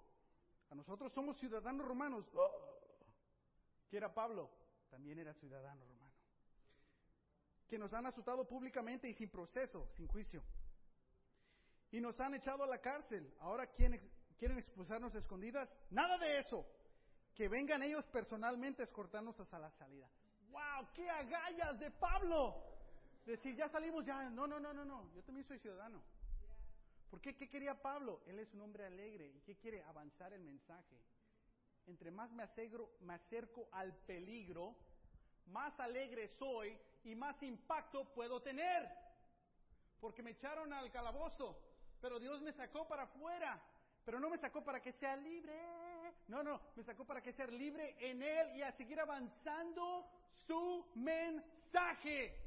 A 0.70 0.74
nosotros 0.74 1.12
somos 1.12 1.36
ciudadanos 1.38 1.86
romanos. 1.86 2.24
¿Qué 3.88 3.98
era 3.98 4.12
Pablo? 4.12 4.50
también 4.96 5.18
era 5.18 5.34
ciudadano 5.34 5.84
romano. 5.84 6.14
Que 7.68 7.78
nos 7.78 7.92
han 7.92 8.06
azotado 8.06 8.46
públicamente 8.46 9.08
y 9.08 9.14
sin 9.14 9.28
proceso, 9.28 9.88
sin 9.94 10.06
juicio. 10.06 10.42
Y 11.96 12.00
nos 12.02 12.20
han 12.20 12.34
echado 12.34 12.62
a 12.62 12.66
la 12.66 12.78
cárcel. 12.78 13.32
Ahora 13.40 13.66
quieren, 13.68 13.98
quieren 14.36 14.58
expulsarnos 14.58 15.14
escondidas. 15.14 15.66
Nada 15.88 16.18
de 16.18 16.40
eso. 16.40 16.66
Que 17.34 17.48
vengan 17.48 17.82
ellos 17.82 18.06
personalmente 18.08 18.82
a 18.82 18.84
escortarnos 18.84 19.40
hasta 19.40 19.58
la 19.58 19.70
salida. 19.70 20.06
¡Wow! 20.50 20.88
¡Qué 20.92 21.08
agallas 21.08 21.78
de 21.80 21.90
Pablo! 21.92 22.54
Decir, 23.24 23.56
ya 23.56 23.70
salimos, 23.70 24.04
ya. 24.04 24.28
No, 24.28 24.46
no, 24.46 24.60
no, 24.60 24.74
no, 24.74 24.84
no. 24.84 25.10
Yo 25.14 25.22
también 25.22 25.46
soy 25.46 25.58
ciudadano. 25.58 26.02
¿Por 27.08 27.22
qué? 27.22 27.34
¿Qué 27.34 27.48
quería 27.48 27.80
Pablo? 27.80 28.20
Él 28.26 28.40
es 28.40 28.52
un 28.52 28.60
hombre 28.60 28.84
alegre. 28.84 29.28
¿Y 29.34 29.40
qué 29.40 29.56
quiere? 29.56 29.82
Avanzar 29.84 30.34
el 30.34 30.42
mensaje. 30.42 31.00
Entre 31.86 32.10
más 32.10 32.30
me 32.30 32.42
acerco, 32.42 32.90
me 33.00 33.14
acerco 33.14 33.70
al 33.72 33.96
peligro, 34.04 34.76
más 35.46 35.80
alegre 35.80 36.28
soy 36.38 36.78
y 37.04 37.14
más 37.14 37.42
impacto 37.42 38.12
puedo 38.12 38.42
tener. 38.42 38.86
Porque 39.98 40.22
me 40.22 40.32
echaron 40.32 40.74
al 40.74 40.90
calabozo, 40.90 41.65
pero 42.00 42.18
Dios 42.18 42.40
me 42.42 42.52
sacó 42.52 42.86
para 42.86 43.04
afuera. 43.04 43.60
Pero 44.04 44.20
no 44.20 44.30
me 44.30 44.38
sacó 44.38 44.62
para 44.62 44.80
que 44.80 44.92
sea 44.92 45.16
libre. 45.16 45.54
No, 46.28 46.42
no, 46.42 46.60
me 46.76 46.84
sacó 46.84 47.04
para 47.04 47.20
que 47.20 47.32
sea 47.32 47.46
libre 47.46 47.96
en 47.98 48.22
Él 48.22 48.56
y 48.56 48.62
a 48.62 48.72
seguir 48.72 49.00
avanzando 49.00 50.08
su 50.46 50.86
mensaje. 50.94 52.38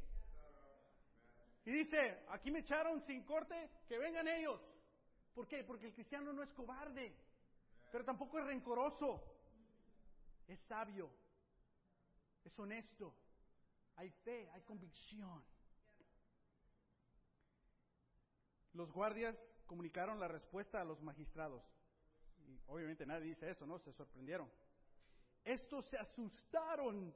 Y 1.65 1.71
dice, 1.71 2.25
aquí 2.29 2.49
me 2.49 2.59
echaron 2.59 3.01
sin 3.05 3.23
corte, 3.23 3.69
que 3.87 3.97
vengan 3.97 4.27
ellos. 4.27 4.61
¿Por 5.35 5.47
qué? 5.47 5.63
Porque 5.63 5.87
el 5.87 5.93
cristiano 5.93 6.33
no 6.33 6.43
es 6.43 6.51
cobarde, 6.51 7.13
pero 7.91 8.03
tampoco 8.03 8.39
es 8.39 8.45
rencoroso. 8.45 9.23
Es 10.47 10.59
sabio, 10.61 11.11
es 12.43 12.57
honesto, 12.57 13.13
hay 13.97 14.09
fe, 14.09 14.49
hay 14.51 14.61
convicción. 14.61 15.43
Los 18.73 18.91
guardias 18.91 19.37
comunicaron 19.65 20.19
la 20.19 20.27
respuesta 20.27 20.81
a 20.81 20.83
los 20.83 21.01
magistrados. 21.01 21.63
Y 22.47 22.59
obviamente 22.67 23.05
nadie 23.05 23.25
dice 23.25 23.49
eso, 23.49 23.65
¿no? 23.65 23.79
Se 23.79 23.93
sorprendieron. 23.93 24.49
Estos 25.43 25.85
se 25.85 25.97
asustaron 25.97 27.13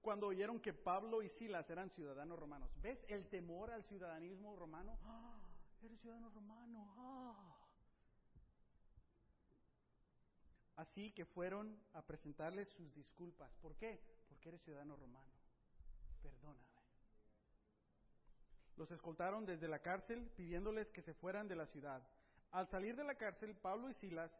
cuando 0.00 0.28
oyeron 0.28 0.60
que 0.60 0.72
Pablo 0.72 1.22
y 1.22 1.28
Silas 1.28 1.68
eran 1.70 1.90
ciudadanos 1.90 2.38
romanos. 2.38 2.70
¿Ves 2.80 3.04
el 3.08 3.28
temor 3.28 3.70
al 3.70 3.84
ciudadanismo 3.84 4.56
romano? 4.56 4.98
¡Ah! 5.02 5.38
Eres 5.82 6.00
ciudadano 6.00 6.30
romano. 6.30 6.94
¡Ah! 6.96 7.54
Así 10.76 11.10
que 11.10 11.24
fueron 11.24 11.76
a 11.92 12.02
presentarles 12.02 12.68
sus 12.68 12.94
disculpas. 12.94 13.52
¿Por 13.56 13.74
qué? 13.76 14.00
Porque 14.28 14.48
eres 14.48 14.62
ciudadano 14.62 14.94
romano. 14.96 15.32
Perdóname. 16.22 16.77
Los 18.78 18.92
escoltaron 18.92 19.44
desde 19.44 19.66
la 19.66 19.80
cárcel 19.80 20.30
pidiéndoles 20.36 20.88
que 20.92 21.02
se 21.02 21.12
fueran 21.12 21.48
de 21.48 21.56
la 21.56 21.66
ciudad. 21.66 22.00
Al 22.52 22.68
salir 22.68 22.94
de 22.94 23.02
la 23.02 23.16
cárcel, 23.16 23.56
Pablo 23.56 23.90
y 23.90 23.94
Silas 23.94 24.30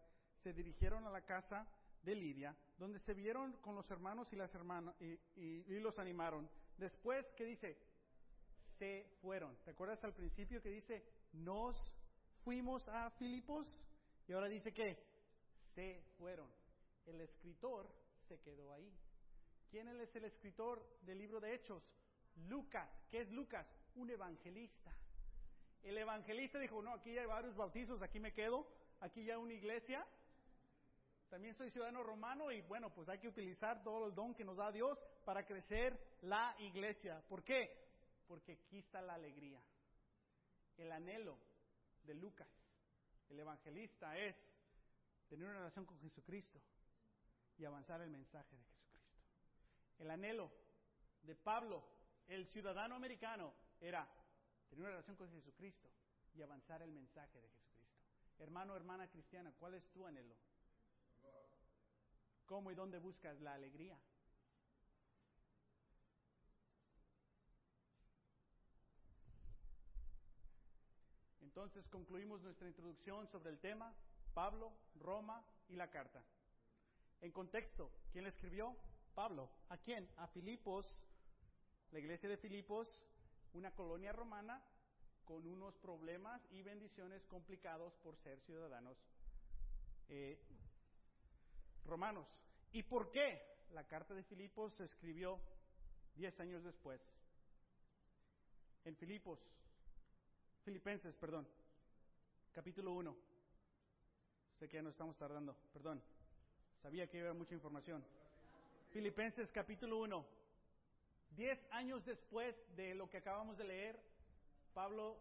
se 0.45 0.53
dirigieron 0.53 1.05
a 1.09 1.11
la 1.11 1.23
casa 1.23 1.67
de 2.05 2.15
Lidia, 2.15 2.57
donde 2.79 3.01
se 3.01 3.15
vieron 3.15 3.53
con 3.55 3.75
los 3.75 3.91
hermanos 3.91 4.33
y 4.33 4.37
las 4.37 4.55
hermanas 4.55 4.95
y, 5.01 5.81
los 5.81 5.99
animaron. 5.99 6.49
Después, 6.77 7.27
¿qué 7.37 7.47
dice? 7.47 7.77
Se 8.79 9.11
fueron. 9.21 9.57
¿Te 9.65 9.73
acuerdas 9.73 10.05
al 10.05 10.15
principio 10.15 10.63
que 10.63 10.71
dice, 10.71 11.05
nos 11.33 11.77
fuimos 12.45 12.87
a 12.87 13.11
Filipos? 13.11 13.67
Y 14.29 14.35
ahora 14.35 14.47
dice 14.47 14.73
que 14.73 15.03
se 15.75 16.01
fueron. 16.17 16.49
El 17.07 17.21
escritor 17.23 17.93
se 18.29 18.39
quedó 18.39 18.73
ahí. 18.73 18.97
¿Quién 19.69 19.89
es 19.89 20.15
el 20.15 20.27
escritor 20.27 20.81
del 21.03 21.19
libro 21.19 21.41
de 21.41 21.57
Hechos? 21.57 21.83
Lucas. 22.49 22.89
¿Qué 23.11 23.23
es 23.23 23.33
Lucas? 23.33 23.67
Un 23.99 24.09
evangelista. 24.11 24.93
El 25.83 25.99
evangelista 25.99 26.61
dijo, 26.61 26.81
no, 26.81 26.95
aquí 26.95 27.19
hay 27.19 27.27
varios 27.27 27.57
bautizos, 27.57 28.01
aquí 28.01 28.21
me 28.21 28.33
quedo, 28.33 28.65
aquí 29.01 29.25
ya 29.25 29.35
hay 29.35 29.41
una 29.41 29.55
iglesia, 29.55 30.07
también 31.29 31.57
soy 31.57 31.71
ciudadano 31.73 32.05
romano 32.05 32.53
y 32.53 32.61
bueno, 32.63 32.91
pues 32.95 33.09
hay 33.09 33.19
que 33.19 33.27
utilizar 33.27 33.83
todo 33.83 34.07
el 34.07 34.15
don 34.15 34.37
que 34.37 34.45
nos 34.45 34.57
da 34.57 34.71
Dios 34.71 34.97
para 35.25 35.45
crecer 35.45 35.99
la 36.23 36.55
iglesia. 36.61 37.21
¿Por 37.29 37.43
qué? 37.43 37.77
Porque 38.29 38.53
aquí 38.53 38.79
está 38.79 39.03
la 39.03 39.15
alegría. 39.15 39.61
El 40.77 40.93
anhelo 40.93 41.37
de 42.05 42.15
Lucas, 42.15 42.49
el 43.31 43.41
evangelista, 43.41 44.17
es 44.17 44.37
tener 45.29 45.45
una 45.45 45.59
relación 45.59 45.85
con 45.85 45.99
Jesucristo 45.99 46.61
y 47.59 47.65
avanzar 47.65 48.01
el 48.01 48.11
mensaje 48.11 48.57
de 48.57 48.63
Jesucristo. 48.63 49.21
El 49.99 50.11
anhelo 50.13 50.53
de 51.23 51.35
Pablo, 51.35 51.83
el 52.29 52.47
ciudadano 52.47 52.95
americano, 52.95 53.53
era 53.81 54.09
tener 54.69 54.83
una 54.83 54.91
relación 54.91 55.17
con 55.17 55.31
Jesucristo 55.31 55.89
y 56.35 56.43
avanzar 56.43 56.83
el 56.83 56.93
mensaje 56.93 57.41
de 57.41 57.49
Jesucristo. 57.49 58.03
Hermano, 58.39 58.77
hermana 58.77 59.09
cristiana, 59.09 59.53
¿cuál 59.59 59.75
es 59.75 59.89
tu 59.91 60.07
anhelo? 60.07 60.37
¿Cómo 62.47 62.71
y 62.71 62.75
dónde 62.75 62.99
buscas 62.99 63.41
la 63.41 63.55
alegría? 63.55 63.99
Entonces 71.43 71.89
concluimos 71.89 72.41
nuestra 72.43 72.69
introducción 72.69 73.27
sobre 73.27 73.51
el 73.51 73.59
tema, 73.59 73.93
Pablo, 74.33 74.73
Roma 74.95 75.45
y 75.69 75.75
la 75.75 75.91
carta. 75.91 76.23
En 77.21 77.33
contexto, 77.33 77.91
¿quién 78.13 78.25
le 78.25 78.31
escribió? 78.31 78.77
Pablo. 79.15 79.51
¿A 79.69 79.77
quién? 79.77 80.09
A 80.19 80.29
Filipos, 80.29 80.97
la 81.91 81.99
iglesia 81.99 82.29
de 82.29 82.37
Filipos, 82.37 83.03
una 83.55 83.71
colonia 83.73 84.13
romana 84.13 84.63
con 85.25 85.47
unos 85.47 85.75
problemas 85.77 86.41
y 86.51 86.63
bendiciones 86.63 87.25
complicados 87.27 87.95
por 88.03 88.17
ser 88.17 88.41
ciudadanos 88.41 88.97
eh, 90.09 90.39
romanos. 91.85 92.27
¿Y 92.73 92.83
por 92.83 93.11
qué? 93.11 93.43
La 93.73 93.85
carta 93.85 94.15
de 94.15 94.23
Filipos 94.25 94.73
se 94.75 94.85
escribió 94.85 95.39
diez 96.15 96.39
años 96.41 96.65
después. 96.65 97.01
En 98.85 98.97
Filipos, 98.97 99.39
Filipenses, 100.65 101.15
perdón, 101.17 101.47
capítulo 102.53 102.93
1. 102.95 103.17
Sé 104.59 104.69
que 104.69 104.77
ya 104.77 104.83
no 104.83 104.91
estamos 104.91 105.17
tardando, 105.17 105.55
perdón. 105.73 106.03
Sabía 106.83 107.07
que 107.07 107.19
iba 107.19 107.33
mucha 107.35 107.55
información. 107.55 108.05
Filipenses 108.91 109.51
capítulo 109.53 109.99
1. 109.99 110.38
Diez 111.31 111.59
años 111.71 112.05
después 112.05 112.55
de 112.77 112.95
lo 112.95 113.09
que 113.09 113.19
acabamos 113.19 113.57
de 113.57 113.65
leer, 113.65 114.01
Pablo 114.75 115.19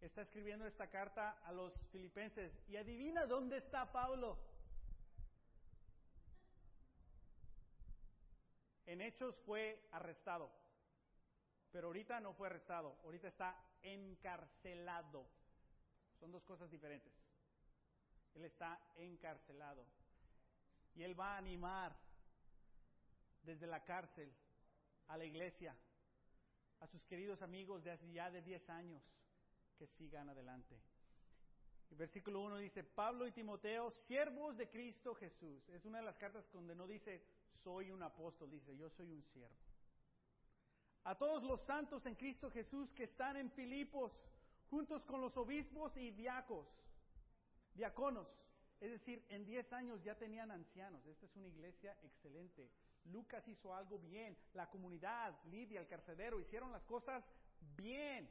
está 0.00 0.22
escribiendo 0.22 0.66
esta 0.66 0.88
carta 0.88 1.38
a 1.44 1.52
los 1.52 1.72
filipenses. 1.90 2.52
Y 2.68 2.76
adivina 2.76 3.26
dónde 3.26 3.58
está 3.58 3.90
Pablo. 3.92 4.38
En 8.86 9.00
Hechos 9.00 9.34
fue 9.46 9.88
arrestado, 9.92 10.50
pero 11.72 11.86
ahorita 11.86 12.20
no 12.20 12.34
fue 12.34 12.48
arrestado, 12.48 12.98
ahorita 13.04 13.28
está 13.28 13.56
encarcelado. 13.82 15.26
Son 16.20 16.30
dos 16.30 16.44
cosas 16.44 16.70
diferentes. 16.70 17.12
Él 18.34 18.44
está 18.44 18.78
encarcelado 18.96 19.86
y 20.94 21.02
él 21.02 21.18
va 21.18 21.34
a 21.34 21.38
animar 21.38 21.96
desde 23.42 23.66
la 23.66 23.84
cárcel 23.84 24.32
a 25.08 25.16
la 25.16 25.24
iglesia, 25.24 25.76
a 26.80 26.86
sus 26.86 27.04
queridos 27.04 27.42
amigos 27.42 27.82
de 27.84 27.92
hace 27.92 28.10
ya 28.12 28.30
de 28.30 28.42
10 28.42 28.70
años 28.70 29.02
que 29.76 29.86
sigan 29.86 30.28
adelante. 30.28 30.80
El 31.90 31.96
versículo 31.96 32.40
1 32.42 32.56
dice, 32.58 32.82
Pablo 32.82 33.26
y 33.26 33.32
Timoteo, 33.32 33.90
siervos 33.90 34.56
de 34.56 34.68
Cristo 34.68 35.14
Jesús. 35.14 35.68
Es 35.68 35.84
una 35.84 35.98
de 35.98 36.04
las 36.04 36.16
cartas 36.16 36.44
donde 36.52 36.74
no 36.74 36.86
dice 36.86 37.22
soy 37.62 37.90
un 37.90 38.02
apóstol, 38.02 38.50
dice, 38.50 38.76
yo 38.76 38.90
soy 38.90 39.10
un 39.10 39.22
siervo. 39.32 39.56
A 41.04 41.16
todos 41.16 41.42
los 41.42 41.60
santos 41.62 42.04
en 42.06 42.14
Cristo 42.14 42.50
Jesús 42.50 42.92
que 42.92 43.04
están 43.04 43.36
en 43.36 43.50
Filipos, 43.50 44.12
juntos 44.70 45.04
con 45.04 45.20
los 45.20 45.36
obispos 45.36 45.96
y 45.96 46.10
diacos, 46.10 46.66
diáconos, 47.74 48.26
es 48.80 48.90
decir, 48.90 49.24
en 49.28 49.44
10 49.44 49.72
años 49.72 50.02
ya 50.02 50.14
tenían 50.14 50.50
ancianos. 50.50 51.06
Esta 51.06 51.26
es 51.26 51.36
una 51.36 51.48
iglesia 51.48 51.96
excelente. 52.02 52.68
Lucas 53.04 53.46
hizo 53.48 53.74
algo 53.74 53.98
bien. 53.98 54.36
La 54.54 54.68
comunidad, 54.68 55.34
Lidia, 55.46 55.80
el 55.80 55.88
carcedero, 55.88 56.40
hicieron 56.40 56.72
las 56.72 56.84
cosas 56.84 57.24
bien. 57.76 58.28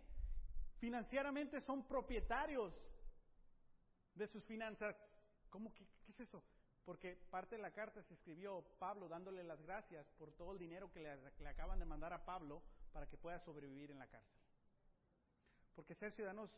Financieramente 0.79 1.61
son 1.61 1.87
propietarios 1.87 2.73
de 4.15 4.27
sus 4.27 4.43
finanzas. 4.45 4.95
¿Cómo 5.49 5.73
que, 5.73 5.85
qué 6.05 6.11
es 6.11 6.19
eso? 6.21 6.43
porque 6.85 7.15
parte 7.29 7.55
de 7.55 7.61
la 7.61 7.71
carta 7.71 8.01
se 8.03 8.13
escribió 8.13 8.61
Pablo 8.79 9.07
dándole 9.07 9.43
las 9.43 9.61
gracias 9.61 10.05
por 10.17 10.31
todo 10.33 10.51
el 10.51 10.59
dinero 10.59 10.91
que 10.91 11.01
le, 11.01 11.49
acaban 11.49 11.79
de 11.79 11.85
mandar 11.85 12.13
a 12.13 12.25
Pablo 12.25 12.61
para 12.91 13.07
que 13.07 13.17
pueda 13.17 13.39
sobrevivir 13.39 13.91
en 13.91 13.99
la 13.99 14.07
cárcel. 14.07 14.39
Porque 15.75 15.95
ser 15.95 16.11
ciudadanos 16.11 16.51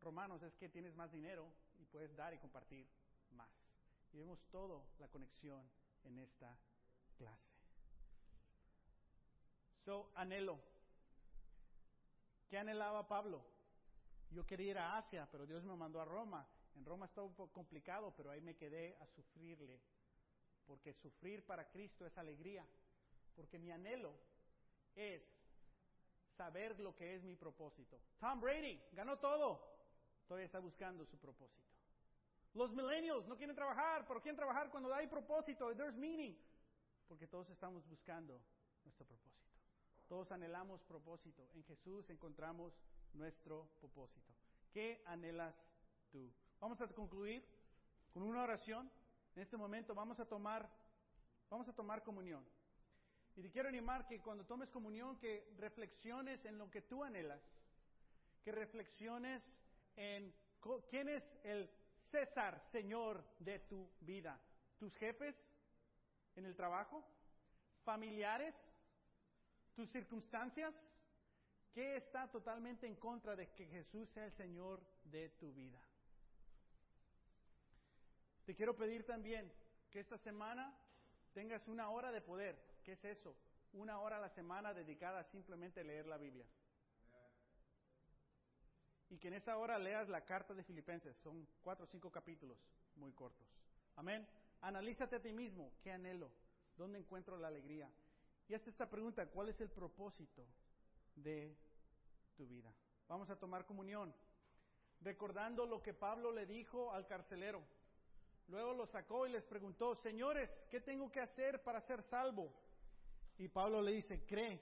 romanos 0.00 0.42
es 0.42 0.54
que 0.56 0.68
tienes 0.68 0.94
más 0.94 1.10
dinero 1.10 1.52
y 1.78 1.84
puedes 1.86 2.14
dar 2.14 2.32
y 2.32 2.38
compartir 2.38 2.88
más. 3.30 3.50
Y 4.12 4.18
vemos 4.18 4.40
toda 4.50 4.80
la 4.98 5.08
conexión 5.08 5.68
en 6.04 6.18
esta 6.20 6.56
clase. 7.18 7.48
So, 9.84 10.10
anhelo. 10.14 10.58
¿Qué 12.48 12.56
anhelaba 12.56 13.06
Pablo? 13.06 13.44
Yo 14.30 14.46
quería 14.46 14.70
ir 14.70 14.78
a 14.78 14.96
Asia, 14.96 15.28
pero 15.30 15.46
Dios 15.46 15.64
me 15.64 15.76
mandó 15.76 16.00
a 16.00 16.04
Roma. 16.04 16.46
En 16.76 16.84
Roma 16.84 17.06
estaba 17.06 17.26
un 17.26 17.34
poco 17.34 17.52
complicado, 17.52 18.14
pero 18.16 18.30
ahí 18.30 18.40
me 18.40 18.56
quedé 18.56 18.96
a 19.00 19.06
sufrirle. 19.06 19.80
Porque 20.66 20.92
sufrir 20.94 21.44
para 21.44 21.68
Cristo 21.70 22.06
es 22.06 22.16
alegría. 22.16 22.64
Porque 23.34 23.58
mi 23.58 23.70
anhelo 23.70 24.12
es 24.94 25.22
saber 26.36 26.78
lo 26.80 26.94
que 26.94 27.16
es 27.16 27.22
mi 27.22 27.36
propósito. 27.36 27.98
Tom 28.20 28.40
Brady 28.40 28.80
ganó 28.92 29.18
todo. 29.18 29.76
Todavía 30.26 30.46
está 30.46 30.58
buscando 30.58 31.04
su 31.06 31.18
propósito. 31.18 31.66
Los 32.54 32.72
millennials 32.72 33.26
no 33.26 33.36
quieren 33.36 33.56
trabajar, 33.56 34.06
pero 34.06 34.20
quieren 34.20 34.36
trabajar 34.36 34.70
cuando 34.70 34.92
hay 34.94 35.06
propósito. 35.06 35.74
There's 35.74 35.96
meaning. 35.96 36.36
Porque 37.08 37.26
todos 37.26 37.48
estamos 37.50 37.86
buscando 37.88 38.40
nuestro 38.84 39.06
propósito. 39.06 39.48
Todos 40.08 40.30
anhelamos 40.30 40.82
propósito. 40.82 41.48
En 41.54 41.64
Jesús 41.64 42.08
encontramos 42.10 42.72
nuestro 43.14 43.68
propósito. 43.80 44.32
¿Qué 44.72 45.02
anhelas 45.06 45.54
tú? 46.10 46.30
Vamos 46.60 46.80
a 46.80 46.88
concluir 46.88 47.44
con 48.12 48.22
una 48.22 48.42
oración. 48.42 48.90
En 49.34 49.42
este 49.42 49.56
momento 49.56 49.94
vamos 49.94 50.20
a 50.20 50.26
tomar, 50.26 50.68
vamos 51.50 51.68
a 51.68 51.72
tomar 51.72 52.02
comunión. 52.02 52.44
Y 53.36 53.42
te 53.42 53.50
quiero 53.50 53.68
animar 53.68 54.06
que 54.06 54.20
cuando 54.20 54.44
tomes 54.44 54.68
comunión, 54.70 55.18
que 55.18 55.54
reflexiones 55.58 56.44
en 56.44 56.58
lo 56.58 56.70
que 56.70 56.82
tú 56.82 57.04
anhelas, 57.04 57.40
que 58.42 58.52
reflexiones 58.52 59.42
en 59.96 60.34
quién 60.90 61.08
es 61.08 61.22
el 61.44 61.70
César, 62.10 62.60
Señor 62.72 63.22
de 63.38 63.60
tu 63.60 63.88
vida. 64.00 64.40
Tus 64.78 64.94
jefes 64.96 65.36
en 66.38 66.46
el 66.46 66.54
trabajo, 66.54 67.04
familiares, 67.84 68.54
tus 69.74 69.90
circunstancias, 69.90 70.74
¿qué 71.74 71.96
está 71.96 72.30
totalmente 72.30 72.86
en 72.86 72.96
contra 72.96 73.36
de 73.36 73.50
que 73.52 73.66
Jesús 73.66 74.08
sea 74.10 74.24
el 74.24 74.32
Señor 74.32 74.80
de 75.04 75.30
tu 75.30 75.52
vida? 75.52 75.80
Te 78.46 78.54
quiero 78.54 78.74
pedir 78.76 79.04
también 79.04 79.52
que 79.90 80.00
esta 80.00 80.16
semana 80.18 80.74
tengas 81.34 81.66
una 81.68 81.90
hora 81.90 82.10
de 82.12 82.20
poder. 82.20 82.56
¿Qué 82.84 82.92
es 82.92 83.04
eso? 83.04 83.36
Una 83.72 83.98
hora 84.00 84.16
a 84.16 84.20
la 84.20 84.30
semana 84.30 84.72
dedicada 84.72 85.20
a 85.20 85.24
simplemente 85.24 85.84
leer 85.84 86.06
la 86.06 86.16
Biblia. 86.16 86.46
Y 89.10 89.18
que 89.18 89.28
en 89.28 89.34
esta 89.34 89.56
hora 89.56 89.78
leas 89.78 90.08
la 90.08 90.24
carta 90.24 90.54
de 90.54 90.64
Filipenses. 90.64 91.16
Son 91.18 91.46
cuatro 91.62 91.84
o 91.84 91.88
cinco 91.88 92.10
capítulos 92.10 92.58
muy 92.96 93.12
cortos. 93.12 93.46
Amén. 93.96 94.26
Analízate 94.60 95.16
a 95.16 95.22
ti 95.22 95.32
mismo. 95.32 95.72
¿Qué 95.82 95.92
anhelo? 95.92 96.30
¿Dónde 96.76 96.98
encuentro 96.98 97.36
la 97.36 97.48
alegría? 97.48 97.90
Y 98.48 98.54
hasta 98.54 98.70
esta 98.70 98.88
pregunta, 98.88 99.26
¿cuál 99.26 99.48
es 99.50 99.60
el 99.60 99.70
propósito 99.70 100.46
de 101.14 101.56
tu 102.36 102.46
vida? 102.46 102.72
Vamos 103.06 103.28
a 103.30 103.38
tomar 103.38 103.66
comunión, 103.66 104.14
recordando 105.00 105.66
lo 105.66 105.82
que 105.82 105.94
Pablo 105.94 106.32
le 106.32 106.46
dijo 106.46 106.92
al 106.92 107.06
carcelero. 107.06 107.62
Luego 108.48 108.72
lo 108.72 108.86
sacó 108.86 109.26
y 109.26 109.30
les 109.32 109.44
preguntó, 109.44 109.94
señores, 109.94 110.50
¿qué 110.70 110.80
tengo 110.80 111.10
que 111.10 111.20
hacer 111.20 111.62
para 111.62 111.82
ser 111.82 112.02
salvo? 112.02 112.54
Y 113.36 113.48
Pablo 113.48 113.82
le 113.82 113.92
dice, 113.92 114.24
cree 114.24 114.60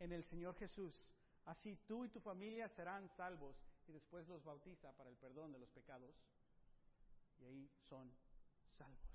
en 0.00 0.12
el 0.12 0.24
Señor 0.24 0.56
Jesús, 0.56 1.14
así 1.44 1.76
tú 1.86 2.04
y 2.04 2.08
tu 2.08 2.20
familia 2.20 2.68
serán 2.68 3.08
salvos. 3.10 3.56
Y 3.86 3.92
después 3.92 4.26
los 4.28 4.42
bautiza 4.42 4.92
para 4.92 5.10
el 5.10 5.16
perdón 5.16 5.52
de 5.52 5.58
los 5.58 5.70
pecados. 5.70 6.14
Y 7.38 7.44
ahí 7.44 7.70
son 7.88 8.12
salvos. 8.76 9.13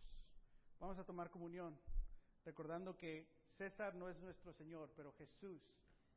Vamos 0.79 0.97
a 0.97 1.03
tomar 1.03 1.29
comunión, 1.29 1.77
recordando 2.45 2.95
que 2.95 3.27
César 3.57 3.95
no 3.95 4.07
es 4.07 4.17
nuestro 4.19 4.53
Señor, 4.53 4.89
pero 4.95 5.11
Jesús 5.13 5.61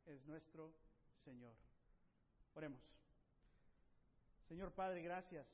es 0.06 0.24
nuestro 0.26 0.72
Señor. 1.24 1.54
Oremos. 2.54 2.80
Señor 4.46 4.72
Padre, 4.72 5.02
gracias 5.02 5.46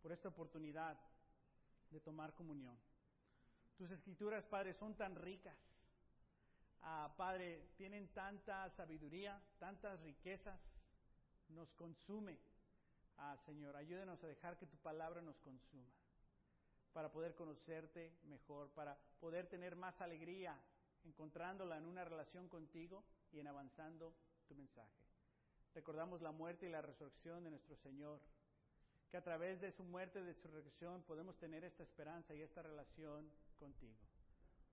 por 0.00 0.12
esta 0.12 0.28
oportunidad 0.28 0.96
de 1.90 2.00
tomar 2.00 2.32
comunión. 2.34 2.78
Tus 3.76 3.90
escrituras, 3.90 4.44
Padre, 4.44 4.74
son 4.74 4.94
tan 4.94 5.16
ricas. 5.16 5.56
Ah, 6.82 7.12
Padre, 7.16 7.72
tienen 7.76 8.08
tanta 8.08 8.70
sabiduría, 8.70 9.42
tantas 9.58 10.00
riquezas, 10.02 10.60
nos 11.48 11.72
consume. 11.72 12.38
Ah, 13.18 13.36
Señor, 13.44 13.74
ayúdenos 13.76 14.22
a 14.22 14.28
dejar 14.28 14.56
que 14.56 14.66
tu 14.66 14.76
palabra 14.78 15.20
nos 15.20 15.38
consuma, 15.40 15.92
para 16.92 17.10
poder 17.10 17.34
conocerte 17.34 18.12
mejor, 18.24 18.70
para 18.70 18.96
poder 19.20 19.46
tener 19.46 19.76
más 19.76 20.00
alegría 20.00 20.60
encontrándola 21.04 21.78
en 21.78 21.86
una 21.86 22.04
relación 22.04 22.48
contigo 22.48 23.04
y 23.32 23.40
en 23.40 23.46
avanzando 23.46 24.14
tu 24.48 24.54
mensaje. 24.54 25.00
Recordamos 25.74 26.20
la 26.20 26.32
muerte 26.32 26.66
y 26.66 26.70
la 26.70 26.82
resurrección 26.82 27.44
de 27.44 27.50
nuestro 27.50 27.76
Señor 27.76 28.20
que 29.10 29.16
a 29.16 29.22
través 29.22 29.60
de 29.60 29.72
su 29.72 29.82
muerte 29.84 30.20
y 30.20 30.24
de 30.24 30.34
su 30.34 30.48
resurrección 30.48 31.02
podemos 31.02 31.36
tener 31.38 31.64
esta 31.64 31.82
esperanza 31.82 32.34
y 32.34 32.42
esta 32.42 32.62
relación 32.62 33.30
contigo. 33.58 33.98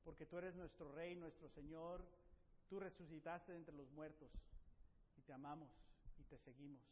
Porque 0.03 0.25
tú 0.25 0.37
eres 0.37 0.55
nuestro 0.55 0.91
Rey, 0.91 1.15
nuestro 1.15 1.49
Señor, 1.49 2.03
tú 2.69 2.79
resucitaste 2.79 3.55
entre 3.55 3.75
los 3.75 3.89
muertos 3.91 4.29
y 5.17 5.21
te 5.21 5.33
amamos 5.33 5.69
y 6.19 6.23
te 6.23 6.37
seguimos. 6.37 6.83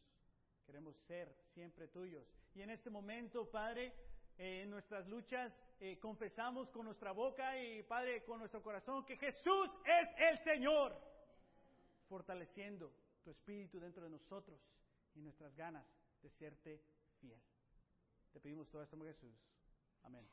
Queremos 0.66 0.96
ser 1.06 1.32
siempre 1.54 1.86
tuyos. 1.88 2.26
Y 2.54 2.62
en 2.62 2.70
este 2.70 2.90
momento, 2.90 3.48
Padre, 3.48 3.92
eh, 4.38 4.62
en 4.62 4.70
nuestras 4.70 5.06
luchas 5.08 5.52
eh, 5.80 5.98
confesamos 5.98 6.70
con 6.70 6.84
nuestra 6.84 7.12
boca 7.12 7.60
y, 7.62 7.82
Padre, 7.82 8.24
con 8.24 8.38
nuestro 8.38 8.62
corazón 8.62 9.04
que 9.04 9.16
Jesús 9.16 9.70
es 9.84 10.08
el 10.18 10.38
Señor, 10.44 10.96
fortaleciendo 12.08 12.92
tu 13.22 13.30
espíritu 13.30 13.80
dentro 13.80 14.04
de 14.04 14.10
nosotros 14.10 14.60
y 15.14 15.20
nuestras 15.20 15.54
ganas 15.56 15.84
de 16.22 16.30
serte 16.30 16.82
fiel. 17.20 17.40
Te 18.32 18.40
pedimos 18.40 18.68
todo 18.68 18.82
esto 18.82 18.96
Jesús. 19.04 19.34
Amén. 20.02 20.26